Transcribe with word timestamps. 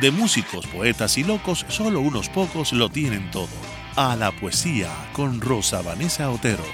de 0.00 0.10
músicos, 0.12 0.66
poetas 0.66 1.18
y 1.18 1.24
locos, 1.24 1.66
solo 1.68 2.00
unos 2.00 2.28
pocos 2.28 2.72
lo 2.72 2.88
tienen 2.88 3.30
todo. 3.30 3.48
A 3.96 4.14
la 4.14 4.30
poesía 4.30 4.90
con 5.12 5.40
Rosa 5.40 5.82
Vanessa 5.82 6.30
Otero. 6.30 6.64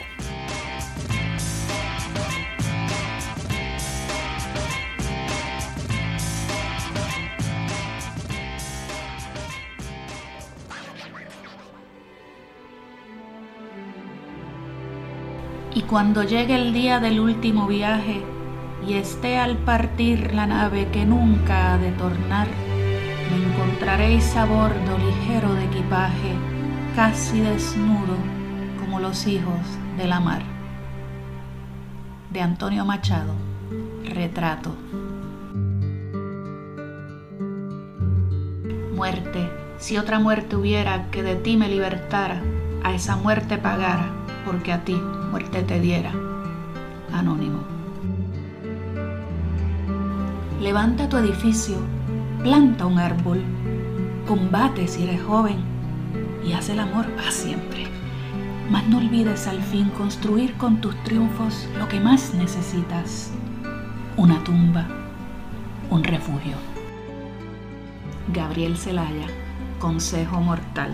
Y 15.74 15.82
cuando 15.82 16.22
llegue 16.24 16.54
el 16.54 16.72
día 16.72 17.00
del 17.00 17.20
último 17.20 17.66
viaje 17.66 18.22
y 18.86 18.94
esté 18.94 19.38
al 19.38 19.56
partir 19.58 20.34
la 20.34 20.46
nave 20.46 20.88
que 20.92 21.04
nunca 21.04 21.72
ha 21.72 21.78
de 21.78 21.90
tornar, 21.92 22.48
encontraréis 23.34 24.36
a 24.36 24.44
bordo 24.44 24.98
ligero 24.98 25.52
de 25.54 25.64
equipaje, 25.64 26.34
casi 26.94 27.40
desnudo 27.40 28.16
como 28.78 29.00
los 29.00 29.26
hijos 29.26 29.60
de 29.96 30.06
la 30.06 30.20
mar. 30.20 30.42
De 32.30 32.40
Antonio 32.40 32.84
Machado, 32.84 33.32
retrato. 34.04 34.74
Muerte, 38.94 39.50
si 39.78 39.98
otra 39.98 40.18
muerte 40.18 40.56
hubiera 40.56 41.10
que 41.10 41.22
de 41.22 41.36
ti 41.36 41.56
me 41.56 41.68
libertara, 41.68 42.42
a 42.82 42.94
esa 42.94 43.16
muerte 43.16 43.58
pagara, 43.58 44.10
porque 44.44 44.72
a 44.72 44.84
ti 44.84 44.94
muerte 44.94 45.62
te 45.62 45.80
diera. 45.80 46.12
Anónimo. 47.12 47.60
Levanta 50.60 51.08
tu 51.08 51.16
edificio 51.16 51.76
planta 52.44 52.84
un 52.84 52.98
árbol, 52.98 53.42
combate 54.28 54.86
si 54.86 55.04
eres 55.04 55.22
joven 55.22 55.56
y 56.46 56.52
haz 56.52 56.68
el 56.68 56.78
amor 56.78 57.10
para 57.16 57.30
siempre. 57.30 57.86
Mas 58.70 58.86
no 58.86 58.98
olvides 58.98 59.46
al 59.46 59.62
fin 59.62 59.88
construir 59.88 60.52
con 60.58 60.78
tus 60.82 60.94
triunfos 61.04 61.66
lo 61.78 61.88
que 61.88 62.00
más 62.00 62.34
necesitas, 62.34 63.32
una 64.18 64.44
tumba, 64.44 64.86
un 65.88 66.04
refugio. 66.04 66.56
Gabriel 68.30 68.76
Celaya, 68.76 69.26
Consejo 69.78 70.38
Mortal. 70.42 70.92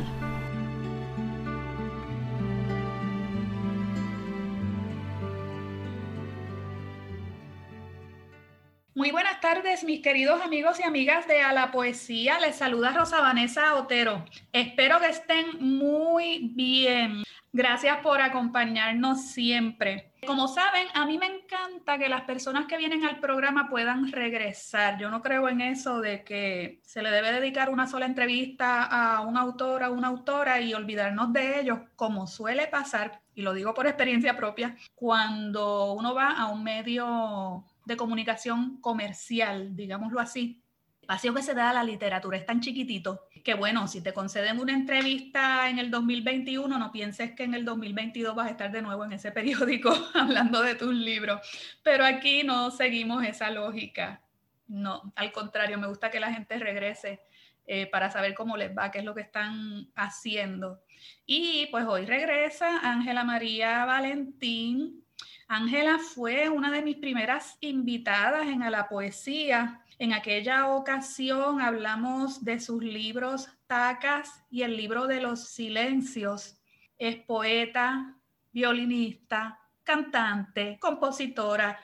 Tardes, 9.55 9.83
mis 9.83 10.01
queridos 10.01 10.41
amigos 10.43 10.79
y 10.79 10.84
amigas 10.84 11.27
de 11.27 11.43
A 11.43 11.53
la 11.53 11.73
Poesía. 11.73 12.39
Les 12.39 12.55
saluda 12.55 12.93
Rosa 12.93 13.20
Vanessa 13.20 13.75
Otero. 13.75 14.25
Espero 14.53 15.01
que 15.01 15.09
estén 15.09 15.59
muy 15.59 16.53
bien. 16.55 17.25
Gracias 17.53 17.98
por 17.98 18.21
acompañarnos 18.21 19.23
siempre. 19.23 20.12
Como 20.25 20.47
saben, 20.47 20.87
a 20.95 21.05
mí 21.05 21.19
me 21.19 21.27
encanta 21.27 21.98
que 21.98 22.09
las 22.09 22.21
personas 22.22 22.66
que 22.66 22.77
vienen 22.77 23.05
al 23.05 23.19
programa 23.19 23.69
puedan 23.69 24.12
regresar. 24.12 25.00
Yo 25.00 25.11
no 25.11 25.21
creo 25.21 25.49
en 25.49 25.62
eso 25.62 26.00
de 26.00 26.22
que 26.22 26.78
se 26.84 27.03
le 27.03 27.11
debe 27.11 27.32
dedicar 27.32 27.71
una 27.71 27.88
sola 27.88 28.06
entrevista 28.06 28.84
a 28.84 29.22
un 29.22 29.37
autor 29.37 29.82
o 29.82 29.93
una 29.93 30.09
autora 30.09 30.61
y 30.61 30.75
olvidarnos 30.75 31.32
de 31.32 31.59
ellos, 31.59 31.81
como 31.97 32.28
suele 32.28 32.69
pasar, 32.69 33.21
y 33.34 33.43
lo 33.43 33.53
digo 33.53 33.75
por 33.75 33.88
experiencia 33.88 34.37
propia, 34.37 34.77
cuando 34.94 35.94
uno 35.94 36.15
va 36.15 36.38
a 36.38 36.47
un 36.47 36.62
medio 36.62 37.65
de 37.85 37.97
comunicación 37.97 38.81
comercial, 38.81 39.75
digámoslo 39.77 40.21
así. 40.21 40.63
Espacio 41.01 41.35
que 41.35 41.43
se 41.43 41.55
da 41.55 41.71
a 41.71 41.73
la 41.73 41.83
literatura 41.83 42.37
es 42.37 42.47
tan 42.47 42.61
chiquitito 42.61 43.27
que, 43.43 43.55
bueno, 43.55 43.89
si 43.89 44.01
te 44.01 44.13
conceden 44.13 44.61
una 44.61 44.73
entrevista 44.73 45.69
en 45.69 45.79
el 45.79 45.91
2021, 45.91 46.79
no 46.79 46.93
pienses 46.93 47.33
que 47.33 47.45
en 47.45 47.55
el 47.55 47.65
2022 47.65 48.35
vas 48.35 48.47
a 48.47 48.51
estar 48.51 48.71
de 48.71 48.83
nuevo 48.83 49.05
en 49.05 49.13
ese 49.13 49.33
periódico 49.33 49.91
hablando 50.15 50.63
de 50.63 50.75
tus 50.75 50.95
libros. 50.95 51.41
Pero 51.83 52.05
aquí 52.05 52.45
no 52.45 52.71
seguimos 52.71 53.25
esa 53.25 53.51
lógica. 53.51 54.23
No, 54.69 55.12
al 55.17 55.33
contrario, 55.33 55.79
me 55.79 55.89
gusta 55.89 56.11
que 56.11 56.21
la 56.21 56.33
gente 56.33 56.59
regrese 56.59 57.21
eh, 57.67 57.87
para 57.87 58.11
saber 58.11 58.35
cómo 58.35 58.57
les 58.57 58.77
va, 58.77 58.91
qué 58.91 58.99
es 58.99 59.05
lo 59.05 59.15
que 59.15 59.21
están 59.23 59.89
haciendo. 59.95 60.83
Y 61.27 61.67
pues 61.71 61.87
hoy 61.87 62.05
regresa 62.05 62.81
Ángela 62.83 63.25
María 63.25 63.85
Valentín, 63.85 65.05
Ángela 65.53 65.99
fue 65.99 66.49
una 66.49 66.71
de 66.71 66.81
mis 66.81 66.99
primeras 66.99 67.59
invitadas 67.61 68.47
en 68.47 68.62
A 68.62 68.71
la 68.71 68.88
Poesía. 68.88 69.83
En 69.99 70.12
aquella 70.12 70.69
ocasión 70.69 71.61
hablamos 71.61 72.44
de 72.44 72.61
sus 72.61 72.84
libros 72.84 73.49
Tacas 73.66 74.44
y 74.49 74.62
el 74.62 74.77
libro 74.77 75.09
de 75.09 75.21
los 75.21 75.49
silencios. 75.49 76.56
Es 76.99 77.16
poeta, 77.16 78.16
violinista, 78.53 79.59
cantante, 79.83 80.78
compositora, 80.78 81.81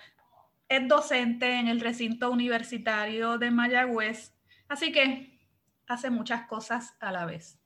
es 0.69 0.87
docente 0.87 1.59
en 1.59 1.67
el 1.67 1.81
recinto 1.81 2.31
universitario 2.31 3.37
de 3.37 3.51
Mayagüez, 3.51 4.33
así 4.69 4.93
que 4.93 5.41
hace 5.89 6.09
muchas 6.09 6.47
cosas 6.47 6.95
a 7.01 7.11
la 7.11 7.27
vez. 7.27 7.59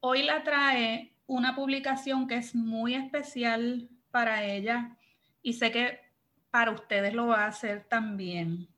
Hoy 0.00 0.22
la 0.22 0.42
trae 0.42 1.16
una 1.26 1.54
publicación 1.54 2.28
que 2.28 2.36
es 2.36 2.54
muy 2.54 2.94
especial 2.94 3.88
para 4.10 4.44
ella 4.44 4.98
y 5.42 5.54
sé 5.54 5.70
que 5.70 5.98
para 6.50 6.72
ustedes 6.72 7.14
lo 7.14 7.28
va 7.28 7.44
a 7.44 7.48
hacer 7.48 7.86
también. 7.88 8.68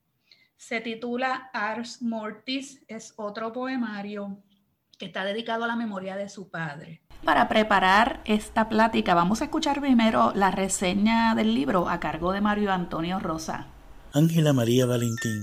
Se 0.56 0.80
titula 0.80 1.50
Ars 1.52 2.02
Mortis, 2.02 2.84
es 2.86 3.14
otro 3.16 3.52
poemario 3.52 4.42
que 4.98 5.06
está 5.06 5.24
dedicado 5.24 5.64
a 5.64 5.66
la 5.66 5.74
memoria 5.74 6.16
de 6.16 6.28
su 6.28 6.50
padre. 6.50 7.02
Para 7.24 7.48
preparar 7.48 8.20
esta 8.24 8.68
plática 8.68 9.14
vamos 9.14 9.40
a 9.40 9.44
escuchar 9.44 9.80
primero 9.80 10.32
la 10.34 10.50
reseña 10.50 11.34
del 11.34 11.54
libro 11.54 11.88
a 11.88 11.98
cargo 11.98 12.32
de 12.32 12.40
Mario 12.40 12.72
Antonio 12.72 13.18
Rosa. 13.18 13.66
Ángela 14.12 14.52
María 14.52 14.86
Valentín, 14.86 15.42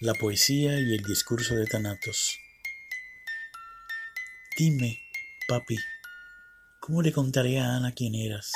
La 0.00 0.14
poesía 0.14 0.80
y 0.80 0.94
el 0.94 1.02
discurso 1.02 1.54
de 1.54 1.66
Thanatos. 1.66 2.38
Dime, 4.58 4.98
papi, 5.48 5.76
¿cómo 6.80 7.02
le 7.02 7.12
contaré 7.12 7.60
a 7.60 7.76
Ana 7.76 7.92
quién 7.92 8.14
eras? 8.14 8.52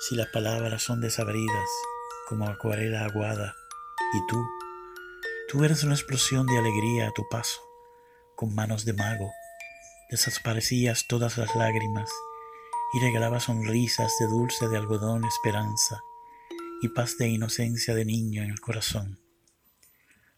Si 0.00 0.14
las 0.14 0.28
palabras 0.28 0.82
son 0.82 1.00
desabridas 1.00 1.68
como 2.28 2.48
acuarela 2.48 3.04
aguada, 3.04 3.56
y 4.12 4.26
tú, 4.28 4.46
tú 5.48 5.64
eres 5.64 5.82
una 5.82 5.94
explosión 5.94 6.46
de 6.46 6.58
alegría 6.58 7.08
a 7.08 7.12
tu 7.12 7.26
paso, 7.28 7.60
con 8.36 8.54
manos 8.54 8.84
de 8.84 8.92
mago, 8.92 9.30
desaparecías 10.10 11.06
todas 11.08 11.36
las 11.36 11.54
lágrimas 11.56 12.10
y 12.94 13.00
regalabas 13.00 13.44
sonrisas 13.44 14.12
de 14.20 14.26
dulce 14.26 14.68
de 14.68 14.76
algodón 14.76 15.24
esperanza 15.24 16.00
y 16.80 16.88
paz 16.88 17.16
de 17.18 17.28
inocencia 17.28 17.94
de 17.94 18.04
niño 18.04 18.42
en 18.42 18.50
el 18.50 18.60
corazón. 18.60 19.20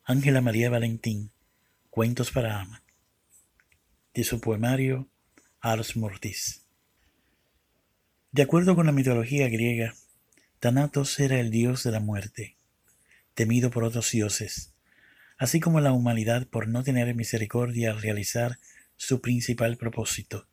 Ángela 0.04 0.40
María 0.40 0.70
Valentín, 0.70 1.32
Cuentos 1.90 2.30
para 2.30 2.60
Ama, 2.60 2.82
de 4.14 4.24
su 4.24 4.40
poemario 4.40 5.08
Ars 5.60 5.96
Mortis. 5.96 6.69
De 8.32 8.42
acuerdo 8.42 8.76
con 8.76 8.86
la 8.86 8.92
mitología 8.92 9.48
griega, 9.48 9.96
Thanatos 10.60 11.18
era 11.18 11.40
el 11.40 11.50
dios 11.50 11.82
de 11.82 11.90
la 11.90 11.98
muerte, 11.98 12.56
temido 13.34 13.72
por 13.72 13.82
otros 13.82 14.12
dioses, 14.12 14.72
así 15.36 15.58
como 15.58 15.80
la 15.80 15.92
humanidad 15.92 16.46
por 16.46 16.68
no 16.68 16.84
tener 16.84 17.12
misericordia 17.16 17.90
al 17.90 18.00
realizar 18.00 18.60
su 18.96 19.20
principal 19.20 19.76
propósito, 19.78 20.46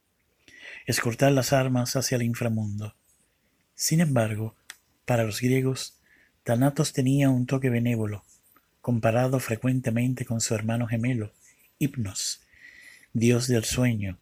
escortar 0.88 1.32
las 1.34 1.54
armas 1.54 1.96
hacia 1.96 2.16
el 2.16 2.24
inframundo. 2.24 2.96
Sin 3.76 4.02
embargo, 4.02 4.56
para 5.06 5.24
los 5.24 5.40
griegos, 5.40 6.00
Thanatos 6.44 6.94
tenía 6.94 7.30
un 7.30 7.46
toque 7.46 7.70
benévolo, 7.70 8.26
comparado 8.82 9.40
frecuentemente 9.40 10.26
con 10.26 10.42
su 10.42 10.56
hermano 10.56 10.88
gemelo, 10.88 11.32
Hipnos, 11.78 12.42
dios 13.14 13.48
del 13.48 13.66
sueño, 13.66 14.18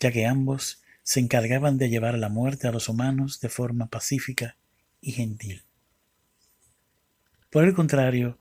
ya 0.00 0.10
que 0.10 0.26
ambos 0.26 0.82
se 1.10 1.18
encargaban 1.18 1.76
de 1.76 1.88
llevar 1.88 2.16
la 2.16 2.28
muerte 2.28 2.68
a 2.68 2.70
los 2.70 2.88
humanos 2.88 3.40
de 3.40 3.48
forma 3.48 3.88
pacífica 3.88 4.56
y 5.00 5.10
gentil. 5.10 5.64
Por 7.50 7.64
el 7.64 7.74
contrario, 7.74 8.38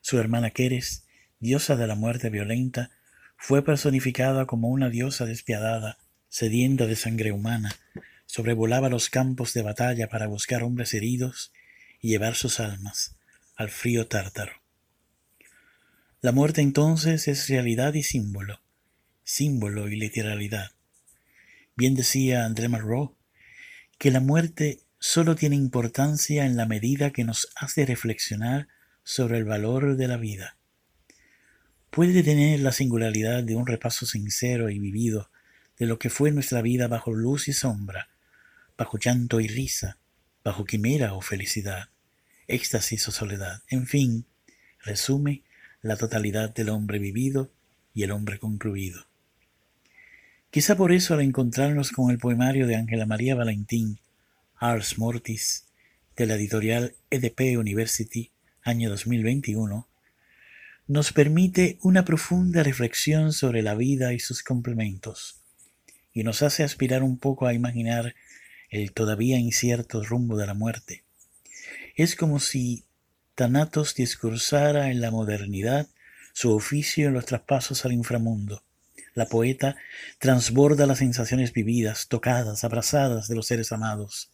su 0.00 0.18
hermana 0.18 0.50
Keres, 0.50 1.06
diosa 1.38 1.76
de 1.76 1.86
la 1.86 1.94
muerte 1.94 2.28
violenta, 2.28 2.90
fue 3.36 3.64
personificada 3.64 4.46
como 4.46 4.66
una 4.66 4.90
diosa 4.90 5.26
despiadada, 5.26 5.98
sedienta 6.28 6.86
de 6.86 6.96
sangre 6.96 7.30
humana, 7.30 7.76
sobrevolaba 8.26 8.88
los 8.88 9.10
campos 9.10 9.54
de 9.54 9.62
batalla 9.62 10.08
para 10.08 10.26
buscar 10.26 10.64
hombres 10.64 10.94
heridos 10.94 11.52
y 12.00 12.08
llevar 12.08 12.34
sus 12.34 12.58
almas 12.58 13.14
al 13.54 13.70
frío 13.70 14.08
tártaro. 14.08 14.54
La 16.20 16.32
muerte 16.32 16.62
entonces 16.62 17.28
es 17.28 17.48
realidad 17.48 17.94
y 17.94 18.02
símbolo, 18.02 18.60
símbolo 19.22 19.86
y 19.86 19.94
literalidad. 19.94 20.72
Bien 21.78 21.94
decía 21.94 22.44
André 22.44 22.68
Malraux 22.68 23.14
que 23.98 24.10
la 24.10 24.18
muerte 24.18 24.80
solo 24.98 25.36
tiene 25.36 25.54
importancia 25.54 26.44
en 26.44 26.56
la 26.56 26.66
medida 26.66 27.12
que 27.12 27.22
nos 27.22 27.50
hace 27.54 27.86
reflexionar 27.86 28.66
sobre 29.04 29.38
el 29.38 29.44
valor 29.44 29.96
de 29.96 30.08
la 30.08 30.16
vida. 30.16 30.56
Puede 31.90 32.24
tener 32.24 32.58
la 32.58 32.72
singularidad 32.72 33.44
de 33.44 33.54
un 33.54 33.64
repaso 33.64 34.06
sincero 34.06 34.70
y 34.70 34.80
vivido 34.80 35.30
de 35.78 35.86
lo 35.86 36.00
que 36.00 36.10
fue 36.10 36.32
nuestra 36.32 36.62
vida 36.62 36.88
bajo 36.88 37.14
luz 37.14 37.46
y 37.46 37.52
sombra, 37.52 38.08
bajo 38.76 38.98
llanto 38.98 39.38
y 39.38 39.46
risa, 39.46 39.98
bajo 40.42 40.64
quimera 40.64 41.14
o 41.14 41.20
felicidad, 41.20 41.90
éxtasis 42.48 43.06
o 43.06 43.12
soledad, 43.12 43.62
en 43.68 43.86
fin, 43.86 44.26
resume 44.80 45.44
la 45.80 45.96
totalidad 45.96 46.52
del 46.52 46.70
hombre 46.70 46.98
vivido 46.98 47.52
y 47.94 48.02
el 48.02 48.10
hombre 48.10 48.40
concluido. 48.40 49.07
Quizá 50.50 50.76
por 50.76 50.92
eso 50.92 51.12
al 51.12 51.20
encontrarnos 51.20 51.90
con 51.90 52.10
el 52.10 52.18
poemario 52.18 52.66
de 52.66 52.76
Ángela 52.76 53.04
María 53.04 53.34
Valentín, 53.34 53.98
Ars 54.56 54.96
Mortis, 54.96 55.66
de 56.16 56.24
la 56.24 56.36
editorial 56.36 56.94
EDP 57.10 57.58
University, 57.58 58.30
año 58.62 58.88
2021, 58.88 59.86
nos 60.86 61.12
permite 61.12 61.78
una 61.82 62.06
profunda 62.06 62.62
reflexión 62.62 63.34
sobre 63.34 63.60
la 63.60 63.74
vida 63.74 64.14
y 64.14 64.20
sus 64.20 64.42
complementos, 64.42 65.42
y 66.14 66.24
nos 66.24 66.40
hace 66.42 66.64
aspirar 66.64 67.02
un 67.02 67.18
poco 67.18 67.46
a 67.46 67.52
imaginar 67.52 68.14
el 68.70 68.92
todavía 68.92 69.38
incierto 69.38 70.02
rumbo 70.02 70.38
de 70.38 70.46
la 70.46 70.54
muerte. 70.54 71.04
Es 71.94 72.16
como 72.16 72.40
si 72.40 72.84
Thanatos 73.34 73.94
discursara 73.94 74.90
en 74.90 75.02
la 75.02 75.10
modernidad 75.10 75.88
su 76.32 76.54
oficio 76.54 77.08
en 77.08 77.14
los 77.14 77.26
traspasos 77.26 77.84
al 77.84 77.92
inframundo. 77.92 78.62
La 79.18 79.26
poeta 79.26 79.74
transborda 80.20 80.86
las 80.86 80.98
sensaciones 80.98 81.52
vividas, 81.52 82.06
tocadas, 82.06 82.62
abrazadas 82.62 83.26
de 83.26 83.34
los 83.34 83.48
seres 83.48 83.72
amados 83.72 84.30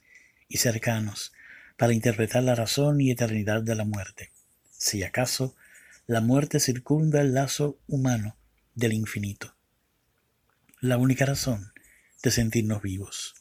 y 0.47 0.59
cercanos 0.59 1.33
para 1.79 1.95
interpretar 1.95 2.43
la 2.43 2.55
razón 2.55 3.01
y 3.01 3.11
eternidad 3.11 3.63
de 3.63 3.77
la 3.77 3.87
muerte. 3.87 4.31
Si 4.77 5.03
acaso, 5.03 5.57
la 6.07 6.21
muerte 6.21 6.61
circunda 6.61 7.23
el 7.23 7.33
lazo 7.33 7.79
humano 7.87 8.37
del 8.75 8.93
infinito. 8.93 9.57
La 10.81 10.99
única 10.99 11.25
razón 11.25 11.73
de 12.23 12.31
sentirnos 12.31 12.83
vivos. 12.83 13.37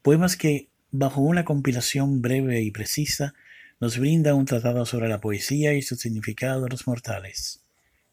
Poemas 0.00 0.38
que, 0.38 0.70
bajo 0.90 1.20
una 1.20 1.44
compilación 1.44 2.22
breve 2.22 2.62
y 2.62 2.70
precisa, 2.70 3.34
nos 3.80 3.98
brinda 3.98 4.32
un 4.32 4.46
tratado 4.46 4.86
sobre 4.86 5.10
la 5.10 5.20
poesía 5.20 5.74
y 5.74 5.82
su 5.82 5.96
significado 5.96 6.64
a 6.64 6.70
los 6.70 6.86
mortales, 6.86 7.66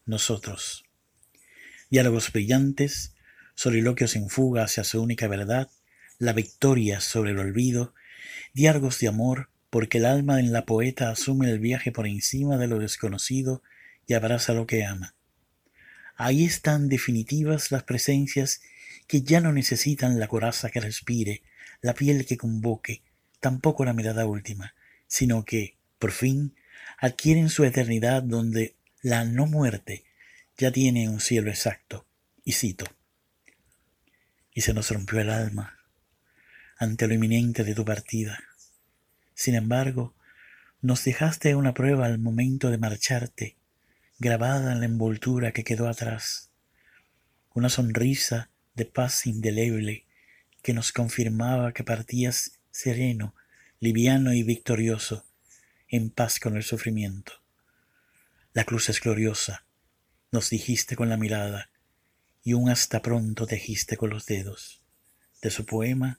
nosotros. 0.04 0.84
Diálogos 1.90 2.32
brillantes, 2.32 3.16
soliloquios 3.56 4.14
en 4.14 4.28
fuga 4.28 4.62
hacia 4.62 4.84
su 4.84 5.02
única 5.02 5.26
verdad, 5.26 5.68
la 6.18 6.32
victoria 6.32 7.00
sobre 7.00 7.32
el 7.32 7.40
olvido, 7.40 7.94
diálogos 8.54 9.00
de 9.00 9.08
amor, 9.08 9.48
porque 9.70 9.98
el 9.98 10.06
alma 10.06 10.38
en 10.38 10.52
la 10.52 10.66
poeta 10.66 11.10
asume 11.10 11.50
el 11.50 11.58
viaje 11.58 11.90
por 11.90 12.06
encima 12.06 12.58
de 12.58 12.68
lo 12.68 12.78
desconocido 12.78 13.64
y 14.06 14.14
abraza 14.14 14.52
lo 14.52 14.68
que 14.68 14.84
ama. 14.84 15.16
Ahí 16.14 16.44
están 16.44 16.88
definitivas 16.88 17.72
las 17.72 17.82
presencias 17.82 18.60
que 19.08 19.22
ya 19.22 19.40
no 19.40 19.52
necesitan 19.52 20.20
la 20.20 20.28
coraza 20.28 20.70
que 20.70 20.78
respire, 20.78 21.42
la 21.80 21.94
piel 21.94 22.24
que 22.24 22.36
convoque, 22.36 23.02
tampoco 23.40 23.84
la 23.84 23.94
mirada 23.94 24.26
última, 24.26 24.76
sino 25.08 25.44
que, 25.44 25.76
por 25.98 26.12
fin, 26.12 26.54
adquieren 26.98 27.48
su 27.48 27.64
eternidad 27.64 28.22
donde 28.22 28.76
la 29.02 29.24
no 29.24 29.46
muerte 29.46 30.04
ya 30.60 30.70
tiene 30.70 31.08
un 31.08 31.20
cielo 31.20 31.48
exacto. 31.48 32.06
Y 32.44 32.52
cito, 32.52 32.84
y 34.52 34.60
se 34.60 34.74
nos 34.74 34.90
rompió 34.90 35.20
el 35.20 35.30
alma 35.30 35.78
ante 36.76 37.06
lo 37.06 37.14
inminente 37.14 37.64
de 37.64 37.74
tu 37.74 37.84
partida. 37.84 38.38
Sin 39.34 39.54
embargo, 39.54 40.14
nos 40.82 41.04
dejaste 41.04 41.54
una 41.54 41.74
prueba 41.74 42.06
al 42.06 42.18
momento 42.18 42.70
de 42.70 42.78
marcharte, 42.78 43.56
grabada 44.18 44.72
en 44.72 44.80
la 44.80 44.86
envoltura 44.86 45.52
que 45.52 45.64
quedó 45.64 45.88
atrás, 45.88 46.50
una 47.54 47.68
sonrisa 47.68 48.50
de 48.74 48.84
paz 48.84 49.26
indeleble 49.26 50.04
que 50.62 50.74
nos 50.74 50.92
confirmaba 50.92 51.72
que 51.72 51.84
partías 51.84 52.58
sereno 52.70 53.34
liviano 53.78 54.34
y 54.34 54.42
victorioso, 54.42 55.24
en 55.88 56.10
paz 56.10 56.38
con 56.38 56.56
el 56.56 56.62
sufrimiento. 56.62 57.32
La 58.52 58.64
cruz 58.64 58.90
es 58.90 59.00
gloriosa, 59.00 59.64
nos 60.32 60.50
dijiste 60.50 60.96
con 60.96 61.08
la 61.08 61.16
mirada, 61.16 61.70
y 62.42 62.54
un 62.54 62.70
hasta 62.70 63.02
pronto 63.02 63.46
tejiste 63.46 63.96
con 63.96 64.10
los 64.10 64.26
dedos. 64.26 64.82
De 65.42 65.50
su 65.50 65.64
poema, 65.66 66.18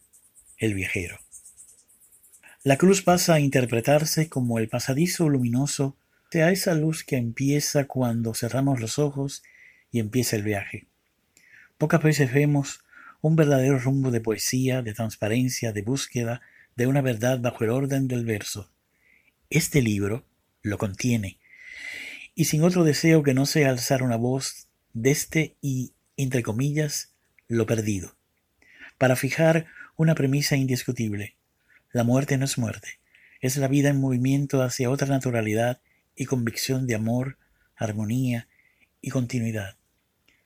El 0.58 0.74
viajero. 0.74 1.20
La 2.64 2.78
cruz 2.78 3.02
pasa 3.02 3.34
a 3.34 3.40
interpretarse 3.40 4.30
como 4.30 4.60
el 4.60 4.70
pasadizo 4.70 5.30
luminoso 5.30 5.98
a 6.40 6.52
esa 6.52 6.74
luz 6.76 7.04
que 7.04 7.18
empieza 7.18 7.86
cuando 7.86 8.34
cerramos 8.34 8.80
los 8.80 9.00
ojos 9.00 9.44
y 9.92 10.00
empieza 10.00 10.38
el 10.38 10.44
viaje. 10.44 10.88
Pocas 11.78 12.02
veces 12.02 12.32
vemos 12.32 12.86
un 13.20 13.36
verdadero 13.36 13.78
rumbo 13.78 14.12
de 14.12 14.22
poesía, 14.22 14.82
de 14.82 14.94
transparencia, 14.94 15.74
de 15.74 15.82
búsqueda, 15.82 16.42
de 16.78 16.88
una 16.88 17.02
verdad 17.02 17.40
bajo 17.42 17.66
el 17.66 17.72
orden 17.72 18.08
del 18.08 18.24
verso. 18.24 18.72
Este 19.50 19.82
libro 19.82 20.26
lo 20.62 20.78
contiene, 20.78 21.38
y 22.36 22.46
sin 22.46 22.64
otro 22.64 22.84
deseo 22.84 23.24
que 23.24 23.34
no 23.34 23.46
sea 23.46 23.70
alzar 23.70 24.04
una 24.04 24.16
voz 24.16 24.68
de 24.94 25.12
este 25.12 25.56
y, 25.62 25.94
entre 26.18 26.44
comillas, 26.44 27.14
lo 27.48 27.66
perdido, 27.66 28.16
para 28.98 29.16
fijar 29.16 29.68
una 29.96 30.16
premisa 30.16 30.56
indiscutible. 30.56 31.36
La 31.92 32.04
muerte 32.04 32.38
no 32.38 32.46
es 32.46 32.58
muerte, 32.58 33.00
es 33.42 33.58
la 33.58 33.68
vida 33.68 33.90
en 33.90 34.00
movimiento 34.00 34.62
hacia 34.62 34.90
otra 34.90 35.08
naturalidad 35.08 35.82
y 36.16 36.26
convicción 36.26 36.88
de 36.88 36.96
amor, 36.96 37.38
armonía 37.76 38.48
y 39.02 39.10
continuidad. 39.10 39.78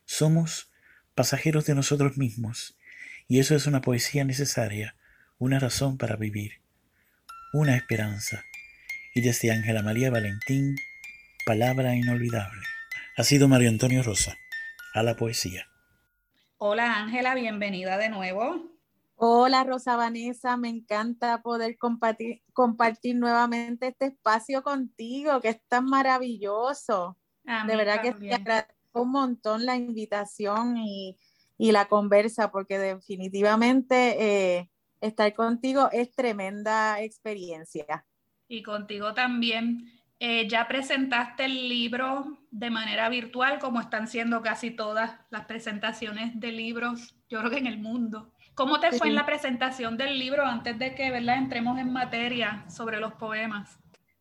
Somos 0.05 0.71
pasajeros 1.13 1.65
de 1.65 1.75
nosotros 1.75 2.17
mismos, 2.17 2.77
y 3.27 3.39
eso 3.39 3.55
es 3.55 3.67
una 3.67 3.81
poesía 3.81 4.23
necesaria 4.23 4.95
una 5.37 5.59
razón 5.59 5.97
para 5.97 6.15
vivir, 6.15 6.61
una 7.53 7.75
esperanza. 7.75 8.43
Y 9.13 9.21
desde 9.21 9.51
Ángela 9.51 9.81
María 9.81 10.09
Valentín, 10.09 10.75
palabra 11.45 11.95
inolvidable. 11.95 12.63
Ha 13.17 13.23
sido 13.23 13.47
Mario 13.47 13.69
Antonio 13.69 14.01
Rosa, 14.01 14.35
a 14.93 15.03
la 15.03 15.15
poesía. 15.15 15.67
Hola 16.57 16.97
Ángela, 16.97 17.35
bienvenida 17.35 17.97
de 17.97 18.09
nuevo. 18.09 18.71
Hola 19.15 19.63
Rosa 19.63 19.95
Vanessa, 19.95 20.57
me 20.57 20.69
encanta 20.69 21.41
poder 21.43 21.77
compartir, 21.77 22.41
compartir 22.51 23.15
nuevamente 23.15 23.89
este 23.89 24.07
espacio 24.07 24.63
contigo, 24.63 25.39
que 25.39 25.49
es 25.49 25.61
tan 25.67 25.85
maravilloso. 25.85 27.15
de 27.43 27.75
verdad 27.75 28.01
que 28.01 28.13
te 28.13 28.33
agradezco 28.33 29.03
un 29.03 29.11
montón 29.11 29.65
la 29.65 29.75
invitación 29.75 30.77
y, 30.77 31.17
la 31.57 31.87
conversa, 31.87 32.51
porque 32.51 32.79
definitivamente 32.79 34.57
eh, 34.57 34.69
estar 34.99 35.33
contigo 35.35 35.89
es 35.91 36.11
tremenda 36.11 37.01
experiencia. 37.01 38.05
Y 38.47 38.63
contigo 38.63 39.13
también. 39.13 39.91
Eh, 40.19 40.47
ya 40.47 40.67
presentaste 40.67 41.45
el 41.45 41.67
libro 41.67 42.39
de 42.49 42.69
manera 42.69 43.09
virtual, 43.09 43.59
como 43.59 43.81
están 43.81 44.07
siendo 44.07 44.41
casi 44.41 44.71
todas 44.71 45.19
las 45.29 45.45
presentaciones 45.45 46.39
de 46.39 46.51
libros, 46.53 47.15
yo 47.29 47.39
creo 47.39 47.51
que 47.51 47.57
en 47.57 47.67
el 47.67 47.79
mundo. 47.79 48.31
¿Cómo 48.55 48.79
te 48.79 48.93
fue 48.93 49.09
en 49.09 49.15
la 49.15 49.25
presentación 49.25 49.97
del 49.97 50.17
libro 50.17 50.45
antes 50.45 50.79
de 50.79 50.95
que 50.95 51.11
¿verdad? 51.11 51.37
entremos 51.37 51.77
en 51.77 51.91
materia 51.91 52.65
sobre 52.69 53.01
los 53.01 53.13
poemas? 53.15 53.77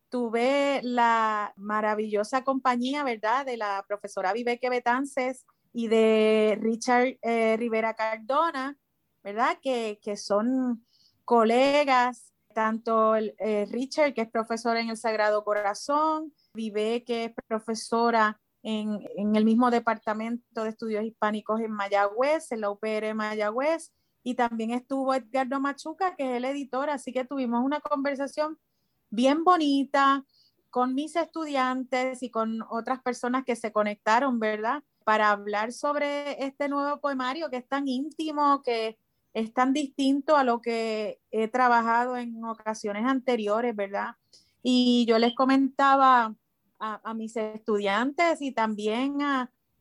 Tuve 0.09 0.81
la 0.83 1.53
maravillosa 1.57 2.43
compañía, 2.43 3.05
¿verdad?, 3.05 3.47
de 3.47 3.57
la 3.57 3.85
profesora 3.87 4.33
Viveque 4.33 4.69
Betances 4.69 5.47
y 5.73 5.87
de 5.87 6.59
Richard 6.61 7.19
eh, 7.23 7.57
Rivera 7.57 7.95
Cardona, 7.95 8.77
¿verdad? 9.23 9.59
Que, 9.63 9.99
son 10.17 10.85
colegas, 11.25 12.34
tanto 12.54 13.16
eh, 13.16 13.66
Richard, 13.70 14.14
que 14.14 14.23
es 14.23 14.30
profesor 14.30 14.76
en 14.76 14.88
el 14.88 14.96
Sagrado 14.96 15.44
Corazón, 15.44 16.32
Vive, 16.54 17.04
que 17.04 17.25
es 17.25 17.32
profesora 17.46 18.40
en, 18.62 19.06
el 19.37 19.44
mismo 19.44 19.70
departamento 19.70 20.62
de 20.62 20.70
estudios 20.70 21.04
hispánicos 21.04 21.61
en 21.61 21.73
Mayagüez, 21.73 22.50
en 22.52 22.62
la 22.62 22.70
UPR 22.70 23.14
Mayagüez, 23.14 23.92
y 24.23 24.34
también 24.34 24.70
estuvo 24.70 25.14
Edgardo 25.14 25.61
Machuca, 25.61 26.16
que 26.16 26.30
es 26.30 26.37
el 26.38 26.46
editor, 26.46 26.88
así 26.88 27.12
que 27.12 27.26
tuvimos 27.26 27.62
una 27.62 27.80
conversación 27.80 28.58
bien 29.11 29.44
bonita 29.44 30.25
con 30.70 30.94
mis 30.94 31.14
estudiantes 31.14 32.23
y 32.23 32.30
con 32.30 32.62
otras 32.70 33.02
personas 33.02 33.44
que 33.44 33.54
se 33.54 33.70
conectaron, 33.70 34.40
¿verdad? 34.40 34.82
para 35.04 35.30
hablar 35.30 35.73
sobre 35.73 36.44
este 36.44 36.68
nuevo 36.68 36.99
poemario 37.00 37.50
que 37.50 37.58
es 37.58 37.68
tan 37.68 37.87
íntimo, 37.87 38.62
que 38.62 38.99
es 39.35 39.53
tan 39.53 39.73
distinto 39.73 40.37
a 40.37 40.45
lo 40.45 40.62
que 40.62 41.21
he 41.33 41.49
trabajado 41.49 42.17
en 42.17 42.45
ocasiones 42.45 43.05
anteriores, 43.05 43.75
¿verdad? 43.75 44.17
Y 44.62 45.05
yo 45.07 45.19
les 45.19 45.35
comentaba 45.35 46.35
a, 46.79 47.14
mis 47.14 47.37
estudiantes 47.37 48.41
y 48.43 48.53
también 48.53 49.19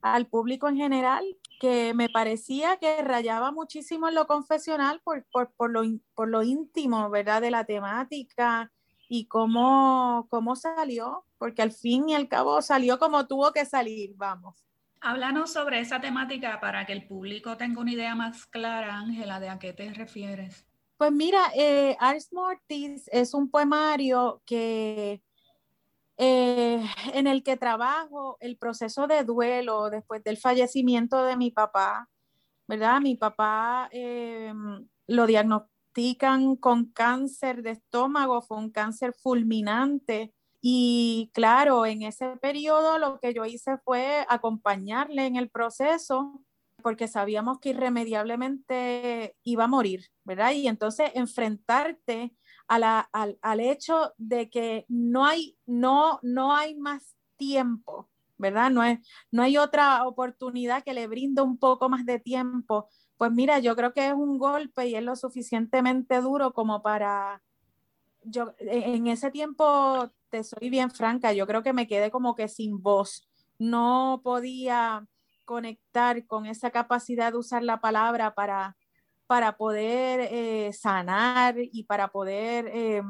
al 0.01 0.27
público 0.27 0.67
en 0.67 0.77
general 0.77 1.23
que 1.59 1.93
me 1.93 2.09
parecía 2.09 2.77
que 2.77 3.01
rayaba 3.03 3.51
muchísimo 3.51 4.09
en 4.09 4.15
lo 4.15 4.25
confesional 4.25 5.01
por, 5.03 5.25
por, 5.31 5.69
lo, 5.69 5.83
por 6.15 6.27
lo 6.29 6.43
íntimo, 6.43 7.09
¿verdad? 7.09 7.41
De 7.41 7.51
la 7.51 7.65
temática 7.65 8.71
y 9.07 9.25
cómo, 9.25 10.27
cómo 10.29 10.55
salió, 10.55 11.25
porque 11.37 11.61
al 11.61 11.71
fin 11.71 12.09
y 12.09 12.15
al 12.15 12.27
cabo 12.27 12.61
salió 12.61 12.97
como 12.97 13.27
tuvo 13.27 13.51
que 13.51 13.65
salir, 13.65 14.13
vamos. 14.15 14.63
Háblanos 15.05 15.51
sobre 15.51 15.81
esa 15.81 15.99
temática 15.99 16.61
para 16.61 16.85
que 16.85 16.93
el 16.93 17.05
público 17.05 17.57
tenga 17.57 17.81
una 17.81 17.91
idea 17.91 18.15
más 18.15 18.45
clara, 18.45 18.95
Ángela, 18.95 19.41
de 19.41 19.49
a 19.49 19.59
qué 19.59 19.73
te 19.73 19.93
refieres. 19.93 20.65
Pues 20.95 21.11
mira, 21.11 21.51
eh, 21.53 21.97
Ars 21.99 22.31
Mortis 22.31 23.09
es 23.11 23.33
un 23.33 23.51
poemario 23.51 24.41
que 24.45 25.21
eh, 26.15 26.81
en 27.13 27.27
el 27.27 27.43
que 27.43 27.57
trabajo 27.57 28.37
el 28.39 28.55
proceso 28.55 29.05
de 29.05 29.25
duelo 29.25 29.89
después 29.89 30.23
del 30.23 30.37
fallecimiento 30.37 31.25
de 31.25 31.35
mi 31.35 31.51
papá, 31.51 32.09
¿verdad? 32.65 33.01
Mi 33.01 33.17
papá 33.17 33.89
eh, 33.91 34.53
lo 35.07 35.27
diagnostican 35.27 36.55
con 36.55 36.85
cáncer 36.85 37.61
de 37.61 37.71
estómago, 37.71 38.41
fue 38.41 38.55
un 38.55 38.71
cáncer 38.71 39.13
fulminante 39.13 40.33
y 40.65 41.29
claro, 41.33 41.85
en 41.85 42.03
ese 42.03 42.37
periodo 42.37 42.97
lo 42.97 43.19
que 43.19 43.33
yo 43.33 43.43
hice 43.43 43.77
fue 43.79 44.25
acompañarle 44.29 45.25
en 45.25 45.35
el 45.35 45.49
proceso 45.49 46.41
porque 46.81 47.09
sabíamos 47.09 47.59
que 47.59 47.71
irremediablemente 47.71 49.35
iba 49.43 49.65
a 49.65 49.67
morir, 49.67 50.07
¿verdad? 50.23 50.53
Y 50.53 50.69
entonces 50.69 51.11
enfrentarte 51.15 52.33
a 52.69 53.07
al, 53.11 53.37
al, 53.41 53.59
hecho 53.59 54.13
de 54.17 54.49
que 54.49 54.85
no 54.87 55.25
hay, 55.25 55.57
no, 55.65 56.19
no 56.21 56.55
hay 56.55 56.75
más 56.75 57.17
tiempo, 57.35 58.09
¿verdad? 58.37 58.71
No, 58.71 58.85
es, 58.85 58.99
no 59.31 59.43
hay 59.43 59.57
otra 59.57 60.07
oportunidad 60.07 60.81
que 60.81 60.93
le 60.93 61.07
brinde 61.07 61.41
un 61.41 61.57
poco 61.57 61.89
más 61.89 62.05
de 62.05 62.19
tiempo. 62.19 62.87
Pues 63.17 63.33
mira, 63.33 63.59
yo 63.59 63.75
creo 63.75 63.93
que 63.93 64.07
es 64.07 64.13
un 64.13 64.37
golpe 64.37 64.87
y 64.87 64.95
es 64.95 65.03
lo 65.03 65.17
suficientemente 65.17 66.21
duro 66.21 66.53
como 66.53 66.81
para... 66.81 67.43
Yo, 68.25 68.53
en 68.59 69.07
ese 69.07 69.31
tiempo 69.31 70.11
te 70.29 70.43
soy 70.43 70.69
bien 70.69 70.91
franca, 70.91 71.33
yo 71.33 71.45
creo 71.45 71.63
que 71.63 71.73
me 71.73 71.87
quedé 71.87 72.11
como 72.11 72.35
que 72.35 72.47
sin 72.47 72.81
voz. 72.81 73.27
No 73.59 74.21
podía 74.23 75.07
conectar 75.45 76.25
con 76.25 76.45
esa 76.45 76.71
capacidad 76.71 77.31
de 77.31 77.37
usar 77.37 77.63
la 77.63 77.81
palabra 77.81 78.33
para, 78.33 78.77
para 79.27 79.57
poder 79.57 80.21
eh, 80.31 80.71
sanar 80.73 81.55
y 81.57 81.83
para 81.83 82.07
poder 82.09 82.67
eh, 82.73 83.01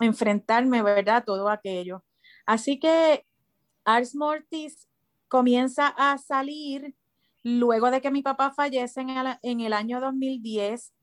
enfrentarme, 0.00 0.82
¿verdad? 0.82 1.24
Todo 1.24 1.48
aquello. 1.48 2.02
Así 2.46 2.78
que 2.78 3.26
Ars 3.84 4.14
Mortis 4.14 4.88
comienza 5.28 5.88
a 5.88 6.18
salir 6.18 6.94
luego 7.42 7.90
de 7.90 8.00
que 8.00 8.10
mi 8.10 8.22
papá 8.22 8.52
fallece 8.52 9.02
en 9.02 9.10
el, 9.10 9.38
en 9.42 9.60
el 9.60 9.72
año 9.72 10.00
2010. 10.00 10.93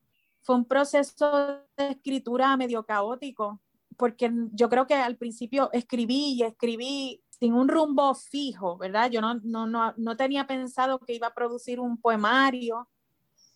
Fue 0.41 0.55
un 0.55 0.65
proceso 0.65 1.61
de 1.77 1.89
escritura 1.89 2.55
medio 2.57 2.83
caótico 2.83 3.59
porque 3.97 4.31
yo 4.53 4.67
creo 4.67 4.87
que 4.87 4.95
al 4.95 5.15
principio 5.15 5.69
escribí 5.73 6.33
y 6.33 6.41
escribí 6.41 7.21
sin 7.29 7.53
un 7.53 7.67
rumbo 7.67 8.15
fijo, 8.15 8.77
¿verdad? 8.77 9.11
Yo 9.11 9.21
no, 9.21 9.35
no, 9.43 9.67
no, 9.67 9.93
no 9.95 10.17
tenía 10.17 10.47
pensado 10.47 10.97
que 10.99 11.13
iba 11.13 11.27
a 11.27 11.33
producir 11.33 11.79
un 11.79 11.97
poemario, 11.97 12.87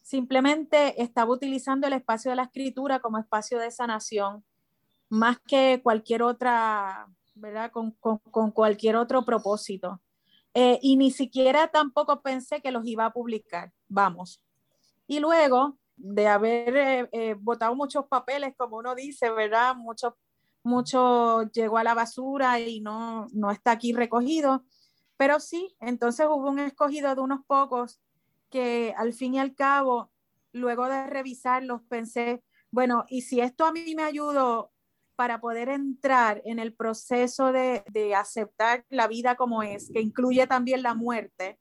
simplemente 0.04 1.02
estaba 1.02 1.32
utilizando 1.32 1.88
el 1.88 1.94
espacio 1.94 2.30
de 2.30 2.36
la 2.36 2.44
escritura 2.44 3.00
como 3.00 3.18
espacio 3.18 3.58
de 3.58 3.72
sanación, 3.72 4.44
más 5.10 5.40
que 5.40 5.82
cualquier 5.82 6.22
otra, 6.22 7.08
¿verdad? 7.34 7.72
Con, 7.72 7.92
con, 7.94 8.20
con 8.20 8.52
cualquier 8.52 8.98
otro 8.98 9.26
propósito. 9.26 10.00
Eh, 10.54 10.78
y 10.84 10.96
ni 10.96 11.10
siquiera 11.10 11.70
tampoco 11.70 12.22
pensé 12.22 12.62
que 12.62 12.72
los 12.72 12.86
iba 12.86 13.06
a 13.06 13.14
publicar, 13.14 13.74
vamos. 13.88 14.44
Y 15.08 15.20
luego 15.20 15.78
de 15.98 16.28
haber 16.28 16.76
eh, 16.76 17.10
eh, 17.12 17.36
botado 17.40 17.76
muchos 17.76 18.06
papeles, 18.08 18.54
como 18.58 18.78
uno 18.78 18.96
dice, 18.96 19.32
¿verdad? 19.32 19.76
Muchos 19.76 20.14
mucho 20.66 21.44
llegó 21.52 21.78
a 21.78 21.84
la 21.84 21.94
basura 21.94 22.60
y 22.60 22.82
no, 22.82 23.28
no 23.34 23.52
está 23.52 23.72
aquí 23.72 23.94
recogido, 23.94 24.66
pero 25.16 25.40
sí, 25.40 25.76
entonces 25.80 26.26
hubo 26.26 26.50
un 26.50 26.60
escogido 26.60 27.14
de 27.14 27.22
unos 27.22 27.46
pocos 27.46 28.02
que 28.50 28.94
al 28.98 29.14
fin 29.14 29.36
y 29.36 29.40
al 29.40 29.54
cabo, 29.54 30.12
luego 30.52 30.90
de 30.90 31.06
revisarlos, 31.08 31.82
pensé, 31.88 32.44
bueno, 32.72 33.06
y 33.10 33.22
si 33.22 33.42
esto 33.42 33.66
a 33.66 33.72
mí 33.72 33.94
me 33.96 34.04
ayudó 34.04 34.72
para 35.16 35.40
poder 35.40 35.70
entrar 35.70 36.42
en 36.46 36.58
el 36.58 36.74
proceso 36.74 37.52
de, 37.52 37.84
de 37.92 38.16
aceptar 38.16 38.86
la 38.90 39.08
vida 39.08 39.36
como 39.36 39.62
es, 39.62 39.92
que 39.94 40.02
incluye 40.02 40.48
también 40.48 40.82
la 40.82 40.96
muerte, 40.96 41.60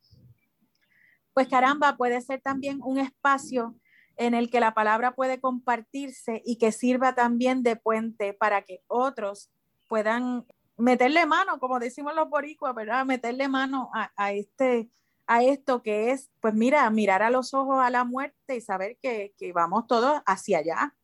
pues 1.35 1.47
caramba, 1.49 1.97
puede 1.97 2.21
ser 2.23 2.41
también 2.41 2.81
un 2.83 2.99
espacio 2.99 3.77
en 4.17 4.35
el 4.35 4.51
que 4.51 4.61
la 4.61 4.75
palabra 4.75 5.15
puede 5.15 5.41
compartirse 5.41 6.43
y 6.45 6.57
que 6.57 6.73
sirva 6.73 7.15
también 7.15 7.63
de 7.63 7.77
puente 7.77 8.33
para 8.33 8.63
que 8.63 8.83
otros 8.87 9.51
puedan 9.89 10.47
meterle 10.77 11.27
mano, 11.27 11.59
como 11.59 11.79
decimos 11.79 12.15
los 12.15 12.29
boricuas, 12.29 12.75
¿verdad? 12.75 13.05
Meterle 13.05 13.49
mano 13.49 13.91
a, 13.93 14.33
este, 14.33 14.91
a 15.27 15.43
esto 15.43 15.83
que 15.83 16.11
es, 16.11 16.31
pues 16.41 16.55
mira, 16.55 16.89
mirar 16.91 17.23
a 17.23 17.31
los 17.31 17.55
ojos 17.55 17.79
a 17.81 17.91
la 17.91 18.05
muerte 18.05 18.57
y 18.57 18.61
saber 18.61 18.99
que, 19.01 19.35
que 19.39 19.53
vamos 19.53 19.87
todos 19.87 20.21
hacia 20.27 20.59
allá. 20.59 20.95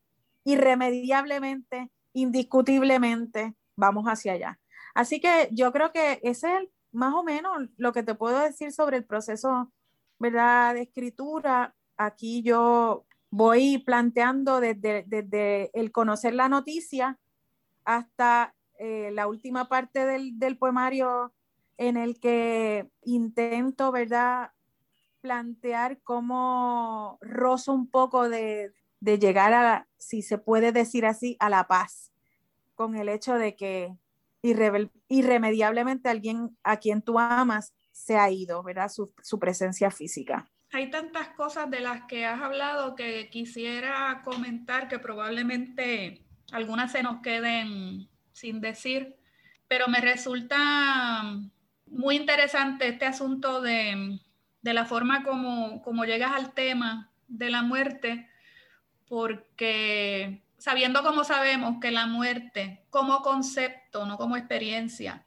Irremediablemente, 0.44 1.90
indiscutiblemente, 2.12 3.54
vamos 3.76 4.06
hacia 4.06 4.32
allá. 4.32 4.60
Así 4.94 5.20
que 5.20 5.48
yo 5.52 5.72
creo 5.72 5.92
que 5.92 6.20
ese 6.22 6.56
es 6.56 6.68
más 6.92 7.14
o 7.14 7.22
menos 7.22 7.68
lo 7.76 7.92
que 7.92 8.02
te 8.02 8.14
puedo 8.14 8.40
decir 8.40 8.72
sobre 8.72 8.96
el 8.96 9.04
proceso, 9.04 9.72
¿verdad? 10.18 10.74
De 10.74 10.82
escritura 10.82 11.74
aquí 12.00 12.42
yo 12.42 13.04
voy 13.30 13.78
planteando 13.78 14.60
desde, 14.60 15.70
el 15.74 15.92
conocer 15.92 16.34
la 16.34 16.48
noticia 16.48 17.18
hasta 17.84 18.54
eh, 18.78 19.10
la 19.12 19.26
última 19.26 19.68
parte 19.68 20.06
del, 20.06 20.56
poemario 20.56 21.34
en 21.76 21.98
el 21.98 22.18
que 22.18 22.88
intento, 23.02 23.92
¿verdad?, 23.92 24.52
plantear 25.20 26.00
cómo 26.00 27.18
rozo 27.20 27.74
un 27.74 27.90
poco 27.90 28.30
de, 28.30 28.72
llegar 29.02 29.52
a, 29.52 29.86
si 29.98 30.22
se 30.22 30.38
puede 30.38 30.72
decir 30.72 31.04
así, 31.04 31.36
a 31.38 31.50
la 31.50 31.66
paz, 31.66 32.12
con 32.74 32.96
el 32.96 33.10
hecho 33.10 33.34
de 33.34 33.56
que 33.56 33.94
irremediablemente 34.42 36.08
alguien 36.08 36.56
a 36.62 36.78
quien 36.78 37.02
tú 37.02 37.18
amas 37.18 37.74
se 37.92 38.16
ha 38.16 38.30
ido, 38.30 38.62
¿verdad? 38.62 38.90
su 38.90 39.38
presencia 39.38 39.90
física 39.90 40.50
hay 40.72 40.90
tantas 40.90 41.28
cosas 41.28 41.70
de 41.70 41.80
las 41.80 42.02
que 42.04 42.26
has 42.26 42.40
hablado 42.40 42.94
que 42.94 43.28
quisiera 43.30 44.22
comentar 44.24 44.88
que 44.88 44.98
probablemente 44.98 46.22
algunas 46.52 46.92
se 46.92 47.02
nos 47.02 47.20
queden 47.22 48.08
sin 48.32 48.60
decir, 48.60 49.16
pero 49.68 49.88
me 49.88 50.00
resulta 50.00 51.38
muy 51.86 52.16
interesante 52.16 52.88
este 52.88 53.06
asunto 53.06 53.60
de, 53.60 54.20
la 54.62 54.84
forma 54.84 55.24
como, 55.24 55.82
como 55.82 56.04
llegas 56.04 56.32
al 56.32 56.54
tema 56.54 57.10
de 57.26 57.50
la 57.50 57.62
muerte, 57.62 58.28
porque 59.08 60.42
sabiendo 60.56 61.02
como 61.02 61.24
sabemos 61.24 61.78
que 61.80 61.90
la 61.90 62.06
muerte 62.06 62.84
como 62.90 63.22
concepto, 63.22 64.06
no 64.06 64.16
como 64.18 64.36
experiencia, 64.36 65.26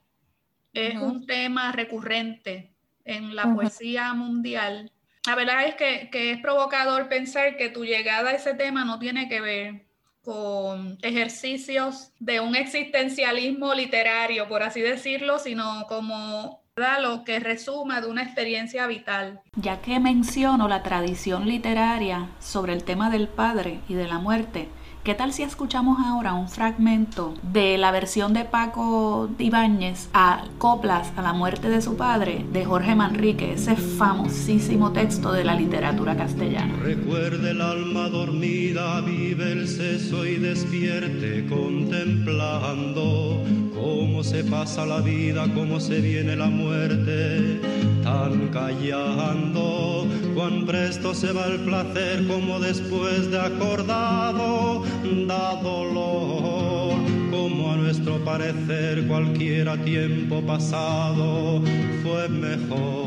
es 0.72 0.96
un 0.96 1.26
tema 1.26 1.70
recurrente 1.70 2.74
en 3.04 3.36
la 3.36 3.54
poesía 3.54 4.12
mundial, 4.14 4.90
la 5.26 5.34
verdad 5.34 5.66
es 5.66 5.74
que, 5.74 6.32
es 6.32 6.40
provocador 6.40 7.08
pensar 7.08 7.56
que 7.56 7.70
tu 7.70 7.84
llegada 7.84 8.30
a 8.30 8.34
ese 8.34 8.54
tema 8.54 8.84
no 8.84 8.98
tiene 8.98 9.28
que 9.28 9.40
ver 9.40 9.86
con 10.22 10.98
ejercicios 11.02 12.12
de 12.18 12.40
un 12.40 12.56
existencialismo 12.56 13.74
literario, 13.74 14.48
por 14.48 14.62
así 14.62 14.80
decirlo, 14.80 15.38
sino 15.38 15.86
como 15.86 16.62
lo 17.00 17.24
que 17.24 17.38
resuma 17.38 18.00
de 18.00 18.08
una 18.08 18.22
experiencia 18.22 18.86
vital. 18.86 19.40
Ya 19.54 19.80
que 19.80 20.00
menciono 20.00 20.66
la 20.66 20.82
tradición 20.82 21.46
literaria 21.46 22.30
sobre 22.40 22.72
el 22.72 22.84
tema 22.84 23.10
del 23.10 23.28
padre 23.28 23.80
y 23.88 23.94
de 23.94 24.08
la 24.08 24.18
muerte, 24.18 24.68
¿Qué 25.04 25.14
tal 25.14 25.34
si 25.34 25.42
escuchamos 25.42 25.98
ahora 26.02 26.32
un 26.32 26.48
fragmento 26.48 27.34
de 27.52 27.76
la 27.76 27.90
versión 27.90 28.32
de 28.32 28.46
Paco 28.46 29.28
Ibáñez 29.38 30.08
a 30.14 30.46
Coplas 30.56 31.12
a 31.16 31.20
la 31.20 31.34
muerte 31.34 31.68
de 31.68 31.82
su 31.82 31.98
padre 31.98 32.46
de 32.54 32.64
Jorge 32.64 32.94
Manrique, 32.94 33.52
ese 33.52 33.76
famosísimo 33.76 34.92
texto 34.92 35.30
de 35.30 35.44
la 35.44 35.56
literatura 35.56 36.16
castellana? 36.16 36.72
Recuerde 36.82 37.50
el 37.50 37.60
alma 37.60 38.08
dormida, 38.08 39.02
vive 39.02 39.52
el 39.52 39.68
seso 39.68 40.24
y 40.24 40.36
despierte 40.36 41.46
contemplando 41.50 43.44
cómo 43.74 44.24
se 44.24 44.42
pasa 44.44 44.86
la 44.86 45.02
vida, 45.02 45.52
cómo 45.52 45.80
se 45.80 46.00
viene 46.00 46.34
la 46.34 46.48
muerte, 46.48 47.60
tan 48.02 48.48
callando, 48.48 50.06
cuán 50.34 50.64
presto 50.64 51.12
se 51.14 51.30
va 51.30 51.44
el 51.48 51.60
placer 51.60 52.26
como 52.26 52.58
después 52.58 53.30
de 53.30 53.38
acordado 53.38 54.82
da 55.26 55.60
dolor, 55.62 56.94
como 57.30 57.72
a 57.72 57.76
nuestro 57.76 58.18
parecer 58.24 59.06
cualquiera 59.06 59.76
tiempo 59.78 60.40
pasado 60.42 61.62
fue 62.02 62.28
mejor. 62.28 63.04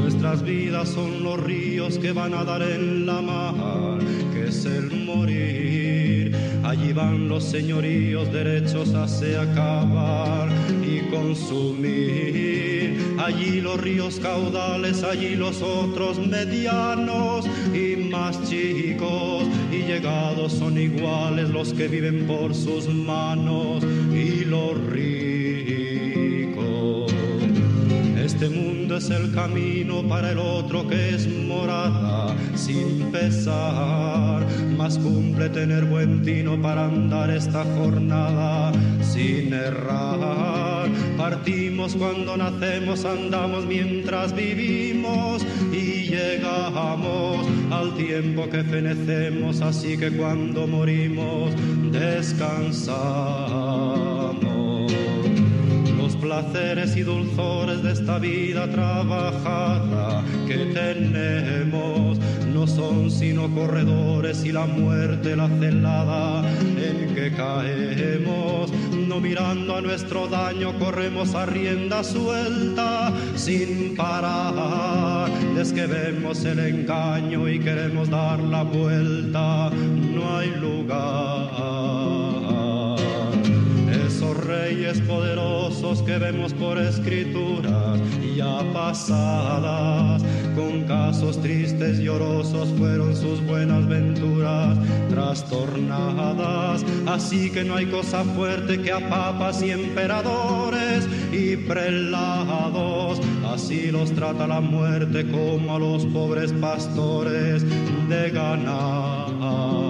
Nuestras 0.00 0.42
vidas 0.42 0.88
son 0.88 1.22
los 1.22 1.40
ríos 1.40 1.98
que 1.98 2.12
van 2.12 2.34
a 2.34 2.44
dar 2.44 2.62
en 2.62 3.06
la 3.06 3.20
mar, 3.20 3.98
que 4.32 4.48
es 4.48 4.64
el 4.64 5.04
morir. 5.04 6.23
Allí 6.64 6.92
van 6.92 7.28
los 7.28 7.44
señoríos 7.44 8.32
derechos 8.32 8.94
a 8.94 9.06
se 9.06 9.36
acabar 9.36 10.48
y 10.82 11.00
consumir 11.10 12.64
allí 13.24 13.60
los 13.60 13.80
ríos 13.80 14.20
caudales, 14.20 15.02
allí 15.02 15.34
los 15.34 15.62
otros 15.62 16.18
medianos 16.18 17.46
y 17.72 17.96
más 17.96 18.42
chicos, 18.48 19.44
y 19.72 19.82
llegados 19.82 20.52
son 20.52 20.78
iguales 20.78 21.48
los 21.50 21.72
que 21.72 21.88
viven 21.88 22.26
por 22.26 22.54
sus 22.54 22.88
manos 22.88 23.82
y 24.12 24.44
los 24.44 24.78
ricos. 24.86 25.43
Este 28.44 28.60
mundo 28.60 28.98
es 28.98 29.08
el 29.08 29.32
camino 29.32 30.06
para 30.06 30.32
el 30.32 30.38
otro 30.38 30.86
que 30.86 31.14
es 31.14 31.26
morada 31.26 32.36
sin 32.54 33.10
pesar, 33.10 34.46
más 34.76 34.98
cumple 34.98 35.48
tener 35.48 35.86
buen 35.86 36.22
tino 36.22 36.60
para 36.60 36.84
andar 36.84 37.30
esta 37.30 37.64
jornada 37.64 38.70
sin 39.00 39.50
errar 39.54 40.90
Partimos 41.16 41.96
cuando 41.96 42.36
nacemos, 42.36 43.06
andamos 43.06 43.64
mientras 43.64 44.34
vivimos 44.34 45.42
y 45.72 46.10
llegamos 46.10 47.46
al 47.70 47.94
tiempo 47.94 48.50
que 48.50 48.62
fenecemos, 48.62 49.62
así 49.62 49.96
que 49.96 50.10
cuando 50.10 50.66
morimos 50.66 51.54
descansamos. 51.90 52.84
Placeres 56.34 56.96
y 56.96 57.02
dulzores 57.02 57.80
de 57.84 57.92
esta 57.92 58.18
vida 58.18 58.68
trabajada 58.68 60.24
que 60.48 60.56
tenemos 60.74 62.18
no 62.52 62.66
son 62.66 63.08
sino 63.08 63.48
corredores 63.54 64.44
y 64.44 64.50
la 64.50 64.66
muerte 64.66 65.36
la 65.36 65.48
celada 65.60 66.42
en 66.58 67.14
que 67.14 67.30
caemos 67.36 68.72
mirando 69.20 69.76
a 69.76 69.80
nuestro 69.80 70.26
daño 70.26 70.78
corremos 70.78 71.34
a 71.34 71.46
rienda 71.46 72.02
suelta 72.04 73.12
sin 73.36 73.94
parar. 73.96 75.30
Es 75.58 75.72
que 75.72 75.86
vemos 75.86 76.44
el 76.44 76.58
engaño 76.58 77.48
y 77.48 77.58
queremos 77.58 78.10
dar 78.10 78.40
la 78.40 78.62
vuelta, 78.62 79.70
no 79.70 80.36
hay 80.36 80.50
lugar. 80.60 82.23
Reyes 84.64 84.98
poderosos 85.02 86.00
que 86.04 86.16
vemos 86.16 86.54
por 86.54 86.78
escrituras 86.78 88.00
ya 88.34 88.62
pasadas, 88.72 90.22
con 90.56 90.84
casos 90.84 91.38
tristes 91.42 92.00
y 92.00 92.04
llorosos 92.04 92.70
fueron 92.78 93.14
sus 93.14 93.44
buenas 93.44 93.86
venturas 93.86 94.78
trastornadas. 95.10 96.82
Así 97.06 97.50
que 97.50 97.62
no 97.62 97.76
hay 97.76 97.84
cosa 97.90 98.24
fuerte 98.24 98.80
que 98.80 98.90
a 98.90 99.06
papas 99.06 99.62
y 99.62 99.70
emperadores 99.70 101.06
y 101.30 101.56
prelados. 101.58 103.20
Así 103.46 103.90
los 103.90 104.12
trata 104.12 104.46
la 104.46 104.62
muerte 104.62 105.30
como 105.30 105.76
a 105.76 105.78
los 105.78 106.06
pobres 106.06 106.52
pastores 106.54 107.66
de 108.08 108.30
ganado. 108.30 109.83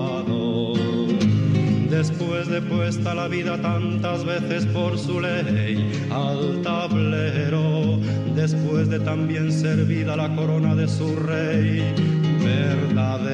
Después 1.97 2.49
de 2.49 2.61
puesta 2.61 3.15
la 3.15 3.29
vida 3.29 3.57
tantas 3.63 4.25
veces 4.25 4.67
por 4.67 4.99
su 4.99 5.21
ley 5.21 5.93
al 6.11 6.61
tablero, 6.61 8.01
después 8.35 8.91
de 8.91 8.99
también 8.99 9.53
servida 9.53 10.17
la 10.17 10.35
corona 10.35 10.75
de 10.75 10.89
su 10.89 11.15
rey 11.15 11.95
verdadero, 12.43 13.29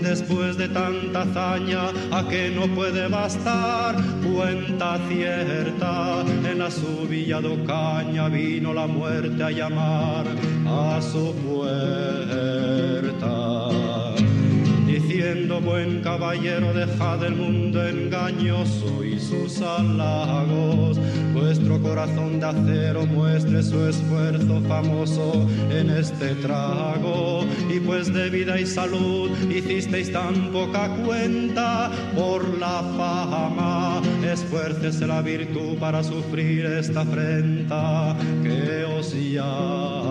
después 0.00 0.56
de 0.56 0.70
tanta 0.70 1.20
hazaña 1.22 1.90
a 2.12 2.26
que 2.30 2.48
no 2.48 2.66
puede 2.74 3.06
bastar, 3.08 3.94
cuenta 4.34 4.98
cierta, 5.10 6.24
en 6.50 6.58
la 6.60 6.70
su 6.70 7.06
villa 7.06 7.42
caña 7.66 8.28
vino 8.28 8.72
la 8.72 8.86
muerte 8.86 9.44
a 9.44 9.50
llamar 9.50 10.24
a 10.66 10.98
su 11.02 11.34
puerta 11.34 12.72
diciendo 15.22 15.60
buen 15.60 16.00
caballero 16.00 16.72
dejad 16.72 17.22
el 17.22 17.36
mundo 17.36 17.86
engañoso 17.86 19.04
y 19.04 19.20
sus 19.20 19.60
halagos. 19.62 20.98
Vuestro 21.32 21.80
corazón 21.80 22.40
de 22.40 22.46
acero 22.46 23.06
muestre 23.06 23.62
su 23.62 23.86
esfuerzo 23.86 24.60
famoso 24.66 25.46
en 25.70 25.90
este 25.90 26.34
trago. 26.36 27.44
Y 27.70 27.78
pues 27.80 28.12
de 28.12 28.30
vida 28.30 28.60
y 28.60 28.66
salud 28.66 29.30
hicisteis 29.48 30.12
tan 30.12 30.50
poca 30.50 30.88
cuenta. 31.04 31.90
Por 32.16 32.58
la 32.58 32.82
fama 32.96 34.02
esfuércese 34.24 35.06
la 35.06 35.22
virtud 35.22 35.78
para 35.78 36.02
sufrir 36.02 36.66
esta 36.66 37.02
afrenta 37.02 38.16
que 38.42 38.84
os 38.84 39.14
llama 39.14 40.01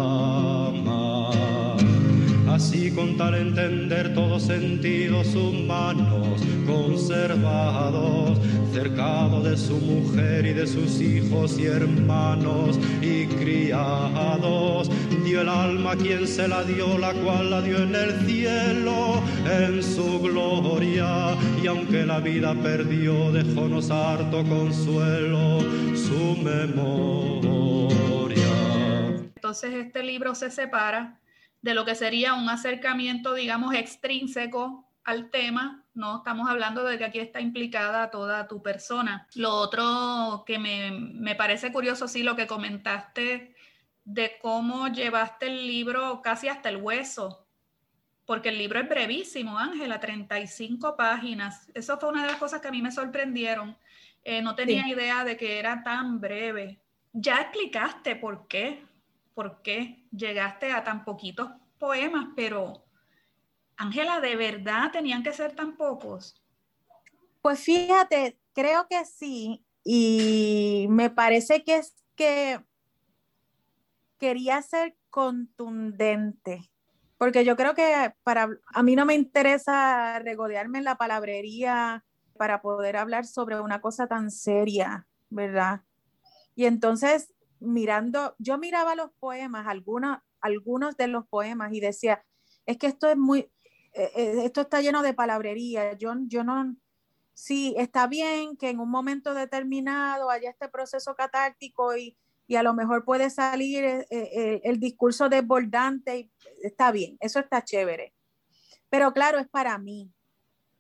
Así 2.62 2.92
con 2.92 3.18
tal 3.18 3.34
entender 3.34 4.14
todos 4.14 4.44
sentidos 4.44 5.34
humanos 5.34 6.40
conservados, 6.68 8.38
cercado 8.72 9.42
de 9.42 9.58
su 9.58 9.78
mujer 9.78 10.46
y 10.46 10.54
de 10.54 10.68
sus 10.68 11.02
hijos 11.02 11.58
y 11.58 11.66
hermanos 11.66 12.80
y 13.02 13.26
criados, 13.26 14.92
dio 15.26 15.42
el 15.42 15.50
alma 15.50 15.94
a 15.94 15.96
quien 15.96 16.28
se 16.28 16.48
la 16.48 16.64
dio, 16.64 17.00
la 17.00 17.14
cual 17.14 17.50
la 17.50 17.64
dio 17.64 17.82
en 17.82 17.96
el 17.96 18.28
cielo, 18.28 19.24
en 19.52 19.82
su 19.82 20.20
gloria, 20.20 21.36
y 21.64 21.66
aunque 21.66 22.06
la 22.06 22.20
vida 22.20 22.54
perdió, 22.54 23.32
dejónos 23.32 23.90
harto 23.90 24.44
consuelo 24.44 25.62
su 25.96 26.38
memoria. 26.44 27.42
Entonces 29.36 29.74
este 29.74 30.04
libro 30.04 30.36
se 30.36 30.52
separa 30.52 31.21
de 31.62 31.74
lo 31.74 31.86
que 31.86 31.96
sería 31.96 32.34
un 32.34 32.50
acercamiento, 32.50 33.34
digamos, 33.34 33.76
extrínseco 33.76 34.88
al 35.04 35.30
tema, 35.30 35.84
no 35.94 36.18
estamos 36.18 36.50
hablando 36.50 36.84
de 36.84 36.98
que 36.98 37.06
aquí 37.06 37.20
está 37.20 37.42
implicada 37.42 38.12
toda 38.12 38.48
tu 38.48 38.62
persona. 38.62 39.28
Lo 39.36 39.54
otro 39.54 40.44
que 40.46 40.60
me, 40.60 41.36
parece 41.36 41.72
curioso, 41.72 42.08
sí, 42.08 42.24
lo 42.24 42.36
que 42.36 42.48
comentaste 42.48 43.56
de 44.04 44.38
cómo 44.42 44.88
llevaste 44.88 45.48
el 45.48 45.68
libro 45.68 46.22
casi 46.22 46.48
hasta 46.48 46.70
el 46.70 46.78
hueso, 46.78 47.46
porque 48.26 48.50
el 48.50 48.58
libro 48.58 48.80
es 48.80 48.88
brevísimo, 48.88 49.58
Ángela, 49.58 50.00
35 50.00 50.96
páginas. 50.96 51.70
Eso 51.74 51.98
fue 51.98 52.10
una 52.10 52.24
de 52.24 52.32
las 52.32 52.38
cosas 52.38 52.62
que 52.62 52.68
a 52.68 52.72
mí 52.72 52.82
me 52.82 52.92
sorprendieron. 52.92 53.76
Eh, 54.24 54.42
no 54.42 54.56
tenía 54.56 54.88
idea 54.88 55.24
de 55.24 55.36
que 55.36 55.60
era 55.60 55.84
tan 55.84 56.22
breve. 56.22 56.80
Ya 57.12 57.42
explicaste 57.42 58.16
por 58.16 58.48
qué, 58.48 58.86
por 59.34 59.62
qué 59.62 60.08
llegaste 60.12 60.72
a 60.72 60.84
tan 60.84 61.06
poquitos 61.06 61.50
poemas, 61.78 62.28
pero 62.36 62.86
Ángela, 63.78 64.20
¿de 64.22 64.36
verdad 64.36 64.92
tenían 64.92 65.24
que 65.24 65.34
ser 65.34 65.56
tan 65.56 65.76
pocos? 65.76 66.42
Pues 67.42 67.62
fíjate, 67.62 68.38
creo 68.54 68.88
que 68.88 69.04
sí, 69.06 69.66
y 69.84 70.86
me 70.90 71.10
parece 71.10 71.64
que 71.64 71.78
es 71.78 71.96
que 72.16 72.64
quería 74.20 74.62
ser 74.62 74.96
contundente, 75.10 76.70
porque 77.18 77.44
yo 77.44 77.56
creo 77.56 77.74
que 77.74 78.14
para 78.24 78.50
a 78.68 78.84
mí 78.84 78.96
no 78.96 79.06
me 79.06 79.16
interesa 79.16 80.20
regodearme 80.20 80.78
en 80.78 80.84
la 80.84 80.98
palabrería 80.98 82.06
para 82.38 82.62
poder 82.62 82.98
hablar 82.98 83.26
sobre 83.26 83.60
una 83.60 83.82
cosa 83.82 84.08
tan 84.08 84.30
seria, 84.30 85.08
¿verdad? 85.30 85.82
Y 86.56 86.66
entonces 86.66 87.34
mirando, 87.62 88.36
yo 88.40 88.58
miraba 88.58 88.96
los 88.96 89.12
poemas, 89.20 89.68
algunos, 89.68 90.20
algunos 90.42 90.98
de 90.98 91.08
los 91.08 91.28
poemas 91.28 91.74
y 91.74 91.80
decía, 91.80 92.24
es 92.66 92.78
que 92.78 92.88
esto 92.88 93.08
es 93.10 93.18
muy, 93.18 93.52
eh, 93.94 94.12
eh, 94.16 94.42
esto 94.44 94.62
está 94.62 94.82
lleno 94.82 95.02
de 95.04 95.14
palabrería. 95.14 95.94
Yo, 95.94 96.14
yo 96.28 96.44
no, 96.44 96.76
sí, 97.34 97.74
está 97.78 98.08
bien 98.08 98.58
que 98.58 98.70
en 98.70 98.80
un 98.80 98.90
momento 98.90 99.34
determinado 99.34 100.30
haya 100.30 100.50
este 100.50 100.68
proceso 100.70 101.16
catártico 101.16 101.96
y, 101.96 102.18
y 102.48 102.56
a 102.56 102.64
lo 102.64 102.74
mejor 102.74 103.06
puede 103.06 103.30
salir 103.30 103.84
eh, 103.86 104.62
el 104.64 104.80
discurso 104.80 105.30
desbordante, 105.30 106.30
está 106.62 106.92
bien, 106.92 107.18
eso 107.20 107.40
está 107.40 107.64
chévere. 107.64 108.14
Pero 108.90 109.14
claro, 109.14 109.40
es 109.40 109.48
para 109.48 109.78
mí, 109.78 110.12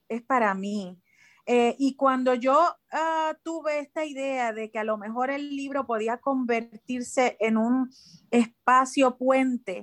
es 0.10 0.22
para 0.22 0.54
mí. 0.54 1.01
Y 1.46 1.96
cuando 1.96 2.34
yo 2.34 2.76
ah, 2.92 3.36
tuve 3.44 3.80
esta 3.80 4.06
idea 4.06 4.54
de 4.54 4.72
que 4.72 4.80
a 4.80 4.84
lo 4.84 4.98
mejor 4.98 5.30
el 5.30 5.56
libro 5.56 5.86
podía 5.86 6.18
convertirse 6.18 7.38
en 7.40 7.58
un 7.58 7.92
espacio 8.30 9.18
puente 9.18 9.82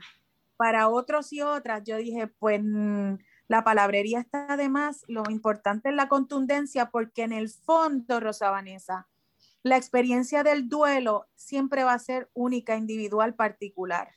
para 0.56 0.88
otros 0.88 1.32
y 1.32 1.40
otras, 1.40 1.84
yo 1.84 1.96
dije, 1.96 2.26
pues 2.26 2.60
mm, 2.62 3.14
la 3.48 3.64
palabrería 3.64 4.20
está 4.20 4.46
además, 4.50 5.04
lo 5.08 5.22
importante 5.30 5.88
es 5.88 5.94
la 5.94 6.08
contundencia, 6.08 6.90
porque 6.90 7.22
en 7.22 7.32
el 7.32 7.48
fondo, 7.48 8.20
Rosa 8.20 8.50
Vanessa, 8.50 9.08
la 9.62 9.76
experiencia 9.76 10.42
del 10.42 10.68
duelo 10.68 11.26
siempre 11.34 11.84
va 11.84 11.94
a 11.94 11.98
ser 11.98 12.30
única, 12.34 12.76
individual, 12.76 13.34
particular. 13.34 14.14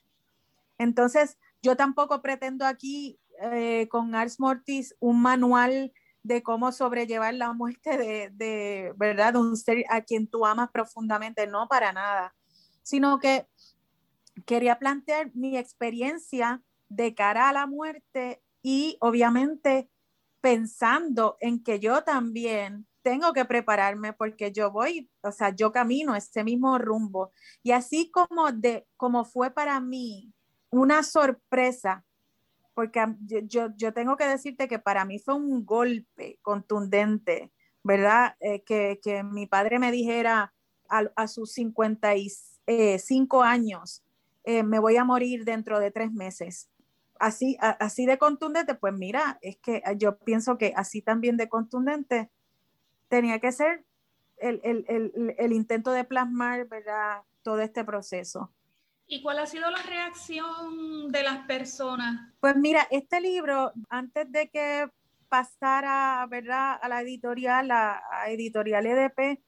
Entonces, 0.78 1.38
yo 1.62 1.78
tampoco 1.78 2.22
pretendo 2.22 2.66
aquí 2.66 3.20
eh, 3.42 3.88
con 3.90 4.16
Ars 4.16 4.40
Mortis 4.40 4.96
un 5.00 5.22
manual 5.22 5.94
de 6.24 6.44
cómo 6.44 6.72
sobrellevar 6.72 7.34
la 7.34 7.54
muerte 7.54 7.98
de, 7.98 8.30
de, 8.34 8.94
¿verdad? 8.96 9.34
De 9.34 9.40
un 9.40 9.58
ser 9.58 9.84
a 9.90 10.02
quien 10.02 10.28
tú 10.28 10.46
amas 10.46 10.70
profundamente, 10.72 11.48
no 11.48 11.68
para 11.68 11.92
nada, 11.92 12.36
sino 12.84 13.20
que 13.20 13.48
quería 14.46 14.80
plantear 14.80 15.32
mi 15.34 15.58
experiencia 15.58 16.62
de 16.90 17.16
cara 17.16 17.50
a 17.50 17.54
la 17.54 17.68
muerte 17.68 18.42
y 18.62 18.98
obviamente 19.00 19.90
pensando 20.42 21.38
en 21.40 21.64
que 21.64 21.80
yo 21.80 22.04
también 22.04 22.88
tengo 23.02 23.34
que 23.34 23.46
prepararme 23.46 24.14
porque 24.14 24.52
yo 24.52 24.72
voy, 24.72 25.10
o 25.22 25.32
sea, 25.32 25.56
yo 25.56 25.72
camino 25.72 26.16
ese 26.16 26.44
mismo 26.44 26.78
rumbo. 26.78 27.32
Y 27.64 27.72
así 27.72 28.12
como, 28.12 28.52
de, 28.52 28.88
como 28.98 29.26
fue 29.26 29.52
para 29.52 29.80
mí 29.80 30.34
una 30.70 31.04
sorpresa, 31.04 32.06
porque 32.74 33.04
yo, 33.48 33.70
yo 33.76 33.94
tengo 33.94 34.18
que 34.18 34.26
decirte 34.28 34.68
que 34.68 34.80
para 34.80 35.06
mí 35.06 35.20
fue 35.20 35.36
un 35.36 35.66
golpe 35.66 36.40
contundente, 36.42 37.52
¿verdad? 37.84 38.36
Eh, 38.40 38.64
que, 38.64 39.00
que, 39.02 39.24
mi 39.24 39.48
padre 39.48 39.80
me 39.80 39.92
dijera 39.92 40.54
a, 40.90 41.04
a 41.16 41.28
sus 41.28 41.52
55 41.54 43.44
años, 43.44 44.04
eh, 44.44 44.64
me 44.64 44.80
voy 44.80 44.98
a 44.98 45.04
morir 45.04 45.46
dentro 45.46 45.80
de 45.80 45.92
tres 45.92 46.12
meses. 46.12 46.70
Así, 47.20 47.58
así 47.60 48.08
de 48.08 48.18
contundente, 48.18 48.74
pues 48.74 48.94
mira, 48.94 49.38
es 49.42 49.58
que 49.58 49.84
yo 49.98 50.18
pienso 50.18 50.58
que 50.58 50.74
así 50.76 51.04
también 51.04 51.38
de 51.38 51.50
contundente 51.50 52.32
tenía 53.10 53.40
que 53.40 53.52
ser 53.52 53.86
el, 54.38 54.60
el, 54.64 54.86
el, 54.88 55.36
el 55.38 55.54
intento 55.54 55.92
de 55.92 56.04
plasmar, 56.04 56.68
¿verdad? 56.68 57.22
Todo 57.44 57.60
este 57.60 57.86
proceso. 57.86 58.52
¿Y 59.12 59.22
cuál 59.22 59.40
ha 59.40 59.46
sido 59.46 59.70
la 59.70 59.82
reacción 59.82 61.12
de 61.12 61.22
las 61.22 61.46
personas? 61.46 62.32
Pues 62.40 62.56
mira, 62.56 62.88
este 62.90 63.20
libro, 63.20 63.74
antes 63.90 64.32
de 64.32 64.50
que 64.50 64.90
pasara, 65.28 66.26
¿verdad? 66.30 66.80
A 66.82 66.88
la 66.88 67.02
editorial, 67.02 67.72
a, 67.72 68.02
Editorial 68.28 68.86
EDP, 68.86 69.44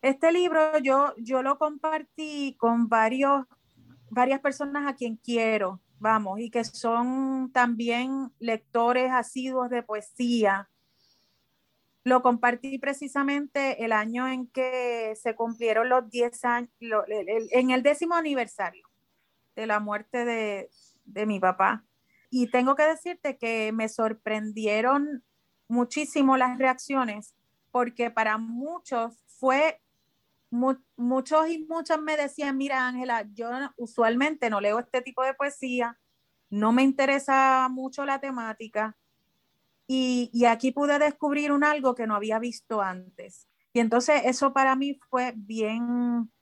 este 0.00 0.32
libro 0.32 0.78
yo, 0.78 1.12
yo 1.18 1.42
lo 1.42 1.58
compartí 1.58 2.56
con 2.58 2.88
varios 2.88 3.44
varias 4.08 4.40
personas 4.40 4.90
a 4.90 4.94
quien 4.94 5.16
quiero, 5.16 5.82
vamos, 5.98 6.40
y 6.40 6.48
que 6.48 6.64
son 6.64 7.52
también 7.52 8.32
lectores 8.38 9.12
asiduos 9.12 9.68
de 9.68 9.82
poesía. 9.82 10.70
Lo 12.04 12.22
compartí 12.22 12.78
precisamente 12.78 13.84
el 13.84 13.92
año 13.92 14.28
en 14.28 14.46
que 14.48 15.14
se 15.16 15.34
cumplieron 15.34 15.88
los 15.88 16.08
10 16.10 16.44
años, 16.44 16.70
en 17.08 17.70
el 17.70 17.82
décimo 17.82 18.14
aniversario 18.14 18.86
de 19.56 19.66
la 19.66 19.80
muerte 19.80 20.24
de, 20.24 20.68
de 21.04 21.26
mi 21.26 21.40
papá. 21.40 21.84
Y 22.28 22.50
tengo 22.50 22.74
que 22.74 22.82
decirte 22.82 23.38
que 23.38 23.72
me 23.72 23.88
sorprendieron 23.88 25.24
muchísimo 25.66 26.36
las 26.36 26.58
reacciones, 26.58 27.34
porque 27.70 28.10
para 28.10 28.36
muchos 28.38 29.24
fue 29.38 29.80
muchos 30.96 31.48
y 31.48 31.64
muchas 31.68 32.00
me 32.00 32.16
decían, 32.16 32.56
mira 32.56 32.86
Ángela, 32.86 33.26
yo 33.32 33.48
usualmente 33.76 34.50
no 34.50 34.60
leo 34.60 34.78
este 34.78 35.02
tipo 35.02 35.24
de 35.24 35.34
poesía, 35.34 35.98
no 36.50 36.72
me 36.72 36.82
interesa 36.82 37.68
mucho 37.68 38.04
la 38.04 38.20
temática 38.20 38.96
y, 39.86 40.30
y, 40.32 40.46
aquí 40.46 40.72
pude 40.72 40.98
descubrir 40.98 41.52
un 41.52 41.64
algo 41.64 41.94
que 41.94 42.06
no 42.06 42.14
había 42.14 42.38
visto 42.38 42.80
antes. 42.80 43.48
Y 43.72 43.80
entonces 43.80 44.22
eso 44.24 44.52
para 44.52 44.76
mí 44.76 44.98
fue 45.10 45.34
bien 45.36 46.32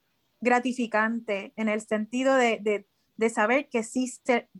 gratificante 0.40 1.52
en 1.56 1.68
el 1.68 1.80
sentido 1.80 2.34
de, 2.34 2.58
de, 2.60 2.88
de 3.16 3.30
saber 3.30 3.68
que 3.68 3.82
sí, 3.82 4.12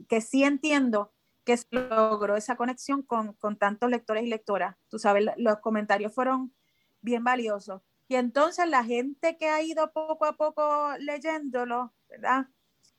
que 0.09 0.21
sí 0.21 0.45
entiendo 0.45 1.13
que 1.45 1.57
se 1.57 1.67
logró 1.73 2.37
esa 2.37 2.57
conexión 2.57 3.03
con, 3.03 3.35
con 3.35 3.57
tantos 3.57 3.91
lectores 3.91 4.25
y 4.25 4.29
lectoras. 4.29 4.77
Tú 4.89 4.99
sabes, 4.99 5.27
los 5.37 5.59
comentarios 5.59 6.15
fueron 6.15 6.55
bien 7.01 7.25
valiosos. 7.25 7.83
Y 8.09 8.17
entonces 8.17 8.69
la 8.69 8.85
gente 8.85 9.37
que 9.37 9.49
ha 9.49 9.63
ido 9.63 9.93
poco 9.93 10.27
a 10.27 10.37
poco 10.37 10.93
leyéndolo, 10.99 11.93
¿verdad? 12.09 12.47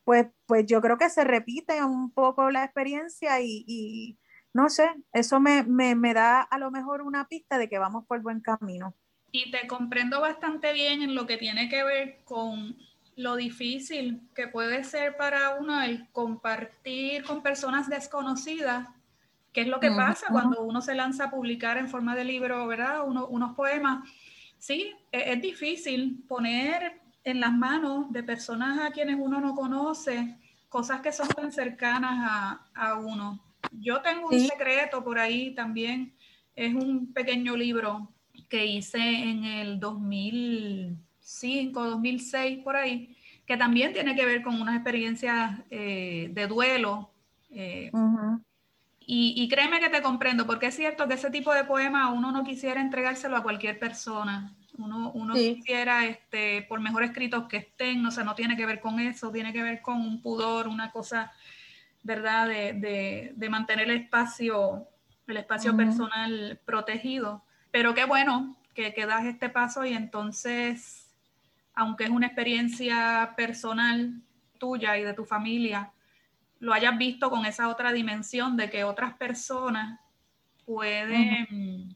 Pues, 0.03 0.27
pues 0.45 0.65
yo 0.65 0.81
creo 0.81 0.97
que 0.97 1.09
se 1.09 1.23
repite 1.23 1.83
un 1.83 2.11
poco 2.11 2.49
la 2.49 2.65
experiencia 2.65 3.39
y, 3.41 4.17
no 4.53 4.69
sé, 4.69 4.89
eso 5.11 5.39
me, 5.39 5.63
me, 5.63 6.13
da 6.13 6.41
a 6.41 6.57
lo 6.57 6.71
mejor 6.71 7.01
una 7.01 7.27
pista 7.27 7.57
de 7.57 7.69
que 7.69 7.79
vamos 7.79 8.05
por 8.05 8.21
buen 8.21 8.39
camino. 8.41 8.93
Y 9.31 9.51
te 9.51 9.67
comprendo 9.67 10.21
bastante 10.21 10.73
bien 10.73 11.01
en 11.01 11.15
lo 11.15 11.25
que 11.25 11.37
tiene 11.37 11.69
que 11.69 11.83
ver 11.83 12.19
con 12.23 12.77
lo 13.15 13.35
difícil 13.35 14.21
que 14.35 14.47
puede 14.47 14.83
ser 14.83 15.17
para 15.17 15.55
uno 15.55 15.81
el 15.81 16.07
compartir 16.11 17.23
con 17.23 17.41
personas 17.41 17.89
desconocidas, 17.89 18.87
que 19.51 19.61
es 19.61 19.67
lo 19.67 19.79
que 19.79 19.91
pasa 19.91 20.27
cuando 20.31 20.63
uno 20.63 20.81
se 20.81 20.95
lanza 20.95 21.25
a 21.25 21.31
publicar 21.31 21.77
en 21.77 21.89
forma 21.89 22.15
de 22.15 22.23
libro, 22.23 22.65
¿verdad? 22.67 23.03
unos 23.07 23.55
poemas 23.55 24.07
sí, 24.63 24.95
e, 25.11 25.33
es, 25.33 25.41
difícil 25.41 26.23
poner 26.27 27.01
en 27.25 27.41
las 27.41 27.51
manos 27.51 28.11
de 28.13 28.23
personas 28.23 28.79
a 28.79 28.91
quienes 28.91 29.17
uno 29.19 29.41
no 29.41 29.55
conoce 29.55 30.37
cosas 30.69 31.01
que 31.01 31.11
son 31.11 31.27
tan 31.27 31.51
cercanas 31.51 32.59
a, 32.73 32.95
uno. 32.95 33.43
Yo 33.71 34.01
tengo 34.01 34.29
un 34.29 34.39
secreto 34.39 35.03
por 35.03 35.19
ahí 35.19 35.53
también, 35.55 36.13
es 36.55 36.73
un 36.73 37.13
pequeño 37.13 37.55
libro 37.55 38.11
que 38.49 38.65
hice 38.65 38.99
en 38.99 39.45
el 39.45 39.79
2005, 39.79 41.83
2006, 41.83 42.63
por 42.63 42.75
ahí, 42.75 43.15
que 43.45 43.57
también 43.57 43.93
tiene 43.93 44.15
que 44.15 44.25
ver 44.25 44.43
con 44.43 44.61
unas 44.61 44.75
experiencias 44.75 45.59
eh, 45.69 46.29
de 46.31 46.47
duelo. 46.47 47.11
Eh, 47.51 47.91
y, 49.05 49.47
créeme 49.49 49.79
que 49.79 49.89
te 49.89 50.01
comprendo, 50.01 50.45
porque 50.45 50.67
es 50.67 50.75
cierto 50.75 51.07
que 51.07 51.15
ese 51.15 51.29
tipo 51.29 51.53
de 51.53 51.65
poema 51.65 52.11
uno 52.11 52.31
no 52.31 52.43
quisiera 52.43 52.79
entregárselo 52.79 53.35
a 53.35 53.43
cualquier 53.43 53.77
persona. 53.77 54.55
Uno, 54.77 55.11
uno 55.13 55.33
quisiera, 55.33 56.05
este, 56.05 56.63
por 56.63 56.79
mejor 56.79 57.03
escritos 57.03 57.47
que 57.47 57.57
estén, 57.57 58.05
o 58.05 58.11
sea, 58.11 58.23
no 58.23 58.33
tiene 58.33 58.55
que 58.55 58.65
ver 58.65 58.79
con 58.79 58.99
eso, 58.99 59.31
tiene 59.31 59.51
que 59.51 59.61
ver 59.61 59.81
con 59.81 59.99
un 59.99 60.21
pudor, 60.21 60.67
una 60.67 60.91
cosa, 60.91 61.31
¿verdad? 62.03 62.47
De, 62.47 63.33
de, 63.35 63.49
mantener 63.49 63.89
el 63.89 64.01
espacio, 64.01 64.87
el 65.27 65.37
espacio 65.37 65.75
personal 65.75 66.59
protegido. 66.65 67.43
Pero 67.71 67.93
qué 67.93 68.05
bueno 68.05 68.55
que, 68.73 68.93
que 68.93 69.05
das 69.05 69.25
este 69.25 69.49
paso 69.49 69.85
y 69.85 69.93
entonces, 69.93 71.07
aunque 71.73 72.03
es 72.03 72.09
una 72.09 72.27
experiencia 72.27 73.33
personal 73.35 74.21
tuya 74.59 74.97
y 74.97 75.03
de 75.03 75.13
tu 75.13 75.25
familia, 75.25 75.91
lo 76.59 76.73
hayas 76.73 76.97
visto 76.97 77.29
con 77.29 77.45
esa 77.45 77.67
otra 77.67 77.91
dimensión 77.91 78.55
de 78.55 78.69
que 78.69 78.85
otras 78.85 79.15
personas 79.15 79.99
pueden, 80.65 81.95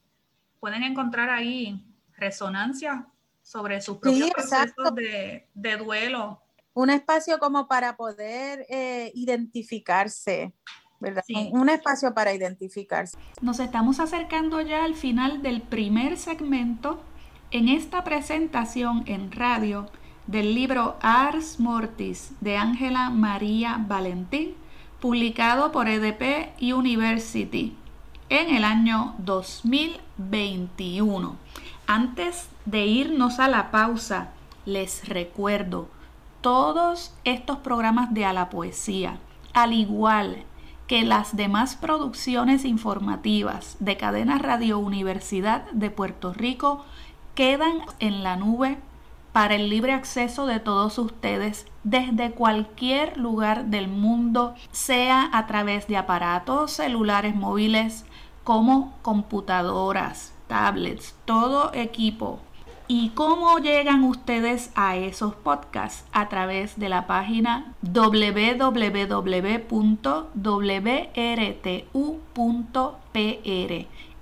pueden 0.59 0.83
encontrar 0.83 1.29
ahí 1.29 1.81
resonancia 2.17 3.07
sobre 3.41 3.79
sus 3.79 3.97
propios 3.97 4.29
procesos 4.31 4.93
de, 4.93 5.77
duelo. 5.77 6.41
Un 6.77 6.89
espacio 6.91 7.39
como 7.39 7.67
para 7.67 7.97
poder 7.97 8.67
eh, 8.69 9.11
identificarse, 9.15 10.53
¿verdad? 10.99 11.23
Un 11.49 11.69
espacio 11.69 12.13
para 12.13 12.35
identificarse. 12.35 13.17
Nos 13.41 13.59
estamos 13.59 13.99
acercando 13.99 14.61
ya 14.61 14.83
al 14.83 14.93
final 14.93 15.41
del 15.41 15.63
primer 15.63 16.17
segmento 16.17 17.01
en 17.49 17.67
esta 17.67 18.03
presentación 18.03 19.03
en 19.07 19.31
radio 19.31 19.89
del 20.27 20.53
libro 20.53 20.97
Ars 21.01 21.59
Mortis 21.59 22.33
de 22.41 22.57
Ángela 22.57 23.09
María 23.09 23.77
Valentín, 23.79 24.53
publicado 25.01 25.71
por 25.71 25.87
EDP 25.87 26.61
University 26.61 27.75
en 28.29 28.55
el 28.55 28.63
año 28.63 29.15
2021. 29.17 31.37
Antes 31.87 32.49
de 32.65 32.85
irnos 32.85 33.39
a 33.39 33.47
la 33.47 33.71
pausa, 33.71 34.29
les 34.67 35.09
recuerdo 35.09 35.96
todos 36.47 37.13
estos 37.25 37.57
programas 37.57 38.13
de 38.13 38.23
A 38.23 38.31
la 38.31 38.49
Poesía, 38.49 39.17
al 39.51 39.73
igual 39.73 40.45
que 40.88 41.03
las 41.03 41.36
demás 41.36 41.75
producciones 41.75 42.63
informativas 42.63 43.75
de 43.81 43.97
cadena 43.97 44.38
Radio 44.38 44.79
Universidad 44.79 45.69
de 45.71 45.91
Puerto 45.91 46.31
Rico 46.31 46.86
quedan 47.36 47.81
en 47.99 48.23
la 48.23 48.38
nube 48.38 48.77
para 49.33 49.55
el 49.55 49.69
libre 49.69 49.91
acceso 49.91 50.45
de 50.45 50.62
todos 50.62 50.97
ustedes 50.99 51.65
desde 51.83 52.31
cualquier 52.31 53.17
lugar 53.17 53.65
del 53.65 53.89
mundo, 53.89 54.55
sea 54.71 55.29
a 55.33 55.47
través 55.47 55.89
de 55.89 55.97
aparatos 55.97 56.71
celulares 56.71 57.36
móviles 57.36 58.05
como 58.45 58.93
computadoras, 59.01 60.33
tablets, 60.47 61.13
todo 61.25 61.73
equipo 61.73 62.39
¿Y 62.89 63.10
cómo 63.10 63.60
llegan 63.60 64.06
ustedes 64.06 64.71
a 64.73 64.95
esos 64.95 65.36
podcasts? 65.36 66.06
A 66.13 66.30
través 66.30 66.80
de 66.80 66.88
la 66.88 67.06
página 67.06 67.73
www.wrtu.pr. 67.82 68.67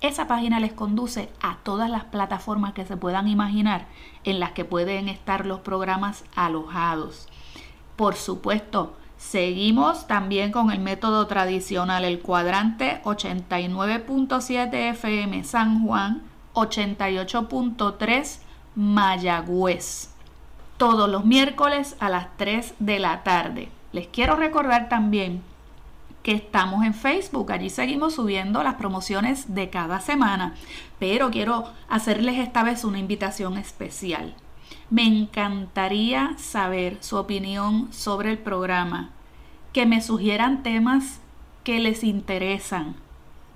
Esa 0.00 0.26
página 0.26 0.58
les 0.58 0.72
conduce 0.72 1.28
a 1.40 1.58
todas 1.62 1.88
las 1.88 2.06
plataformas 2.06 2.72
que 2.72 2.84
se 2.84 2.96
puedan 2.96 3.28
imaginar 3.28 3.86
en 4.24 4.40
las 4.40 4.50
que 4.50 4.64
pueden 4.64 5.08
estar 5.08 5.46
los 5.46 5.60
programas 5.60 6.24
alojados. 6.34 7.28
Por 7.94 8.16
supuesto, 8.16 8.96
seguimos 9.16 10.08
también 10.08 10.50
con 10.50 10.72
el 10.72 10.80
método 10.80 11.28
tradicional, 11.28 12.04
el 12.04 12.18
cuadrante 12.18 13.00
89.7 13.04 14.90
FM 14.90 15.44
San 15.44 15.86
Juan, 15.86 16.24
88.3 16.54 18.40
Mayagüez. 18.76 20.10
Todos 20.76 21.08
los 21.08 21.24
miércoles 21.24 21.96
a 21.98 22.10
las 22.10 22.36
3 22.36 22.74
de 22.78 22.98
la 22.98 23.22
tarde. 23.22 23.70
Les 23.92 24.06
quiero 24.06 24.36
recordar 24.36 24.90
también 24.90 25.42
que 26.22 26.32
estamos 26.32 26.84
en 26.84 26.92
Facebook. 26.92 27.50
Allí 27.52 27.70
seguimos 27.70 28.16
subiendo 28.16 28.62
las 28.62 28.74
promociones 28.74 29.54
de 29.54 29.70
cada 29.70 30.00
semana. 30.00 30.54
Pero 30.98 31.30
quiero 31.30 31.72
hacerles 31.88 32.38
esta 32.38 32.62
vez 32.62 32.84
una 32.84 32.98
invitación 32.98 33.56
especial. 33.56 34.34
Me 34.90 35.04
encantaría 35.04 36.34
saber 36.36 36.98
su 37.00 37.16
opinión 37.16 37.90
sobre 37.92 38.30
el 38.30 38.38
programa. 38.38 39.10
Que 39.72 39.86
me 39.86 40.02
sugieran 40.02 40.62
temas 40.62 41.20
que 41.64 41.80
les 41.80 42.04
interesan. 42.04 42.96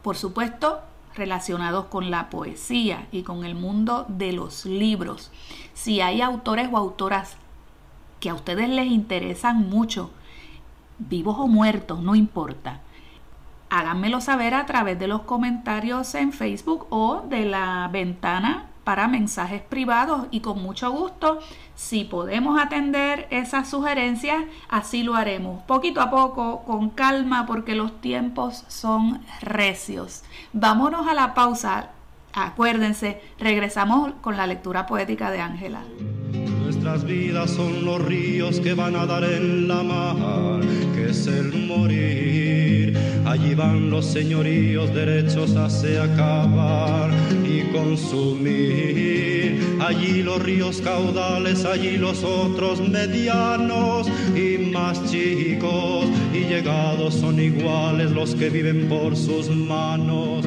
Por 0.02 0.16
supuesto, 0.16 0.80
relacionados 1.20 1.84
con 1.84 2.10
la 2.10 2.30
poesía 2.30 3.06
y 3.12 3.24
con 3.24 3.44
el 3.44 3.54
mundo 3.54 4.06
de 4.08 4.32
los 4.32 4.64
libros. 4.64 5.30
Si 5.74 6.00
hay 6.00 6.22
autores 6.22 6.70
o 6.72 6.78
autoras 6.78 7.36
que 8.20 8.30
a 8.30 8.34
ustedes 8.34 8.70
les 8.70 8.86
interesan 8.86 9.68
mucho, 9.68 10.10
vivos 10.98 11.36
o 11.38 11.46
muertos, 11.46 12.00
no 12.00 12.14
importa. 12.14 12.80
Háganmelo 13.68 14.22
saber 14.22 14.54
a 14.54 14.64
través 14.64 14.98
de 14.98 15.08
los 15.08 15.20
comentarios 15.22 16.14
en 16.14 16.32
Facebook 16.32 16.86
o 16.88 17.20
de 17.28 17.44
la 17.44 17.90
ventana 17.92 18.69
para 18.90 19.06
mensajes 19.06 19.62
privados 19.62 20.26
y 20.32 20.40
con 20.40 20.60
mucho 20.60 20.90
gusto, 20.90 21.38
si 21.76 22.02
podemos 22.02 22.60
atender 22.60 23.28
esas 23.30 23.70
sugerencias, 23.70 24.42
así 24.68 25.04
lo 25.04 25.14
haremos, 25.14 25.62
poquito 25.62 26.00
a 26.00 26.10
poco, 26.10 26.64
con 26.64 26.90
calma, 26.90 27.46
porque 27.46 27.76
los 27.76 28.00
tiempos 28.00 28.64
son 28.66 29.20
recios. 29.42 30.24
Vámonos 30.52 31.06
a 31.06 31.14
la 31.14 31.34
pausa. 31.34 31.90
Acuérdense, 32.32 33.20
regresamos 33.38 34.10
con 34.22 34.36
la 34.36 34.48
lectura 34.48 34.86
poética 34.86 35.30
de 35.30 35.40
Ángela. 35.40 35.84
Nuestras 36.64 37.04
vidas 37.04 37.52
son 37.52 37.84
los 37.84 38.02
ríos 38.02 38.58
que 38.58 38.74
van 38.74 38.96
a 38.96 39.06
dar 39.06 39.22
en 39.22 39.68
la 39.68 39.84
mar, 39.84 40.62
que 40.96 41.10
es 41.10 41.28
el 41.28 41.68
morir. 41.68 42.39
Allí 43.50 43.56
van 43.56 43.90
los 43.90 44.06
señoríos 44.06 44.94
derechos 44.94 45.56
a 45.56 45.68
se 45.68 45.98
acabar 45.98 47.10
y 47.44 47.62
consumir. 47.72 49.58
Allí 49.80 50.22
los 50.22 50.40
ríos 50.40 50.80
caudales, 50.80 51.64
allí 51.64 51.96
los 51.96 52.22
otros 52.22 52.80
medianos 52.88 54.06
y 54.36 54.70
más 54.70 55.04
chicos. 55.10 56.06
Y 56.32 56.44
llegados 56.44 57.14
son 57.14 57.40
iguales 57.40 58.12
los 58.12 58.36
que 58.36 58.50
viven 58.50 58.88
por 58.88 59.16
sus 59.16 59.48
manos 59.48 60.46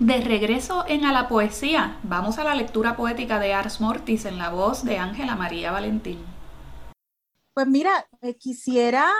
De 0.00 0.20
regreso 0.20 0.84
en 0.86 1.04
A 1.04 1.12
la 1.12 1.26
Poesía, 1.26 1.98
vamos 2.04 2.38
a 2.38 2.44
la 2.44 2.54
lectura 2.54 2.96
poética 2.96 3.40
de 3.40 3.52
Ars 3.52 3.80
Mortis 3.80 4.26
en 4.26 4.38
la 4.38 4.48
voz 4.48 4.84
de 4.84 4.96
Ángela 4.96 5.34
María 5.34 5.72
Valentín. 5.72 6.24
Pues 7.52 7.66
mira, 7.66 8.06
eh, 8.22 8.36
quisiera 8.36 9.10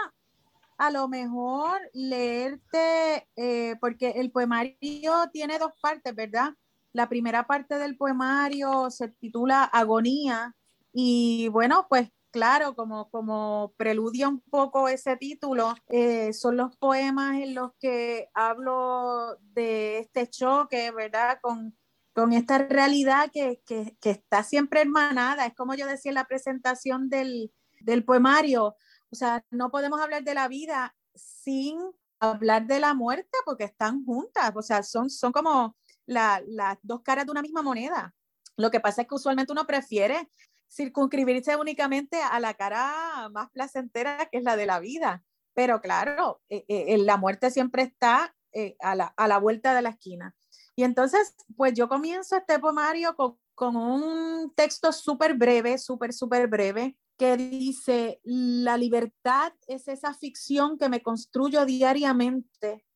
a 0.77 0.91
lo 0.93 1.09
mejor 1.09 1.81
leerte, 1.93 3.27
eh, 3.35 3.75
porque 3.81 4.11
el 4.11 4.31
poemario 4.31 5.29
tiene 5.33 5.59
dos 5.59 5.73
partes, 5.83 6.15
¿verdad? 6.15 6.55
La 6.93 7.09
primera 7.09 7.49
parte 7.49 7.77
del 7.77 7.97
poemario 7.97 8.89
se 8.93 9.09
titula 9.09 9.65
Agonía 9.65 10.55
y 10.93 11.49
bueno, 11.49 11.87
pues 11.89 12.09
claro, 12.31 12.75
como, 12.75 13.11
como 13.11 13.75
preludia 13.77 14.29
un 14.29 14.41
poco 14.41 14.89
ese 14.89 15.17
título, 15.17 15.75
eh, 15.89 16.33
son 16.33 16.57
los 16.57 16.77
poemas 16.77 17.37
en 17.37 17.55
los 17.55 17.73
que 17.79 18.29
hablo 18.35 19.37
de 19.41 19.99
este 19.99 20.29
choque, 20.29 20.91
¿verdad? 20.91 21.39
Con, 21.41 21.77
con 22.15 22.33
esta 22.33 22.59
realidad 22.59 23.31
que, 23.33 23.63
que, 23.65 23.97
está 24.03 24.43
siempre 24.43 24.81
hermanada. 24.81 25.47
Es 25.47 25.55
como 25.55 25.75
yo 25.75 25.87
decía 25.87 26.11
en 26.11 26.17
la 26.17 26.27
presentación 26.27 27.09
del, 27.09 27.53
del 27.81 28.05
poemario, 28.05 28.77
o 29.11 29.17
sea, 29.17 29.45
no 29.51 29.71
podemos 29.71 30.01
hablar 30.01 30.25
de 30.25 30.35
la 30.35 30.49
vida 30.49 30.97
sin 31.15 31.79
hablar 32.21 32.67
de 32.67 32.81
la 32.81 32.95
muerte 32.95 33.39
porque 33.45 33.65
están 33.65 34.05
juntas, 34.05 34.53
o 34.55 34.63
sea, 34.63 34.83
son, 34.83 35.11
son 35.11 35.33
como 35.33 35.77
las 36.07 36.79
dos 36.83 37.03
caras 37.03 37.27
de 37.27 37.33
una 37.33 37.43
misma 37.43 37.63
moneda. 37.63 38.15
Lo 38.57 38.71
que 38.71 38.81
pasa 38.81 39.03
es 39.03 39.09
que 39.09 39.15
usualmente 39.15 39.53
uno 39.53 39.67
prefiere 39.67 40.29
circunscribirse 40.71 41.57
únicamente 41.57 42.21
a 42.23 42.39
la 42.41 42.55
cara 42.55 43.29
más 43.31 43.51
placentera 43.51 44.29
que 44.31 44.39
es 44.39 44.45
la 44.45 44.57
de 44.57 44.67
la 44.67 44.81
vida. 44.81 45.25
Pero 45.55 45.81
claro, 45.81 46.41
eh, 46.49 46.65
eh, 46.69 46.99
la 46.99 47.17
muerte 47.17 47.51
siempre 47.51 47.83
está 47.83 48.35
eh, 48.53 48.77
a, 48.81 48.95
la, 48.95 49.13
a, 49.17 49.29
la, 49.29 49.39
vuelta 49.39 49.75
de 49.75 49.83
la 49.83 49.91
esquina. 49.91 50.35
Y 50.77 50.85
entonces, 50.85 51.35
pues 51.57 51.75
yo 51.75 51.89
comienzo 51.89 52.37
este 52.37 52.59
poemario 52.59 53.17
con, 53.17 53.39
con 53.55 53.77
un 53.77 54.53
texto 54.55 54.93
súper 54.93 55.35
breve, 55.35 55.79
súper, 55.79 56.13
súper 56.13 56.47
breve, 56.47 56.97
que 57.19 57.37
dice, 57.37 58.21
la 58.23 58.77
libertad 58.77 59.53
es 59.67 59.89
esa 59.89 60.15
ficción 60.15 60.79
que 60.79 60.89
me 60.89 61.03
construyo 61.03 61.67
diariamente 61.67 62.87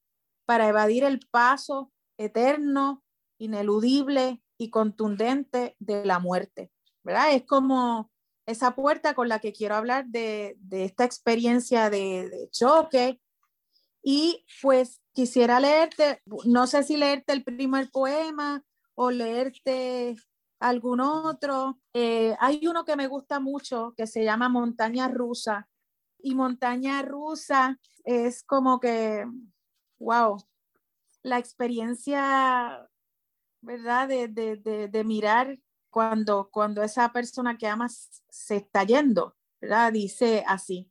para 0.47 0.69
evadir 0.69 1.03
el 1.03 1.21
paso 1.31 1.93
eterno, 2.17 3.03
ineludible 3.39 4.43
y 4.57 4.71
contundente 4.71 5.77
de 5.81 6.05
la 6.05 6.21
muerte. 6.21 6.72
Es 7.05 7.45
como 7.47 8.11
esa 8.47 8.75
puerta 8.75 9.15
con 9.15 9.29
la 9.29 9.39
que 9.39 9.53
quiero 9.53 9.75
hablar 9.77 10.07
de, 10.07 10.57
de 10.61 10.85
esta 10.85 11.05
experiencia 11.05 11.91
de, 11.91 12.49
choque. 12.51 13.21
Y 14.03 14.45
pues 14.61 15.01
quisiera 15.13 15.61
leerte, 15.61 16.23
no 16.45 16.67
sé 16.67 16.83
si 16.83 16.97
leerte 16.97 17.33
el 17.33 17.45
primer 17.45 17.91
poema 17.91 18.65
o 18.95 19.11
leerte 19.11 20.17
algún 20.59 21.01
otro. 21.01 21.79
Eh, 21.93 22.37
hay 22.41 22.67
uno 22.67 22.85
que 22.85 22.97
me 22.97 23.07
gusta 23.07 23.39
mucho 23.39 23.95
que 23.97 24.07
se 24.07 24.25
llama 24.25 24.49
Montaña 24.49 25.09
Rusa. 25.09 25.69
Y 26.19 26.35
Montaña 26.35 27.03
Rusa 27.03 27.79
es 28.05 28.45
como 28.45 28.81
que, 28.81 29.25
wow, 29.99 30.37
la 31.23 31.39
experiencia, 31.39 32.89
¿verdad? 33.61 34.09
De, 34.09 34.29
de 34.29 35.05
mirar 35.05 35.59
cuando, 35.93 36.49
cuando 36.51 36.83
esa 36.83 37.13
persona 37.13 37.59
que 37.59 37.69
amas 37.69 38.23
se 38.31 38.57
está 38.57 38.83
yendo. 38.83 39.37
Dice 39.93 40.43
así. 40.49 40.91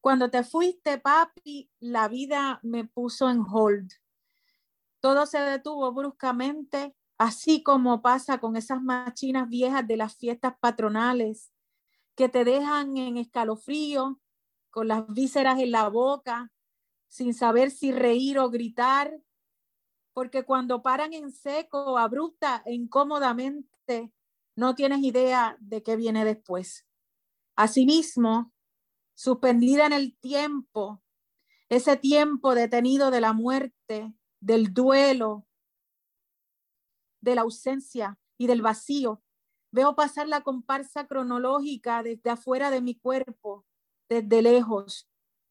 Cuando 0.00 0.30
te 0.30 0.42
fuiste, 0.42 0.98
papi, 0.98 1.70
la 1.80 2.08
vida 2.08 2.60
me 2.62 2.84
puso 2.84 3.30
en 3.30 3.44
hold. 3.46 3.92
Todo 5.00 5.26
se 5.26 5.38
detuvo 5.38 5.92
bruscamente, 5.92 6.96
así 7.18 7.62
como 7.62 8.00
pasa 8.00 8.38
con 8.38 8.56
esas 8.56 8.82
machinas 8.82 9.48
viejas 9.48 9.86
de 9.86 9.98
las 9.98 10.16
fiestas 10.16 10.54
patronales 10.58 11.53
que 12.16 12.28
te 12.28 12.44
dejan 12.44 12.96
en 12.96 13.16
escalofrío, 13.16 14.20
con 14.70 14.88
las 14.88 15.06
vísceras 15.08 15.60
en 15.60 15.70
la 15.70 15.88
boca, 15.88 16.52
sin 17.08 17.34
saber 17.34 17.70
si 17.70 17.92
reír 17.92 18.38
o 18.38 18.50
gritar, 18.50 19.20
porque 20.12 20.44
cuando 20.44 20.82
paran 20.82 21.12
en 21.12 21.32
seco, 21.32 21.98
abrupta 21.98 22.62
e 22.64 22.74
incómodamente, 22.74 24.12
no 24.56 24.74
tienes 24.74 25.00
idea 25.02 25.56
de 25.60 25.82
qué 25.82 25.96
viene 25.96 26.24
después. 26.24 26.86
Asimismo, 27.56 28.52
suspendida 29.14 29.86
en 29.86 29.92
el 29.92 30.16
tiempo, 30.18 31.02
ese 31.68 31.96
tiempo 31.96 32.54
detenido 32.54 33.10
de 33.10 33.20
la 33.20 33.32
muerte, 33.32 34.14
del 34.40 34.72
duelo, 34.72 35.46
de 37.20 37.34
la 37.34 37.40
ausencia 37.40 38.18
y 38.38 38.46
del 38.46 38.62
vacío. 38.62 39.23
Veo 39.74 39.96
pasar 39.96 40.28
la 40.28 40.42
comparsa 40.42 41.08
cronológica 41.08 42.04
desde 42.04 42.30
afuera 42.30 42.70
de 42.70 42.80
mi 42.80 42.94
cuerpo, 42.94 43.66
desde 44.08 44.40
lejos, 44.40 45.08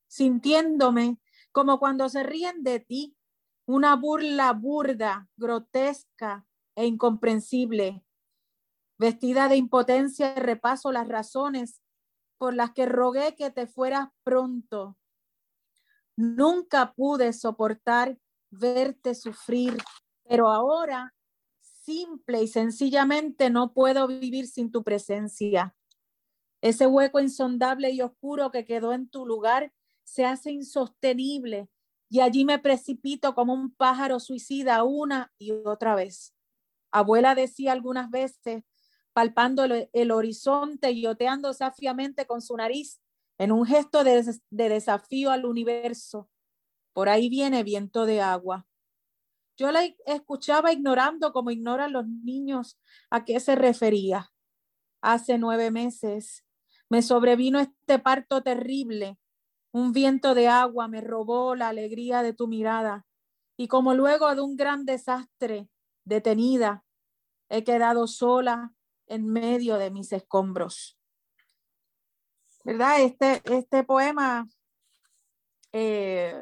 sintiéndome 0.07 1.19
como 1.51 1.77
cuando 1.77 2.07
se 2.07 2.23
ríen 2.23 2.63
de 2.63 2.79
ti, 2.79 3.17
una 3.65 3.97
burla 3.97 4.53
burda, 4.53 5.27
grotesca 5.35 6.47
e 6.73 6.85
incomprensible. 6.85 8.01
Vestida 8.97 9.49
de 9.49 9.57
impotencia, 9.57 10.33
repaso 10.35 10.93
las 10.93 11.09
razones 11.09 11.81
por 12.37 12.53
las 12.53 12.71
que 12.71 12.85
rogué 12.85 13.35
que 13.35 13.51
te 13.51 13.67
fueras 13.67 14.07
pronto. 14.23 14.97
Nunca 16.15 16.93
pude 16.93 17.33
soportar 17.33 18.17
verte 18.51 19.15
sufrir, 19.15 19.75
pero 20.23 20.47
ahora 20.49 21.13
simple 21.83 22.43
y 22.43 22.47
sencillamente 22.47 23.49
no 23.49 23.73
puedo 23.73 24.07
vivir 24.07 24.47
sin 24.47 24.71
tu 24.71 24.83
presencia. 24.83 25.75
Ese 26.61 26.87
hueco 26.87 27.19
insondable 27.19 27.91
y 27.91 28.01
oscuro 28.01 28.51
que 28.51 28.65
quedó 28.65 28.93
en 28.93 29.09
tu 29.09 29.25
lugar 29.25 29.73
se 30.03 30.25
hace 30.25 30.51
insostenible 30.51 31.69
y 32.09 32.21
allí 32.21 32.45
me 32.45 32.59
precipito 32.59 33.33
como 33.35 33.53
un 33.53 33.73
pájaro 33.73 34.19
suicida 34.19 34.83
una 34.83 35.33
y 35.37 35.51
otra 35.51 35.95
vez. 35.95 36.33
Abuela 36.91 37.35
decía 37.35 37.71
algunas 37.71 38.09
veces, 38.11 38.63
palpando 39.13 39.63
el, 39.63 40.11
horizonte 40.11 40.91
y 40.91 41.05
oteando 41.05 41.53
safiamente 41.53 42.25
con 42.25 42.41
su 42.41 42.55
nariz 42.55 43.01
en 43.37 43.51
un 43.51 43.65
gesto 43.65 44.03
de, 44.03 44.23
de 44.51 44.69
desafío 44.69 45.31
al 45.31 45.45
universo. 45.45 46.29
Por 46.93 47.09
ahí 47.09 47.29
viene 47.29 47.63
viento 47.63 48.05
de 48.05 48.21
agua. 48.21 48.67
Yo 49.57 49.71
la 49.71 49.83
escuchaba 50.05 50.71
ignorando 50.71 51.31
como 51.31 51.51
ignoran 51.51 51.93
los 51.93 52.07
niños 52.07 52.79
a 53.09 53.23
qué 53.23 53.39
se 53.39 53.55
refería. 53.55 54.31
Hace 55.01 55.37
nueve 55.37 55.69
meses 55.69 56.43
me 56.89 57.01
sobrevino 57.01 57.59
este 57.59 57.99
parto 57.99 58.41
terrible. 58.41 59.17
Un 59.71 59.91
viento 59.91 60.35
de 60.35 60.47
agua 60.47 60.87
me 60.87 61.01
robó 61.01 61.55
la 61.55 61.69
alegría 61.69 62.21
de 62.21 62.33
tu 62.33 62.47
mirada 62.47 63.05
y 63.57 63.67
como 63.67 63.93
luego 63.93 64.33
de 64.33 64.41
un 64.41 64.55
gran 64.55 64.85
desastre, 64.85 65.69
detenida, 66.05 66.83
he 67.49 67.63
quedado 67.63 68.07
sola 68.07 68.73
en 69.07 69.27
medio 69.27 69.77
de 69.77 69.91
mis 69.91 70.11
escombros. 70.11 70.97
¿Verdad? 72.63 73.01
Este, 73.01 73.41
este 73.45 73.83
poema, 73.83 74.47
eh, 75.71 76.35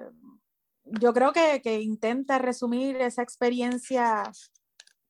yo 0.99 1.13
creo 1.13 1.33
que, 1.33 1.61
que 1.61 1.81
intenta 1.81 2.37
resumir 2.37 2.97
esa 2.97 3.21
experiencia 3.21 4.23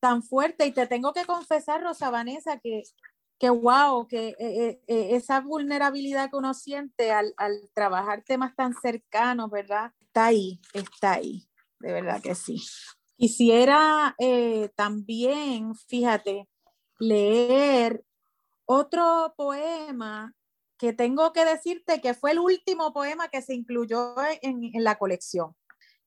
tan 0.00 0.22
fuerte 0.22 0.66
y 0.66 0.72
te 0.72 0.86
tengo 0.86 1.12
que 1.12 1.24
confesar, 1.24 1.82
Rosa 1.82 2.10
Vanessa, 2.10 2.58
que, 2.58 2.82
que 3.38 3.50
wow, 3.50 4.06
que 4.06 4.34
eh, 4.38 4.80
eh, 4.86 5.08
esa 5.16 5.40
vulnerabilidad 5.40 6.30
que 6.30 6.36
uno 6.36 6.54
siente 6.54 7.12
al, 7.12 7.34
al, 7.36 7.70
trabajar 7.74 8.22
temas 8.24 8.54
tan 8.54 8.74
cercanos, 8.74 9.50
¿verdad? 9.50 9.92
Está 10.00 10.26
ahí, 10.26 10.60
está 10.72 11.12
ahí, 11.12 11.48
de 11.80 11.92
verdad 11.92 12.20
que 12.20 12.34
sí. 12.34 12.62
Quisiera 13.16 14.16
también, 14.74 15.76
fíjate, 15.76 16.48
leer 16.98 18.04
otro 18.64 19.34
poema 19.36 20.34
que 20.78 20.92
tengo 20.92 21.32
que 21.32 21.44
decirte 21.44 22.00
que 22.00 22.14
fue 22.14 22.32
el 22.32 22.40
último 22.40 22.92
poema 22.92 23.28
que 23.28 23.40
se 23.40 23.54
incluyó 23.54 24.16
en, 24.40 24.70
en 24.74 24.82
la 24.82 24.98
colección. 24.98 25.54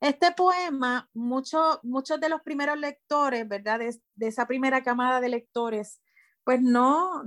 Este 0.06 0.32
poema, 0.34 1.10
muchos 1.16 1.80
muchos 1.82 2.20
de 2.20 2.30
los 2.30 2.42
primeros 2.44 2.78
lectores, 2.78 3.48
¿verdad? 3.48 3.80
De, 3.80 4.00
de, 4.14 4.28
esa 4.28 4.46
primera 4.46 4.84
camada 4.84 5.20
de 5.20 5.30
lectores, 5.30 6.00
pues 6.44 6.62
no, 6.62 7.24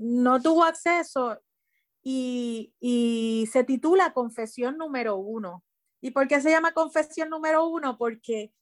no 0.00 0.42
tuvo 0.42 0.64
acceso 0.64 1.40
y, 2.02 2.74
y 2.80 3.48
se 3.52 3.62
titula 3.62 4.12
Confesión 4.12 4.76
número 4.76 5.16
uno. 5.16 5.62
¿Y 6.00 6.10
por 6.10 6.26
qué 6.26 6.40
se 6.40 6.50
llama 6.50 6.72
Confesión 6.72 7.30
número 7.30 7.64
uno? 7.68 7.96
Porque 7.96 8.52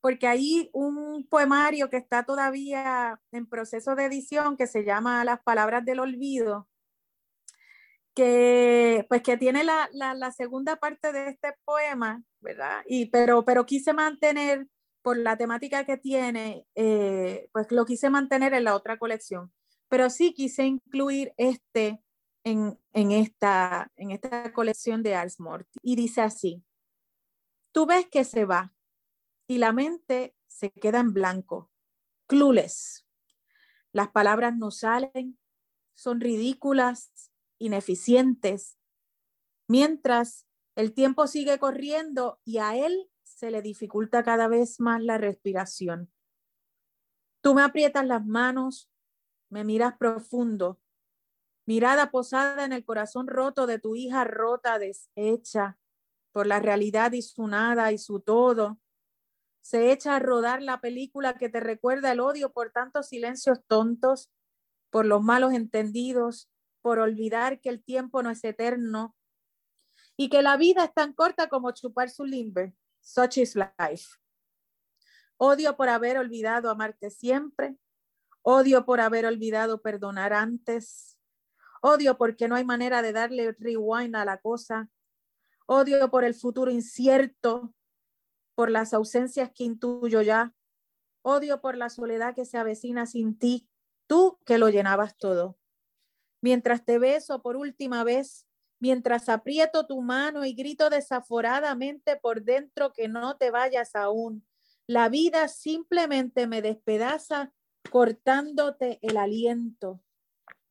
porque 0.00 0.26
hay 0.26 0.70
un 0.72 1.26
poemario 1.28 1.90
que 1.90 1.98
está 1.98 2.24
todavía 2.24 3.20
en 3.32 3.46
proceso 3.46 3.94
de 3.94 4.06
edición 4.06 4.56
que 4.56 4.66
se 4.66 4.84
llama 4.84 5.24
Las 5.24 5.42
Palabras 5.42 5.84
del 5.84 6.00
Olvido, 6.00 6.68
que 8.14 9.06
pues 9.08 9.22
que 9.22 9.36
tiene 9.36 9.64
la, 9.64 9.88
la, 9.92 10.32
segunda 10.32 10.76
parte 10.76 11.12
de 11.12 11.28
este 11.28 11.54
poema, 11.64 12.22
¿verdad? 12.40 12.82
Y, 12.86 13.06
pero, 13.06 13.44
pero 13.44 13.66
quise 13.66 13.92
mantener, 13.92 14.66
por 15.02 15.16
la 15.16 15.36
temática 15.36 15.84
que 15.84 15.96
tiene, 15.96 16.66
eh, 16.74 17.48
pues 17.52 17.70
lo 17.70 17.86
quise 17.86 18.10
mantener 18.10 18.54
en 18.54 18.64
la 18.64 18.74
otra 18.74 18.98
colección, 18.98 19.52
pero 19.88 20.10
sí 20.10 20.34
quise 20.34 20.64
incluir 20.64 21.32
este 21.36 22.02
en, 22.44 22.78
en, 22.92 23.12
esta, 23.12 23.90
en 23.96 24.10
esta 24.10 24.52
colección 24.52 25.02
de 25.02 25.14
Ars 25.14 25.40
Morty. 25.40 25.78
Y 25.82 25.96
dice 25.96 26.22
así, 26.22 26.62
tú 27.72 27.86
ves 27.86 28.06
que 28.10 28.24
se 28.24 28.44
va, 28.44 28.74
y 29.46 29.58
la 29.58 29.72
mente 29.72 30.36
se 30.46 30.70
queda 30.70 31.00
en 31.00 31.12
blanco, 31.12 31.70
clueless. 32.26 33.06
Las 33.92 34.08
palabras 34.08 34.56
no 34.56 34.70
salen, 34.70 35.38
son 35.94 36.20
ridículas, 36.20 37.29
ineficientes, 37.60 38.76
mientras 39.68 40.46
el 40.74 40.92
tiempo 40.92 41.28
sigue 41.28 41.58
corriendo 41.58 42.40
y 42.44 42.58
a 42.58 42.76
él 42.76 43.08
se 43.22 43.50
le 43.50 43.62
dificulta 43.62 44.24
cada 44.24 44.48
vez 44.48 44.80
más 44.80 45.02
la 45.02 45.18
respiración. 45.18 46.12
Tú 47.42 47.54
me 47.54 47.62
aprietas 47.62 48.06
las 48.06 48.26
manos, 48.26 48.90
me 49.48 49.64
miras 49.64 49.96
profundo, 49.96 50.80
mirada 51.66 52.10
posada 52.10 52.64
en 52.64 52.72
el 52.72 52.84
corazón 52.84 53.28
roto 53.28 53.66
de 53.66 53.78
tu 53.78 53.94
hija 53.94 54.24
rota, 54.24 54.78
deshecha 54.78 55.78
por 56.32 56.46
la 56.46 56.60
realidad 56.60 57.12
y 57.12 57.22
su 57.22 57.46
nada 57.46 57.92
y 57.92 57.98
su 57.98 58.20
todo, 58.20 58.80
se 59.62 59.92
echa 59.92 60.16
a 60.16 60.18
rodar 60.18 60.62
la 60.62 60.80
película 60.80 61.34
que 61.34 61.48
te 61.48 61.60
recuerda 61.60 62.12
el 62.12 62.20
odio 62.20 62.52
por 62.52 62.70
tantos 62.70 63.08
silencios 63.08 63.60
tontos, 63.66 64.30
por 64.90 65.06
los 65.06 65.22
malos 65.22 65.52
entendidos, 65.52 66.48
por 66.82 66.98
olvidar 66.98 67.60
que 67.60 67.68
el 67.68 67.82
tiempo 67.82 68.22
no 68.22 68.30
es 68.30 68.42
eterno 68.44 69.16
y 70.16 70.28
que 70.28 70.42
la 70.42 70.56
vida 70.56 70.84
es 70.84 70.94
tan 70.94 71.12
corta 71.12 71.48
como 71.48 71.70
chupar 71.72 72.10
su 72.10 72.24
limber. 72.24 72.74
Such 73.00 73.38
is 73.38 73.56
life. 73.56 74.16
Odio 75.36 75.76
por 75.76 75.88
haber 75.88 76.18
olvidado 76.18 76.70
amarte 76.70 77.10
siempre. 77.10 77.76
Odio 78.42 78.84
por 78.84 79.00
haber 79.00 79.26
olvidado 79.26 79.80
perdonar 79.80 80.32
antes. 80.32 81.18
Odio 81.82 82.18
porque 82.18 82.48
no 82.48 82.56
hay 82.56 82.64
manera 82.64 83.00
de 83.02 83.12
darle 83.12 83.52
rewind 83.58 84.16
a 84.16 84.24
la 84.24 84.38
cosa. 84.38 84.90
Odio 85.66 86.10
por 86.10 86.24
el 86.24 86.34
futuro 86.34 86.70
incierto 86.70 87.74
por 88.60 88.70
las 88.70 88.92
ausencias 88.92 89.50
que 89.54 89.64
intuyo 89.64 90.20
ya, 90.20 90.54
odio 91.22 91.62
por 91.62 91.78
la 91.78 91.88
soledad 91.88 92.34
que 92.34 92.44
se 92.44 92.58
avecina 92.58 93.06
sin 93.06 93.38
ti, 93.38 93.70
tú 94.06 94.38
que 94.44 94.58
lo 94.58 94.68
llenabas 94.68 95.16
todo. 95.16 95.59
Mientras 96.40 96.84
te 96.84 96.98
beso 96.98 97.42
por 97.42 97.56
última 97.56 98.04
vez, 98.04 98.46
mientras 98.80 99.28
aprieto 99.28 99.86
tu 99.86 100.00
mano 100.00 100.44
y 100.44 100.54
grito 100.54 100.90
desaforadamente 100.90 102.16
por 102.16 102.42
dentro 102.42 102.92
que 102.92 103.08
no 103.08 103.36
te 103.36 103.50
vayas 103.50 103.94
aún, 103.94 104.46
la 104.86 105.08
vida 105.08 105.48
simplemente 105.48 106.46
me 106.46 106.62
despedaza 106.62 107.52
cortándote 107.90 108.98
el 109.02 109.16
aliento. 109.16 110.02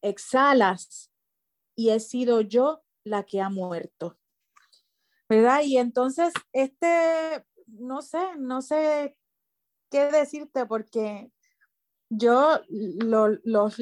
Exhalas 0.02 1.12
y 1.76 1.90
he 1.90 2.00
sido 2.00 2.42
yo 2.42 2.84
la 3.04 3.24
que 3.24 3.42
ha 3.42 3.50
muerto. 3.50 4.18
¿Verdad? 5.28 5.62
Y 5.64 5.78
entonces 5.78 6.34
este 6.52 7.46
no 7.68 8.02
sé, 8.02 8.20
no 8.38 8.62
sé 8.62 9.16
qué 9.90 10.12
decirte 10.12 10.66
porque 10.66 11.32
yo 12.10 12.60
los, 12.68 13.78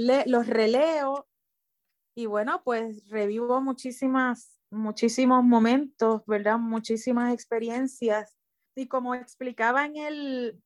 releo 0.48 1.28
y 2.18 2.26
bueno, 2.26 2.64
pues 2.64 3.08
revivo 3.10 3.62
muchísimas 3.62 4.58
muchísimos 4.72 5.44
momentos, 5.44 6.24
¿verdad? 6.26 6.58
Muchísimas 6.58 7.32
experiencias. 7.32 8.36
Y 8.76 8.88
como 8.88 9.14
explicaba 9.14 9.86
en, 9.86 9.98
el, 9.98 10.64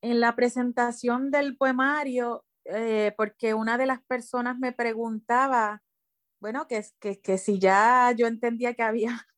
en 0.00 0.20
la 0.20 0.34
presentación 0.34 1.30
del 1.30 1.58
poemario, 1.58 2.46
eh, 2.64 3.12
porque 3.18 3.52
una 3.52 3.76
de 3.76 3.84
las 3.84 4.02
personas 4.02 4.58
me 4.58 4.72
preguntaba, 4.72 5.82
bueno, 6.40 6.66
que, 6.68 6.82
que, 7.00 7.20
que 7.20 7.36
si 7.36 7.58
ya 7.58 8.10
yo 8.16 8.26
entendía 8.26 8.72
que 8.72 8.82
había, 8.82 9.10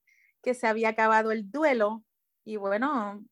que 0.42 0.54
se 0.54 0.68
había 0.68 0.90
acabado 0.90 1.32
el 1.32 1.50
duelo, 1.50 2.04
y 2.44 2.58
bueno, 2.58 3.24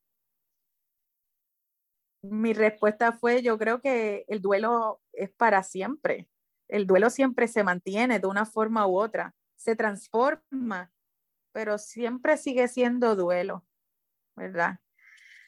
mi 2.23 2.53
respuesta 2.53 3.13
fue, 3.13 3.43
yo 3.43 3.59
creo 3.59 3.81
que 3.81 4.25
el 4.29 4.41
duelo 4.41 5.01
es 5.13 5.31
para 5.31 5.63
siempre. 5.63 6.29
El 6.75 6.89
duelo 6.89 7.09
siempre 7.09 7.47
se 7.47 7.63
mantiene 7.63 8.19
de 8.19 8.27
una 8.27 8.47
forma 8.47 8.89
u 8.89 8.99
otra, 8.99 9.33
se 9.55 9.77
transforma, 9.77 10.91
pero 11.53 11.79
siempre 11.79 12.37
sigue 12.37 12.67
siendo 12.67 13.15
duelo, 13.15 13.65
¿verdad? 14.35 14.81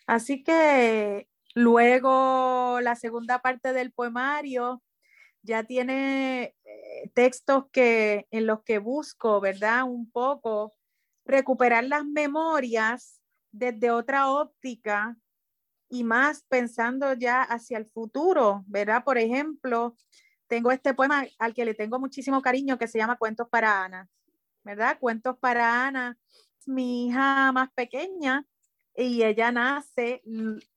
Así 0.07 0.45
que 0.45 1.29
luego 1.53 2.79
la 2.81 2.95
segunda 2.95 3.41
parte 3.43 3.73
del 3.73 3.91
poemario 3.91 4.85
ya 5.43 5.65
tiene 5.65 6.55
eh, 6.65 7.11
textos 7.13 7.65
que 7.73 8.29
en 8.31 8.47
los 8.47 8.63
que 8.63 8.79
busco, 8.79 9.41
¿verdad? 9.41 9.83
Un 9.83 10.09
poco 10.09 10.77
recuperar 11.25 11.83
las 11.83 12.05
memorias 12.05 13.21
desde 13.51 13.91
otra 13.91 14.31
óptica 14.31 15.17
y 15.89 16.05
más 16.05 16.45
pensando 16.45 17.15
ya 17.15 17.43
hacia 17.43 17.79
el 17.79 17.87
futuro, 17.87 18.63
¿verdad? 18.69 19.03
Por 19.03 19.19
ejemplo, 19.19 19.97
tengo 20.49 20.71
este 20.71 20.95
poema 20.95 21.27
al 21.39 21.55
que 21.55 21.65
le 21.65 21.75
tengo 21.75 21.99
muchísimo 21.99 22.43
cariño 22.43 22.79
que 22.79 22.89
se 22.89 22.99
llama 22.99 23.17
Cuentos 23.17 23.49
para 23.49 23.85
Ana, 23.85 24.09
¿verdad? 24.65 24.99
Cuentos 24.99 25.37
para 25.39 25.87
Ana, 25.87 26.19
mi 26.67 27.07
hija 27.07 27.53
más 27.53 27.71
pequeña 27.73 28.47
y 28.95 29.23
ella 29.23 29.53
nace 29.53 30.23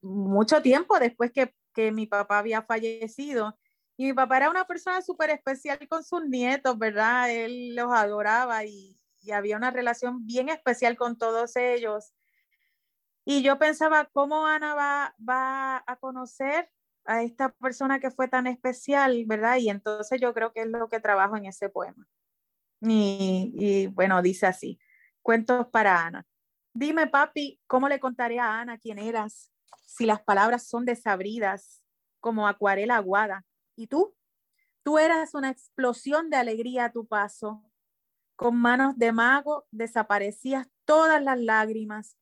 mucho 0.01 0.61
tiempo 0.61 0.99
después 0.99 1.31
que, 1.31 1.55
que 1.73 1.91
mi 1.91 2.05
papá 2.05 2.39
había 2.39 2.61
fallecido. 2.61 3.57
Y 3.95 4.05
mi 4.05 4.13
papá 4.13 4.37
era 4.37 4.49
una 4.49 4.65
persona 4.65 5.01
súper 5.01 5.29
especial 5.29 5.79
con 5.87 6.03
sus 6.03 6.25
nietos, 6.25 6.77
¿verdad? 6.77 7.29
Él 7.31 7.75
los 7.75 7.91
adoraba 7.91 8.63
y, 8.65 8.97
y 9.21 9.31
había 9.31 9.57
una 9.57 9.71
relación 9.71 10.25
bien 10.25 10.49
especial 10.49 10.97
con 10.97 11.17
todos 11.17 11.55
ellos. 11.55 12.13
Y 13.25 13.43
yo 13.43 13.59
pensaba, 13.59 14.05
¿cómo 14.05 14.47
Ana 14.47 14.73
va, 14.73 15.15
va 15.27 15.83
a 15.85 15.95
conocer 15.97 16.69
a 17.09 17.23
esta 17.23 17.49
persona 17.49 17.99
que 17.99 18.11
fue 18.11 18.27
tan 18.27 18.45
especial, 18.45 19.25
verdad? 19.25 19.57
Y 19.57 19.69
entonces 19.69 20.21
yo 20.21 20.31
creo 20.31 20.53
que 20.53 20.61
es 20.61 20.67
lo 20.67 20.89
que 20.89 20.99
trabajo 20.99 21.35
en 21.35 21.47
ese 21.47 21.67
poema. 21.67 22.07
Y, 22.81 23.51
y 23.55 23.87
bueno, 23.87 24.21
dice 24.21 24.45
así, 24.45 24.79
cuentos 25.23 25.65
para 25.71 26.05
Ana. 26.05 26.27
Dime, 26.71 27.07
papi, 27.07 27.59
¿cómo 27.65 27.89
le 27.89 27.99
contaré 27.99 28.39
a 28.39 28.59
Ana 28.59 28.77
quién 28.77 28.99
eras 28.99 29.51
si 29.87 30.05
las 30.05 30.21
palabras 30.21 30.67
son 30.67 30.85
desabridas 30.85 31.81
como 32.19 32.47
acuarela 32.47 32.97
aguada? 32.97 33.43
¿Y 33.75 33.87
tú? 33.87 34.15
Tú 34.83 34.99
eras 34.99 35.33
una 35.33 35.49
explosión 35.49 36.29
de 36.29 36.37
alegría 36.37 36.85
a 36.85 36.91
tu 36.91 37.07
paso. 37.07 37.63
Con 38.35 38.55
manos 38.55 38.99
de 38.99 39.11
mago 39.13 39.65
desaparecías 39.71 40.67
todas 40.85 41.23
las 41.23 41.39
lágrimas 41.39 42.17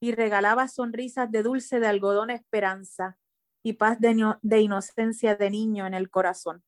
y 0.00 0.12
regalaba 0.12 0.66
sonrisas 0.66 1.30
de 1.30 1.42
dulce 1.42 1.78
de 1.78 1.88
algodón 1.88 2.30
esperanza 2.30 3.18
y 3.64 3.72
paz 3.72 3.98
de, 3.98 4.60
inocencia 4.60 5.34
de 5.34 5.50
niño 5.50 5.86
en 5.86 5.94
el 5.94 6.10
corazón. 6.10 6.62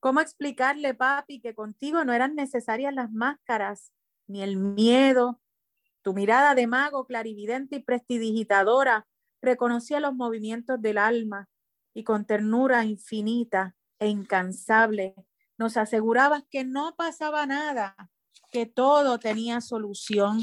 ¿Cómo 0.00 0.20
explicarle, 0.20 0.94
papi, 0.94 1.40
que 1.40 1.54
contigo 1.54 2.04
no 2.04 2.12
eran 2.12 2.34
necesarias 2.34 2.92
las 2.92 3.12
máscaras, 3.12 3.92
ni 4.26 4.42
el 4.42 4.56
miedo? 4.56 5.40
Tu 6.02 6.12
mirada 6.12 6.54
de 6.54 6.66
mago 6.66 7.06
clarividente 7.06 7.76
y 7.76 7.82
prestidigitadora 7.82 9.06
reconocía 9.40 10.00
los 10.00 10.14
movimientos 10.14 10.80
del 10.80 10.98
alma 10.98 11.48
y 11.92 12.02
con 12.02 12.24
ternura 12.24 12.84
infinita 12.84 13.76
e 13.98 14.08
incansable 14.08 15.14
nos 15.58 15.76
asegurabas 15.76 16.44
que 16.50 16.64
no 16.64 16.96
pasaba 16.96 17.46
nada, 17.46 18.10
que 18.50 18.66
todo 18.66 19.18
tenía 19.18 19.60
solución 19.60 20.40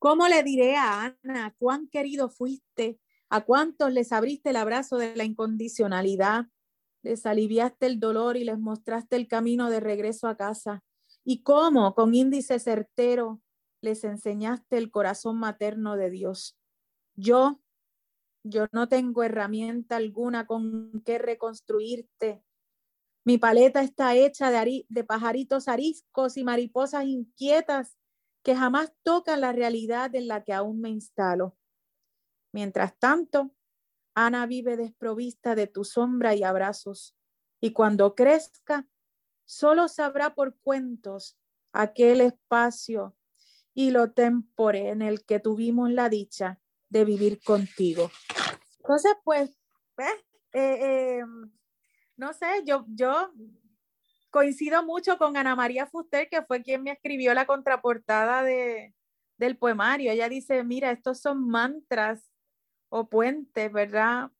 ¿Cómo 0.00 0.28
le 0.28 0.42
diré 0.42 0.76
a 0.76 1.14
Ana 1.22 1.54
cuán 1.58 1.86
querido 1.86 2.30
fuiste? 2.30 2.98
¿A 3.32 3.42
cuántos 3.42 3.92
les 3.92 4.10
abriste 4.10 4.50
el 4.50 4.56
abrazo 4.56 4.98
de 4.98 5.14
la 5.14 5.22
incondicionalidad? 5.22 6.46
Les 7.02 7.26
aliviaste 7.26 7.86
el 7.86 8.00
dolor 8.00 8.36
y 8.36 8.42
les 8.42 8.58
mostraste 8.58 9.14
el 9.14 9.28
camino 9.28 9.70
de 9.70 9.78
regreso 9.78 10.26
a 10.26 10.36
casa. 10.36 10.82
¿Y 11.24 11.44
cómo, 11.44 11.94
con 11.94 12.12
índice 12.12 12.58
certero, 12.58 13.40
les 13.82 14.02
enseñaste 14.02 14.78
el 14.78 14.90
corazón 14.90 15.38
materno 15.38 15.96
de 15.96 16.10
Dios? 16.10 16.58
Yo, 17.14 17.60
yo 18.44 18.66
no 18.72 18.88
tengo 18.88 19.22
herramienta 19.22 19.94
alguna 19.94 20.44
con 20.44 21.00
que 21.04 21.18
reconstruirte. 21.18 22.42
Mi 23.24 23.38
paleta 23.38 23.80
está 23.82 24.16
hecha 24.16 24.50
de, 24.50 24.86
de 24.88 25.04
pajaritos 25.04 25.68
ariscos 25.68 26.36
y 26.36 26.42
mariposas 26.42 27.04
inquietas 27.04 27.96
que 28.42 28.56
jamás 28.56 28.92
tocan 29.04 29.40
la 29.40 29.52
realidad 29.52 30.12
en 30.16 30.26
la 30.26 30.42
que 30.42 30.52
aún 30.52 30.80
me 30.80 30.90
instalo. 30.90 31.56
Mientras 32.52 32.98
tanto, 32.98 33.50
Ana 34.14 34.46
vive 34.46 34.76
desprovista 34.76 35.54
de 35.54 35.66
tu 35.66 35.84
sombra 35.84 36.34
y 36.34 36.42
abrazos, 36.42 37.16
y 37.60 37.72
cuando 37.72 38.14
crezca, 38.14 38.88
solo 39.44 39.88
sabrá 39.88 40.34
por 40.34 40.56
cuentos 40.58 41.38
aquel 41.72 42.20
espacio 42.20 43.16
y 43.74 43.90
lo 43.90 44.12
tempore 44.12 44.88
en 44.88 45.02
el 45.02 45.24
que 45.24 45.40
tuvimos 45.40 45.90
la 45.90 46.08
dicha 46.08 46.60
de 46.88 47.04
vivir 47.04 47.40
contigo. 47.42 48.10
Entonces, 48.78 49.12
pues, 49.22 49.50
eh, 49.98 50.14
eh, 50.52 51.22
no 52.16 52.32
sé, 52.32 52.46
yo, 52.64 52.84
yo 52.88 53.32
coincido 54.30 54.84
mucho 54.84 55.18
con 55.18 55.36
Ana 55.36 55.54
María 55.54 55.86
Fuster, 55.86 56.28
que 56.28 56.42
fue 56.42 56.62
quien 56.62 56.82
me 56.82 56.92
escribió 56.92 57.34
la 57.34 57.46
contraportada 57.46 58.42
de, 58.42 58.94
del 59.36 59.56
poemario. 59.56 60.10
Ella 60.10 60.28
dice, 60.28 60.64
mira, 60.64 60.90
estos 60.90 61.20
son 61.20 61.48
mantras 61.48 62.29
o 62.90 63.08
puentes, 63.08 63.72
¿verdad? 63.72 64.30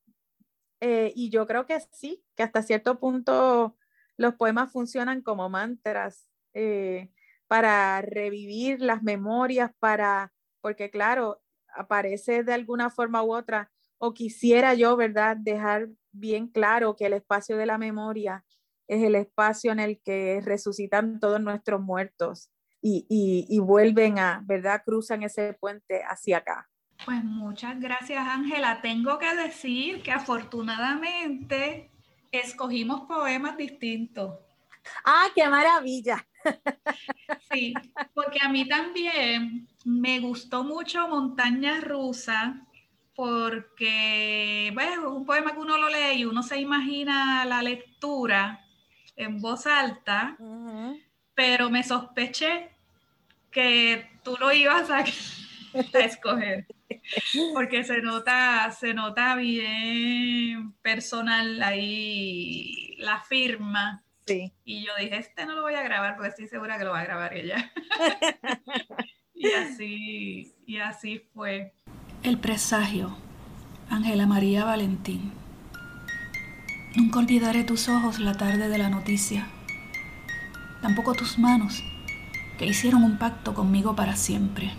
Eh, 0.80 1.12
y 1.16 1.30
yo 1.30 1.46
creo 1.46 1.66
que 1.66 1.80
sí, 1.92 2.22
que 2.36 2.42
hasta 2.42 2.62
cierto 2.62 2.98
punto 3.00 3.76
los 4.16 4.34
poemas 4.34 4.72
funcionan 4.72 5.22
como 5.22 5.48
mantras 5.48 6.28
eh, 6.52 7.10
para 7.48 8.02
revivir 8.02 8.80
las 8.82 9.02
memorias, 9.02 9.72
para, 9.78 10.32
porque 10.60 10.90
claro, 10.90 11.42
aparece 11.74 12.44
de 12.44 12.52
alguna 12.52 12.90
forma 12.90 13.22
u 13.22 13.34
otra, 13.34 13.70
o 13.98 14.14
quisiera 14.14 14.74
yo, 14.74 14.96
¿verdad?, 14.96 15.36
dejar 15.38 15.88
bien 16.12 16.48
claro 16.48 16.96
que 16.96 17.06
el 17.06 17.12
espacio 17.14 17.56
de 17.56 17.66
la 17.66 17.78
memoria 17.78 18.44
es 18.88 19.02
el 19.04 19.14
espacio 19.14 19.72
en 19.72 19.80
el 19.80 20.00
que 20.02 20.40
resucitan 20.44 21.20
todos 21.20 21.40
nuestros 21.40 21.80
muertos 21.80 22.50
y, 22.82 23.06
y, 23.08 23.58
vuelven 23.58 24.18
a, 24.18 24.42
¿verdad? 24.46 24.82
Cruzan 24.84 25.22
ese 25.22 25.52
puente 25.52 26.02
hacia 26.02 26.38
acá. 26.38 26.69
Pues 27.04 27.24
muchas 27.24 27.80
gracias, 27.80 28.26
Ángela. 28.26 28.80
Tengo 28.80 29.18
que 29.18 29.34
decir 29.34 30.02
que 30.02 30.12
afortunadamente 30.12 31.90
escogimos 32.30 33.02
poemas 33.02 33.56
distintos. 33.56 34.38
¡Ah, 35.04 35.26
qué 35.34 35.48
maravilla! 35.48 36.26
Sí, 37.50 37.74
porque 38.14 38.38
a 38.42 38.48
mí 38.48 38.66
también 38.66 39.68
me 39.84 40.20
gustó 40.20 40.64
mucho 40.64 41.06
Montaña 41.08 41.80
Rusa, 41.80 42.66
porque, 43.14 44.70
bueno, 44.72 44.92
es 44.92 44.98
un 44.98 45.26
poema 45.26 45.52
que 45.52 45.58
uno 45.58 45.76
lo 45.76 45.88
lee 45.88 46.18
y 46.18 46.24
uno 46.24 46.42
se 46.42 46.58
imagina 46.58 47.44
la 47.44 47.62
lectura 47.62 48.64
en 49.16 49.40
voz 49.40 49.66
alta, 49.66 50.36
pero 51.34 51.68
me 51.68 51.82
sospeché 51.82 52.70
que 53.50 54.10
tú 54.22 54.36
lo 54.40 54.52
ibas 54.52 54.90
a, 54.90 55.04
escoger. 55.98 56.66
Porque 57.54 57.84
se 57.84 58.00
nota, 58.02 58.70
se 58.72 58.94
nota 58.94 59.34
bien 59.36 60.72
personal 60.82 61.62
ahí 61.62 62.96
la 62.98 63.20
firma. 63.20 64.02
Sí. 64.26 64.52
Y 64.64 64.84
yo 64.84 64.92
dije, 64.98 65.18
este 65.18 65.46
no 65.46 65.54
lo 65.54 65.62
voy 65.62 65.74
a 65.74 65.82
grabar 65.82 66.14
porque 66.14 66.28
estoy 66.28 66.46
segura 66.46 66.78
que 66.78 66.84
lo 66.84 66.92
va 66.92 67.00
a 67.00 67.04
grabar 67.04 67.34
ella. 67.34 67.72
y 69.34 69.50
así, 69.52 70.54
y 70.66 70.78
así 70.78 71.22
fue. 71.34 71.74
El 72.22 72.38
presagio, 72.38 73.16
Ángela 73.88 74.26
María 74.26 74.64
Valentín. 74.64 75.32
Nunca 76.94 77.20
olvidaré 77.20 77.64
tus 77.64 77.88
ojos 77.88 78.18
la 78.18 78.34
tarde 78.34 78.68
de 78.68 78.78
la 78.78 78.88
noticia, 78.88 79.46
tampoco 80.82 81.14
tus 81.14 81.38
manos, 81.38 81.82
que 82.58 82.66
hicieron 82.66 83.04
un 83.04 83.16
pacto 83.16 83.54
conmigo 83.54 83.94
para 83.94 84.16
siempre. 84.16 84.72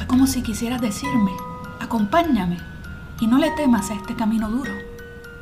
Fue 0.00 0.06
como 0.06 0.26
si 0.26 0.40
quisieras 0.40 0.80
decirme, 0.80 1.32
acompáñame 1.78 2.56
y 3.20 3.26
no 3.26 3.36
le 3.36 3.50
temas 3.50 3.90
a 3.90 3.94
este 3.94 4.16
camino 4.16 4.48
duro, 4.48 4.72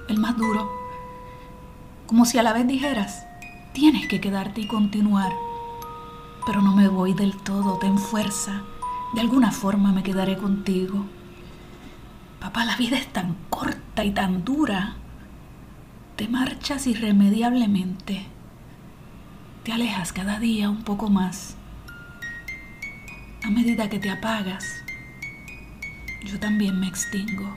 el 0.09 0.19
más 0.19 0.37
duro, 0.37 0.69
como 2.09 2.25
si 2.25 2.39
a 2.39 2.43
la 2.43 2.53
vez 2.53 2.67
dijeras, 2.67 3.25
Tienes 3.73 4.09
que 4.09 4.21
quedarte 4.21 4.63
y 4.63 4.67
continuar. 4.67 5.31
Pero 6.45 6.61
no 6.61 6.75
me 6.75 6.89
voy 6.89 7.15
del 7.15 7.37
todo, 7.37 7.79
ten 7.79 7.99
fuerza. 7.99 8.63
De 9.15 9.21
alguna 9.21 9.53
forma 9.53 9.93
me 9.93 10.03
quedaré 10.03 10.37
contigo. 10.37 11.07
Papá, 12.41 12.65
la 12.65 12.77
vida 12.77 12.99
es 12.99 13.07
tan 13.13 13.37
corta 13.51 14.05
y 14.05 14.11
tan 14.11 14.45
dura. 14.45 14.97
Te 16.17 16.27
marchas 16.27 16.89
irremediablemente. 16.89 18.27
Te 19.63 19.71
alejas 19.71 20.13
cada 20.13 20.41
día 20.41 20.69
un 20.69 20.83
poco 20.83 21.09
más. 21.09 21.58
A 23.49 23.51
medida 23.51 23.89
que 23.89 23.99
te 23.99 24.11
apagas, 24.11 24.83
yo 26.23 26.39
también 26.39 26.79
me 26.79 26.87
extingo. 26.87 27.57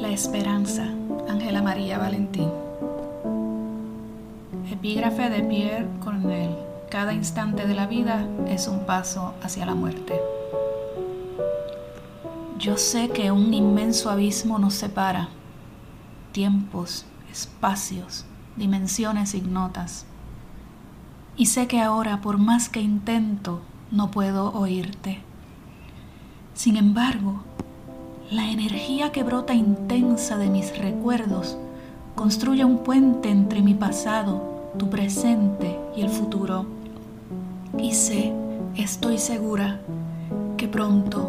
La 0.00 0.10
esperanza, 0.10 0.86
Ángela 1.28 1.60
María 1.60 1.98
Valentín. 1.98 2.48
Epígrafe 4.70 5.28
de 5.28 5.42
Pierre 5.42 5.88
Cornell. 5.98 6.54
Cada 6.88 7.12
instante 7.12 7.66
de 7.66 7.74
la 7.74 7.88
vida 7.88 8.24
es 8.46 8.68
un 8.68 8.86
paso 8.86 9.34
hacia 9.42 9.66
la 9.66 9.74
muerte. 9.74 10.20
Yo 12.60 12.76
sé 12.76 13.08
que 13.08 13.32
un 13.32 13.52
inmenso 13.52 14.08
abismo 14.08 14.60
nos 14.60 14.74
separa, 14.74 15.30
tiempos, 16.30 17.06
espacios, 17.30 18.24
dimensiones 18.56 19.34
ignotas. 19.34 20.06
Y 21.36 21.46
sé 21.46 21.66
que 21.66 21.80
ahora, 21.80 22.20
por 22.20 22.38
más 22.38 22.68
que 22.68 22.80
intento, 22.80 23.62
no 23.90 24.10
puedo 24.10 24.52
oírte. 24.52 25.20
Sin 26.54 26.76
embargo, 26.76 27.42
la 28.30 28.50
energía 28.50 29.12
que 29.12 29.22
brota 29.22 29.54
intensa 29.54 30.36
de 30.36 30.50
mis 30.50 30.76
recuerdos 30.76 31.56
construye 32.14 32.64
un 32.64 32.84
puente 32.84 33.30
entre 33.30 33.62
mi 33.62 33.74
pasado, 33.74 34.72
tu 34.78 34.90
presente 34.90 35.78
y 35.96 36.02
el 36.02 36.10
futuro 36.10 36.66
y 37.78 37.94
sé, 37.94 38.32
estoy 38.76 39.18
segura, 39.18 39.80
que 40.56 40.68
pronto 40.68 41.28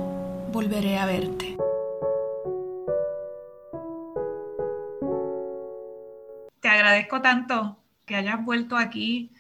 volveré 0.52 0.98
a 0.98 1.06
verte. 1.06 1.56
Agradezco 7.02 7.22
tanto 7.22 7.78
que 8.06 8.16
hayas 8.16 8.44
vuelto 8.44 8.78
aquí 8.78 9.32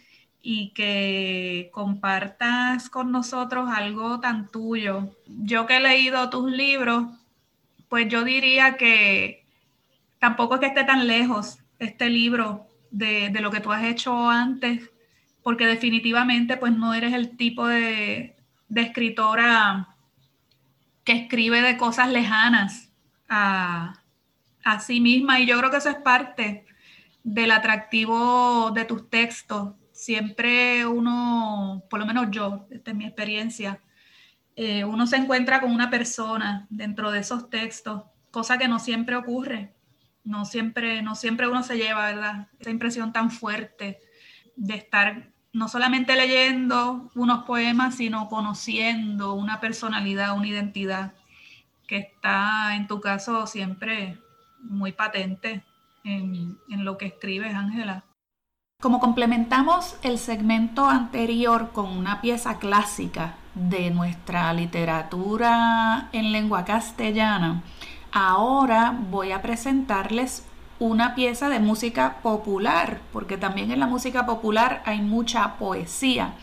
y 0.41 0.69
que 0.73 1.69
compartas 1.71 2.89
con 2.89 3.11
nosotros 3.11 3.69
algo 3.73 4.19
tan 4.19 4.47
tuyo. 4.47 5.15
Yo 5.27 5.65
que 5.65 5.77
he 5.77 5.79
leído 5.79 6.29
tus 6.29 6.51
libros, 6.51 7.05
pues 7.89 8.07
yo 8.07 8.23
diría 8.23 8.77
que 8.77 9.45
tampoco 10.19 10.55
es 10.55 10.61
que 10.61 10.67
esté 10.67 10.83
tan 10.83 11.07
lejos 11.07 11.59
este 11.79 12.09
libro 12.09 12.65
de, 12.89 13.29
de 13.29 13.41
lo 13.41 13.51
que 13.51 13.59
tú 13.59 13.71
has 13.71 13.83
hecho 13.83 14.29
antes 14.29 14.89
porque 15.43 15.65
definitivamente 15.65 16.57
pues 16.57 16.71
no 16.73 16.93
eres 16.93 17.13
el 17.13 17.35
tipo 17.35 17.67
de, 17.67 18.35
escritora 18.75 19.87
que 21.03 21.13
escribe 21.13 21.61
de 21.61 21.77
cosas 21.77 22.09
lejanas 22.09 22.89
a, 23.27 23.95
a, 24.63 24.79
sí 24.79 25.01
misma 25.01 25.39
y 25.39 25.47
yo 25.47 25.57
creo 25.57 25.71
que 25.71 25.77
eso 25.77 25.89
es 25.89 25.97
parte 25.97 26.65
del 27.23 27.51
atractivo 27.51 28.71
de 28.71 28.85
tus 28.85 29.09
textos. 29.09 29.73
Siempre 29.91 30.85
uno, 30.85 31.83
por 31.89 31.99
lo 31.99 32.05
menos 32.05 32.27
yo, 32.31 32.67
esta 32.71 32.91
es 32.91 32.97
mi 32.97 33.05
experiencia, 33.05 33.81
eh, 34.55 34.83
uno 34.83 35.07
se 35.07 35.17
encuentra 35.17 35.61
con 35.61 35.71
una 35.71 35.89
persona 35.89 36.67
dentro 36.69 37.11
de 37.11 37.19
esos 37.19 37.49
textos, 37.49 38.03
cosa 38.31 38.57
que 38.57 38.67
no 38.67 38.79
siempre 38.79 39.15
ocurre. 39.15 39.73
No 40.23 40.45
siempre, 40.45 41.01
no 41.01 41.15
siempre 41.15 41.47
uno 41.47 41.63
se 41.63 41.77
lleva, 41.77 42.05
¿verdad? 42.05 42.47
Esa 42.59 42.69
impresión 42.69 43.11
tan 43.11 43.31
fuerte 43.31 43.99
de 44.55 44.75
estar 44.75 45.31
no 45.51 45.67
solamente 45.67 46.15
leyendo 46.15 47.11
unos 47.15 47.43
poemas, 47.45 47.95
sino 47.95 48.29
conociendo 48.29 49.33
una 49.33 49.59
personalidad, 49.59 50.37
una 50.37 50.47
identidad 50.47 51.13
que 51.87 51.97
está 51.97 52.75
en 52.75 52.87
tu 52.87 53.01
caso 53.01 53.47
siempre 53.47 54.19
muy 54.59 54.91
patente 54.91 55.63
en, 56.03 56.57
lo 56.69 56.97
que 56.97 57.07
escribes, 57.07 57.53
Ángela. 57.53 58.05
Como 58.81 58.99
complementamos 58.99 59.95
el 60.01 60.17
segmento 60.17 60.85
anterior 60.85 61.71
con 61.71 61.89
una 61.89 62.21
pieza 62.21 62.57
clásica 62.57 63.35
de 63.53 63.91
nuestra 63.91 64.51
literatura 64.53 66.09
en 66.13 66.31
lengua 66.31 66.65
castellana, 66.65 67.61
ahora 68.11 68.97
voy 69.09 69.31
a 69.31 69.41
presentarles 69.41 70.47
una 70.79 71.13
pieza 71.13 71.47
de 71.49 71.59
música 71.59 72.17
popular, 72.23 73.01
porque 73.13 73.37
también 73.37 73.71
en 73.71 73.79
la 73.79 73.85
música 73.85 74.25
popular 74.25 74.81
hay 74.85 75.01
mucha 75.01 75.57
poesía. 75.57 76.33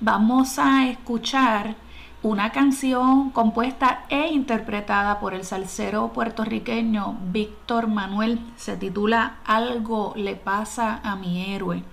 Vamos 0.00 0.58
a 0.58 0.88
escuchar 0.88 1.76
una 2.22 2.50
canción 2.50 3.30
compuesta 3.30 4.04
e 4.08 4.28
interpretada 4.28 5.20
por 5.20 5.34
el 5.34 5.44
salsero 5.44 6.12
puertorriqueño 6.12 7.18
Víctor 7.30 7.88
Manuel. 7.88 8.40
Se 8.56 8.76
titula 8.76 9.36
Algo 9.44 10.12
le 10.16 10.34
pasa 10.34 11.00
a 11.04 11.14
mi 11.16 11.54
héroe. 11.54 11.84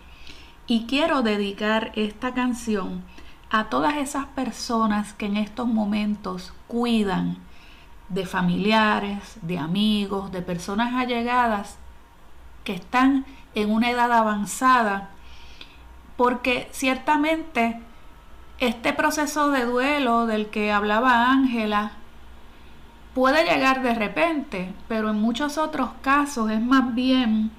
Y 0.65 0.85
quiero 0.85 1.21
dedicar 1.21 1.91
esta 1.95 2.33
canción 2.33 3.03
a 3.49 3.65
todas 3.65 3.97
esas 3.97 4.25
personas 4.27 5.13
que 5.13 5.25
en 5.25 5.37
estos 5.37 5.67
momentos 5.67 6.53
cuidan 6.67 7.37
de 8.09 8.25
familiares, 8.25 9.37
de 9.41 9.59
amigos, 9.59 10.31
de 10.31 10.41
personas 10.41 10.93
allegadas 10.93 11.77
que 12.63 12.73
están 12.73 13.25
en 13.55 13.71
una 13.71 13.91
edad 13.91 14.11
avanzada, 14.11 15.09
porque 16.15 16.69
ciertamente 16.71 17.79
este 18.67 18.93
proceso 18.93 19.51
de 19.51 19.65
duelo 19.65 20.25
del 20.25 20.47
que 20.47 20.71
hablaba 20.71 21.31
Ángela 21.31 21.93
puede 23.13 23.43
llegar 23.43 23.83
de 23.83 23.93
repente, 23.93 24.73
pero 24.87 25.09
en 25.09 25.21
muchos 25.21 25.57
otros 25.57 25.89
casos 26.01 26.49
es 26.49 26.61
más 26.61 26.95
bien 26.95 27.51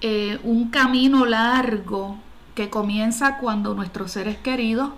eh, 0.00 0.38
un 0.42 0.68
camino 0.68 1.24
largo 1.24 2.16
que 2.54 2.70
comienza 2.70 3.38
cuando 3.38 3.74
nuestros 3.74 4.10
seres 4.10 4.36
queridos 4.36 4.90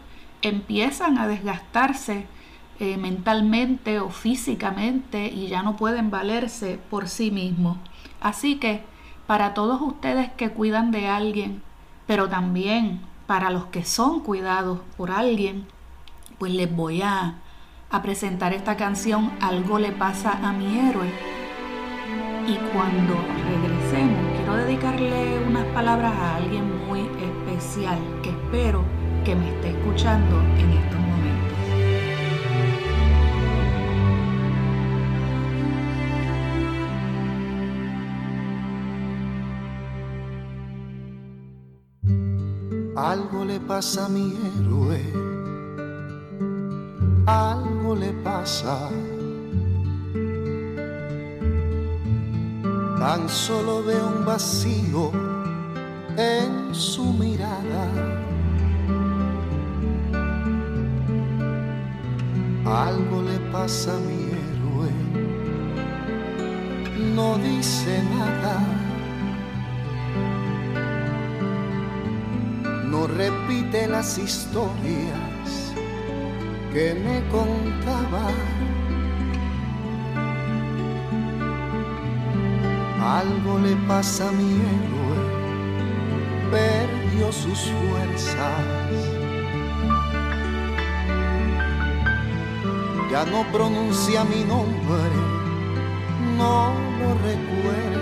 empiezan 0.43 1.19
a 1.19 1.29
desgastarse 1.29 2.27
eh, 2.81 2.97
mentalmente 2.97 4.01
o 4.01 4.11
físicamente 4.11 5.27
y 5.29 5.47
ya 5.47 5.63
no 5.63 5.77
pueden 5.77 6.11
valerse 6.11 6.81
por 6.91 7.09
sí 7.09 7.31
mismos. 7.31 7.79
Así 8.21 8.57
que 8.57 8.83
para 9.27 9.55
todos 9.55 9.81
ustedes 9.81 10.31
que 10.33 10.51
cuidan 10.51 10.91
de 10.91 11.07
alguien, 11.07 11.63
pero 12.07 12.29
también 12.29 13.01
para 13.27 13.51
los 13.51 13.67
que 13.67 13.85
son 13.85 14.21
cuidados 14.21 14.81
por 14.97 15.11
alguien, 15.11 15.67
pues 16.39 16.53
les 16.53 16.75
voy 16.75 17.03
a, 17.03 17.37
a 17.91 18.03
presentar 18.03 18.53
esta 18.53 18.77
canción 18.77 19.33
Algo 19.41 19.79
le 19.79 19.93
pasa 19.93 20.33
a 20.43 20.53
mi 20.53 20.79
héroe. 20.79 21.11
Y 22.47 22.57
cuando 22.73 23.15
regresemos, 23.47 24.37
quiero 24.37 24.57
dedicarle 24.57 25.39
unas 25.47 25.65
palabras 25.67 26.13
a 26.13 26.37
alguien 26.37 26.87
muy 26.87 27.01
especial 27.01 27.99
que 28.23 28.31
espero 28.31 28.85
que 29.25 29.35
me 29.35 29.49
esté 29.49 29.71
escuchando 29.71 30.41
en 30.59 30.73
estos 30.73 31.04
Algo 42.97 43.45
le 43.45 43.59
pasa 43.59 44.07
a 44.07 44.09
mi 44.09 44.33
héroe, 44.33 45.03
algo 47.27 47.97
le 47.97 48.13
pasa. 48.23 48.89
Tan 53.01 53.29
solo 53.29 53.83
veo 53.83 54.07
un 54.07 54.25
vacío 54.25 55.11
en 56.17 56.73
su 56.73 57.13
mirada. 57.13 57.89
Algo 62.65 63.23
le 63.23 63.41
pasa 63.51 63.97
a 63.97 63.99
mi 63.99 64.23
héroe, 64.39 64.91
no 67.13 67.39
dice 67.39 68.05
nada 68.17 68.74
no 72.95 73.09
repite 73.09 73.89
las 73.89 74.19
historias 74.19 75.49
que 76.73 76.95
me 77.05 77.17
contaba. 77.29 78.27
Algo 83.21 83.59
le 83.59 83.75
pasa 83.89 84.29
a 84.29 84.33
mi 84.33 84.53
héroe, 84.73 85.21
perdió 86.53 87.33
sus 87.33 87.61
fuerzas. 87.79 88.91
Ya 93.11 93.25
no 93.27 93.41
pronuncia 93.53 94.23
mi 94.25 94.45
nombre 94.45 95.15
no 96.39 96.75
lo 96.99 97.09
recuerda. 97.29 97.94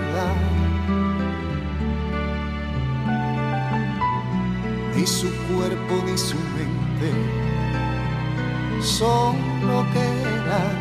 Ni 5.03 5.07
su 5.07 5.27
cuerpo 5.53 6.01
ni 6.05 6.17
su 6.17 6.37
mente 6.55 7.11
son 8.79 9.35
lo 9.67 9.85
que 9.91 10.05
eran. 10.39 10.75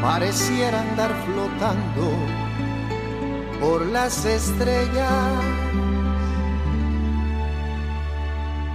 Pareciera 0.00 0.80
andar 0.80 1.12
flotando 1.26 2.08
por 3.60 3.84
las 3.84 4.24
estrellas. 4.24 5.44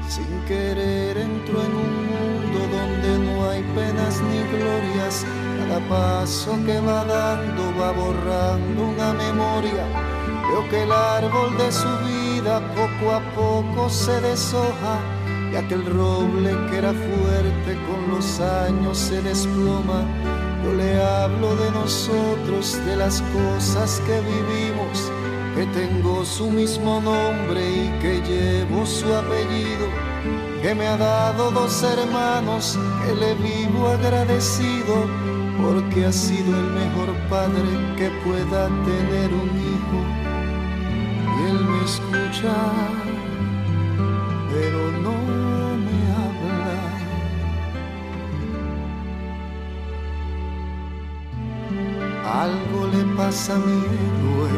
Sin 0.08 0.42
querer 0.48 1.18
entró 1.18 1.64
en 1.64 1.74
un 1.86 1.94
mundo 2.12 2.60
donde 2.78 3.18
no 3.18 3.50
hay 3.50 3.64
penas 3.74 4.22
ni 4.22 4.44
glorias. 4.60 5.26
Cada 5.58 5.80
paso 5.89 6.56
que 6.68 6.80
va 6.82 7.04
dando 7.04 7.64
va 7.80 7.92
borrando 7.94 8.89
una 8.89 9.14
memoria. 9.14 10.11
Veo 10.52 10.68
que 10.68 10.84
el 10.84 10.91
árbol 10.91 11.58
de 11.58 11.72
su 11.72 11.88
vida 12.04 12.60
poco 12.76 13.12
a 13.16 13.22
poco 13.34 13.89
se 13.89 14.20
deshoja 14.20 14.99
y 15.49 15.56
aquel 15.56 15.86
roble 15.86 16.52
que 16.70 16.78
era 16.78 16.91
fuerte 16.91 17.78
con 17.88 18.14
los 18.14 18.39
años 18.41 18.97
se 18.97 19.22
desploma. 19.22 20.04
Yo 20.62 20.74
le 20.74 21.02
hablo 21.02 21.56
de 21.56 21.72
nosotros, 21.72 22.78
de 22.86 22.97
las 22.97 23.22
cosas 23.22 24.02
que 24.06 24.20
vivimos, 24.20 25.10
que 25.56 25.66
tengo 25.68 26.26
su 26.26 26.52
mismo 26.52 26.99
nombre 26.99 27.62
y 27.62 27.89
que 28.02 28.22
llevo 28.22 28.86
su 28.86 29.06
apellido, 29.14 29.88
que 30.62 30.76
me 30.76 30.86
ha 30.86 30.97
dado 30.97 31.52
dos 31.52 31.82
hermanos, 31.82 32.78
que 33.06 33.16
le 33.16 33.36
vivo 33.36 33.88
agradecido, 33.88 35.08
porque 35.64 36.06
ha 36.06 36.12
sido 36.12 36.58
el 36.60 36.72
mejor 36.72 37.16
padre 37.30 37.95
que 37.95 38.10
pueda 38.26 38.68
tener 38.84 39.34
un 39.34 39.49
hijo. 39.60 39.70
Me 41.70 41.78
escucha, 41.84 42.55
pero 44.49 44.82
no 45.03 45.16
me 45.86 45.97
habla. 46.22 46.74
Algo 52.43 52.80
le 52.88 53.03
pasa 53.16 53.55
a 53.55 53.59
mi 53.59 53.78
héroe, 53.95 54.53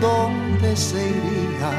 ¿dónde 0.00 0.76
se 0.76 1.00
iría? 1.10 1.72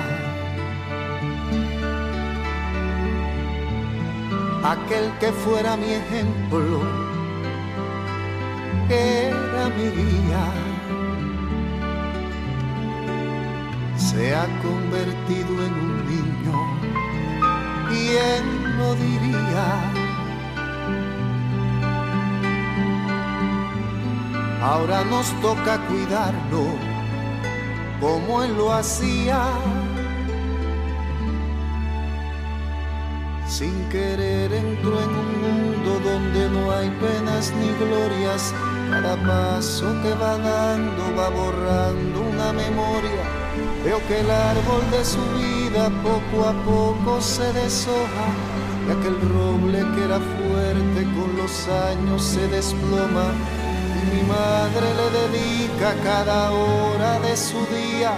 Aquel 4.64 5.06
que 5.20 5.32
fuera 5.32 5.78
mi 5.78 5.92
ejemplo, 5.94 6.82
era 8.90 9.70
mi 9.78 9.88
guía, 9.98 10.65
se 14.16 14.34
ha 14.34 14.48
convertido 14.62 15.66
en 15.66 15.74
un 15.74 15.96
niño, 16.08 16.54
¿quién 17.90 18.78
lo 18.78 18.96
diría? 18.96 19.66
Ahora 24.64 25.04
nos 25.04 25.28
toca 25.42 25.78
cuidarlo 25.88 26.64
como 28.00 28.44
él 28.44 28.56
lo 28.56 28.72
hacía. 28.72 29.42
Sin 33.48 33.74
querer 33.90 34.54
entró 34.54 34.94
en 35.04 35.10
un 35.24 35.32
mundo 35.46 35.92
donde 36.10 36.50
no 36.50 36.72
hay 36.72 36.90
penas 37.02 37.54
ni 37.60 37.70
glorias. 37.86 38.54
Cada 38.90 39.16
paso 39.28 39.86
que 40.02 40.14
va 40.14 40.38
dando 40.38 41.04
va 41.18 41.30
borrando 41.30 42.22
una 42.22 42.54
memoria. 42.54 43.25
Veo 43.86 44.00
que 44.08 44.20
el 44.20 44.30
árbol 44.30 44.84
de 44.92 45.06
su 45.06 45.24
vida 45.40 45.90
poco 46.04 46.50
a 46.50 46.54
poco 46.66 47.22
se 47.22 47.54
deshoja. 47.54 48.28
Y 48.88 48.92
aquel 48.92 49.18
roble 49.22 49.80
que 49.96 50.04
era 50.04 50.20
fuerte 50.20 51.04
con 51.16 51.38
los 51.38 51.68
años 51.68 52.22
se 52.24 52.48
desploma 52.48 53.32
mi 54.16 54.22
madre 54.24 54.88
le 55.00 55.08
dedica 55.20 55.94
cada 56.04 56.52
hora 56.52 57.20
de 57.20 57.36
su 57.36 57.58
día, 57.68 58.14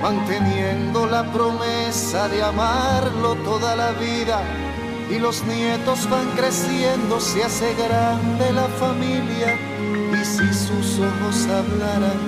manteniendo 0.00 1.06
la 1.06 1.30
promesa 1.32 2.28
de 2.28 2.42
amarlo 2.42 3.34
toda 3.36 3.76
la 3.76 3.92
vida. 3.92 4.42
Y 5.10 5.18
los 5.18 5.44
nietos 5.44 6.08
van 6.10 6.28
creciendo, 6.36 7.20
se 7.20 7.44
hace 7.44 7.74
grande 7.74 8.52
la 8.52 8.68
familia. 8.80 9.58
Y 10.12 10.24
si 10.24 10.46
sus 10.54 10.98
ojos 11.00 11.46
hablaran, 11.58 12.20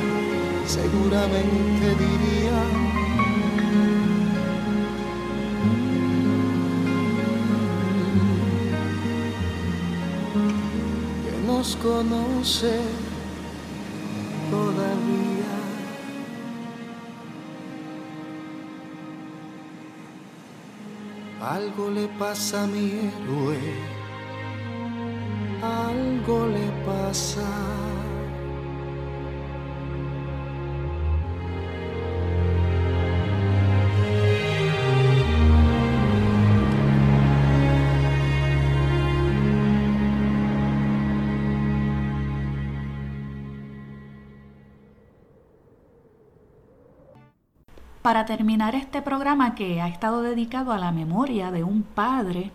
seguramente 0.67 1.87
dirían. 2.05 2.68
Conoce 11.83 12.81
todavía. 14.51 15.57
Algo 21.41 21.91
le 21.91 22.09
pasa 22.19 22.65
a 22.65 22.67
mi 22.67 22.91
héroe, 22.91 23.59
algo 25.63 26.47
le 26.47 26.67
pasa. 26.85 27.88
Para 48.09 48.25
terminar 48.25 48.75
este 48.75 49.03
programa 49.03 49.55
que 49.55 49.83
ha 49.83 49.89
estado 49.89 50.23
dedicado 50.23 50.73
a 50.73 50.79
la 50.79 50.93
memoria 50.93 51.51
de 51.51 51.63
un 51.63 51.83
padre, 51.83 52.51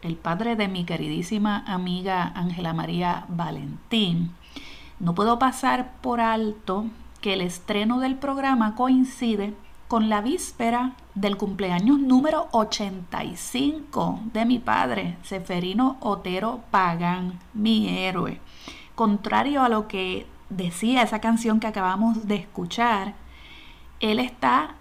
el 0.00 0.14
padre 0.14 0.54
de 0.54 0.68
mi 0.68 0.84
queridísima 0.84 1.64
amiga 1.66 2.30
Ángela 2.36 2.72
María 2.72 3.24
Valentín, 3.26 4.30
no 5.00 5.12
puedo 5.16 5.40
pasar 5.40 5.94
por 6.02 6.20
alto 6.20 6.84
que 7.20 7.32
el 7.32 7.40
estreno 7.40 7.98
del 7.98 8.14
programa 8.14 8.76
coincide 8.76 9.54
con 9.88 10.08
la 10.08 10.20
víspera 10.20 10.92
del 11.16 11.36
cumpleaños 11.36 11.98
número 11.98 12.46
85 12.52 14.20
de 14.32 14.44
mi 14.44 14.60
padre, 14.60 15.16
Seferino 15.24 15.96
Otero 15.98 16.60
Pagán, 16.70 17.40
mi 17.54 17.88
héroe. 17.88 18.40
Contrario 18.94 19.64
a 19.64 19.68
lo 19.68 19.88
que 19.88 20.28
decía 20.48 21.02
esa 21.02 21.20
canción 21.20 21.58
que 21.58 21.66
acabamos 21.66 22.28
de 22.28 22.36
escuchar, 22.36 23.14
él 23.98 24.20
está 24.20 24.76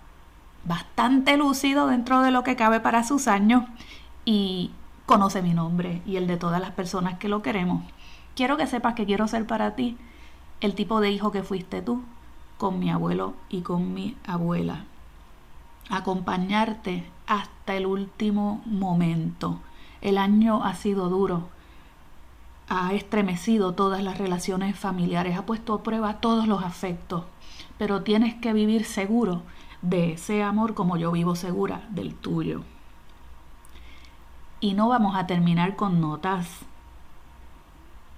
bastante 0.66 1.38
lúcido 1.38 1.88
dentro 1.88 2.22
de 2.22 2.32
lo 2.32 2.44
que 2.44 2.56
cabe 2.56 2.80
para 2.80 3.04
sus 3.04 3.28
años 3.28 3.64
y 4.26 4.72
conoce 5.06 5.42
mi 5.42 5.54
nombre 5.54 6.02
y 6.06 6.18
el 6.18 6.28
de 6.28 6.38
todas 6.38 6.62
las 6.62 6.72
personas 6.72 7.18
que 7.18 7.30
lo 7.30 7.42
queremos. 7.42 7.84
Quiero 8.36 8.58
que 8.58 8.68
sepas 8.68 8.94
que 8.94 9.06
quiero 9.06 9.28
ser 9.28 9.46
para 9.46 9.76
ti 9.76 9.98
el 10.62 10.76
tipo 10.76 11.02
de 11.02 11.12
hijo 11.12 11.32
que 11.32 11.44
fuiste 11.44 11.82
tú 11.82 12.04
con 12.58 12.80
mi 12.80 12.92
abuelo 12.92 13.34
y 13.50 13.62
con 13.62 13.94
mi 13.94 14.16
abuela. 14.26 14.86
Acompañarte 15.90 17.04
hasta 17.28 17.76
el 17.76 17.88
último 17.88 18.62
momento. 18.66 19.60
El 20.02 20.18
año 20.18 20.64
ha 20.64 20.76
sido 20.76 21.10
duro, 21.10 21.50
ha 22.70 22.94
estremecido 22.94 23.74
todas 23.74 24.04
las 24.04 24.18
relaciones 24.18 24.78
familiares, 24.78 25.38
ha 25.38 25.46
puesto 25.46 25.74
a 25.74 25.84
prueba 25.84 26.22
todos 26.22 26.48
los 26.48 26.64
afectos, 26.64 27.26
pero 27.78 28.04
tienes 28.04 28.36
que 28.36 28.54
vivir 28.54 28.86
seguro 28.86 29.42
de 29.82 30.14
ese 30.14 30.44
amor 30.44 30.74
como 30.74 30.98
yo 30.98 31.12
vivo 31.12 31.36
segura 31.36 31.88
del 31.90 32.16
tuyo. 32.16 32.64
Y 34.60 34.74
no 34.74 34.90
vamos 34.90 35.16
a 35.16 35.26
terminar 35.28 35.76
con 35.76 36.00
notas 36.00 36.48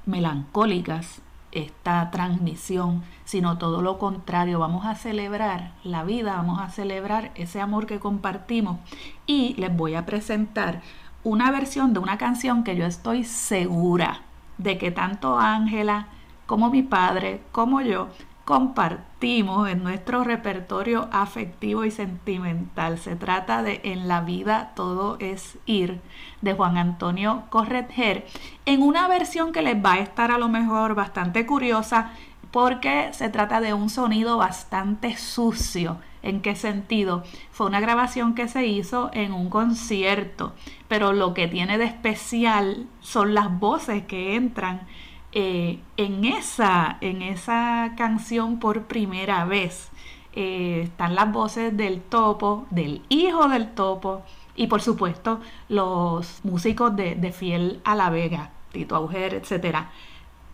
melancólicas 0.05 1.21
esta 1.53 2.09
transmisión, 2.11 3.03
sino 3.25 3.57
todo 3.57 3.81
lo 3.81 3.99
contrario, 3.99 4.59
vamos 4.59 4.85
a 4.85 4.95
celebrar 4.95 5.73
la 5.83 6.03
vida, 6.03 6.35
vamos 6.35 6.59
a 6.59 6.69
celebrar 6.69 7.31
ese 7.35 7.61
amor 7.61 7.85
que 7.85 7.99
compartimos 7.99 8.79
y 9.27 9.53
les 9.55 9.75
voy 9.75 9.95
a 9.95 10.05
presentar 10.05 10.81
una 11.23 11.51
versión 11.51 11.93
de 11.93 11.99
una 11.99 12.17
canción 12.17 12.63
que 12.63 12.75
yo 12.75 12.85
estoy 12.85 13.23
segura 13.23 14.21
de 14.57 14.77
que 14.77 14.91
tanto 14.91 15.37
Ángela 15.37 16.07
como 16.45 16.69
mi 16.69 16.83
padre, 16.83 17.41
como 17.51 17.81
yo, 17.81 18.09
compartimos 18.45 19.69
en 19.69 19.83
nuestro 19.83 20.23
repertorio 20.23 21.07
afectivo 21.11 21.85
y 21.85 21.91
sentimental. 21.91 22.97
Se 22.99 23.15
trata 23.15 23.63
de 23.63 23.81
En 23.83 24.07
la 24.07 24.21
vida 24.21 24.73
todo 24.75 25.17
es 25.19 25.57
ir 25.65 26.01
de 26.41 26.53
Juan 26.53 26.77
Antonio 26.77 27.43
Corretger 27.49 28.25
en 28.65 28.81
una 28.81 29.07
versión 29.07 29.53
que 29.53 29.61
les 29.61 29.83
va 29.83 29.93
a 29.93 29.99
estar 29.99 30.31
a 30.31 30.37
lo 30.37 30.49
mejor 30.49 30.95
bastante 30.95 31.45
curiosa 31.45 32.11
porque 32.51 33.09
se 33.13 33.29
trata 33.29 33.61
de 33.61 33.73
un 33.73 33.89
sonido 33.89 34.37
bastante 34.37 35.17
sucio. 35.17 35.97
¿En 36.21 36.41
qué 36.41 36.55
sentido? 36.55 37.23
Fue 37.51 37.65
una 37.65 37.79
grabación 37.79 38.35
que 38.35 38.47
se 38.47 38.65
hizo 38.65 39.09
en 39.13 39.33
un 39.33 39.49
concierto, 39.49 40.53
pero 40.87 41.11
lo 41.11 41.33
que 41.33 41.47
tiene 41.47 41.77
de 41.77 41.85
especial 41.85 42.87
son 43.01 43.33
las 43.33 43.59
voces 43.59 44.03
que 44.05 44.35
entran 44.35 44.87
eh, 45.35 45.79
en, 45.97 46.25
esa, 46.25 46.97
en 47.01 47.23
esa 47.23 47.93
canción 47.97 48.59
por 48.59 48.83
primera 48.83 49.45
vez. 49.45 49.89
Eh, 50.35 50.81
están 50.83 51.15
las 51.15 51.31
voces 51.31 51.75
del 51.75 52.01
topo, 52.01 52.67
del 52.69 53.01
hijo 53.09 53.47
del 53.49 53.71
topo 53.71 54.23
y 54.55 54.67
por 54.67 54.81
supuesto 54.81 55.41
los 55.69 56.39
músicos 56.43 56.95
de, 56.95 57.31
Fiel 57.31 57.81
a 57.83 57.95
la 57.95 58.11
Vega, 58.11 58.51
Tito 58.71 58.95
Auger, 58.95 59.33
etcétera. 59.33 59.89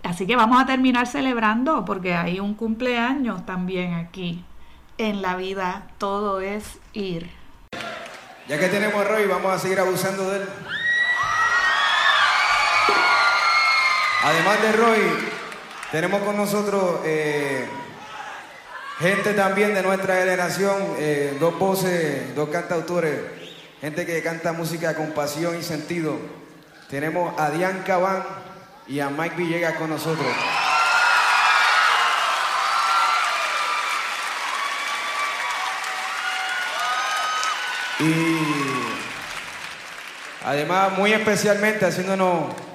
Así 0.04 0.26
que 0.26 0.38
vamos 0.38 0.62
a 0.62 0.66
terminar 0.66 1.08
celebrando 1.08 1.84
porque 1.84 2.14
hay 2.14 2.40
un 2.40 2.54
cumpleaños 2.54 3.46
también 3.46 3.94
aquí. 3.94 4.46
En 4.98 5.22
la 5.22 5.36
vida 5.36 5.88
todo 5.98 6.40
es 6.40 6.80
ir. 6.94 7.30
Ya 8.48 8.58
que 8.58 8.68
tenemos 8.68 8.96
a 8.96 9.04
Roy, 9.04 9.28
vamos 9.28 9.52
a 9.52 9.60
seguir 9.60 9.80
abusando 9.80 10.30
de 10.30 10.38
él. 10.38 10.44
Además 14.22 14.62
de 14.62 14.72
Roy, 14.74 15.00
tenemos 15.94 16.22
con 16.24 16.36
nosotros 16.36 17.00
eh, 17.06 17.66
gente 19.00 19.34
también 19.34 19.74
de 19.74 19.82
nuestra 19.82 20.18
generación, 20.18 20.76
eh, 20.98 21.38
dos 21.40 21.58
voces, 21.58 22.36
dos 22.36 22.50
cantautores, 22.50 23.18
gente 23.80 24.06
que 24.06 24.22
canta 24.22 24.52
música 24.52 24.94
con 24.94 25.12
pasión 25.12 25.58
y 25.58 25.64
sentido. 25.64 26.18
Tenemos 26.90 27.34
a 27.40 27.50
Diane 27.50 27.84
Cabán 27.84 28.26
y 28.88 29.00
a 29.00 29.10
Mike 29.10 29.38
Villegas 29.38 29.76
con 29.76 29.90
nosotros. 29.90 30.28
Y 38.00 38.38
además, 40.44 40.98
muy 40.98 41.14
especialmente 41.14 41.86
haciéndonos, 41.86 42.69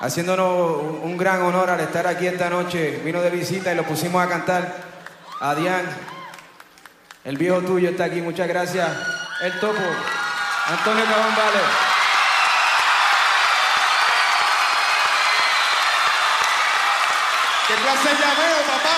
haciéndonos 0.00 0.82
un 1.02 1.16
gran 1.16 1.42
honor 1.42 1.70
al 1.70 1.80
estar 1.80 2.06
aquí 2.06 2.26
esta 2.26 2.48
noche, 2.50 3.00
vino 3.04 3.20
de 3.20 3.30
visita 3.30 3.72
y 3.72 3.76
lo 3.76 3.84
pusimos 3.84 4.24
a 4.24 4.28
cantar. 4.28 4.88
A 5.40 5.54
Dian, 5.54 5.84
el 7.24 7.36
viejo 7.36 7.60
tuyo 7.60 7.90
está 7.90 8.04
aquí, 8.04 8.20
muchas 8.20 8.48
gracias. 8.48 8.88
El 9.40 9.58
topo, 9.60 9.80
Antonio 10.66 11.04
Cabán 11.04 11.36
Vale. 11.36 11.60
¿Qué 17.68 17.74
clase 17.74 18.08
llameo, 18.08 18.62
papá? 18.66 18.97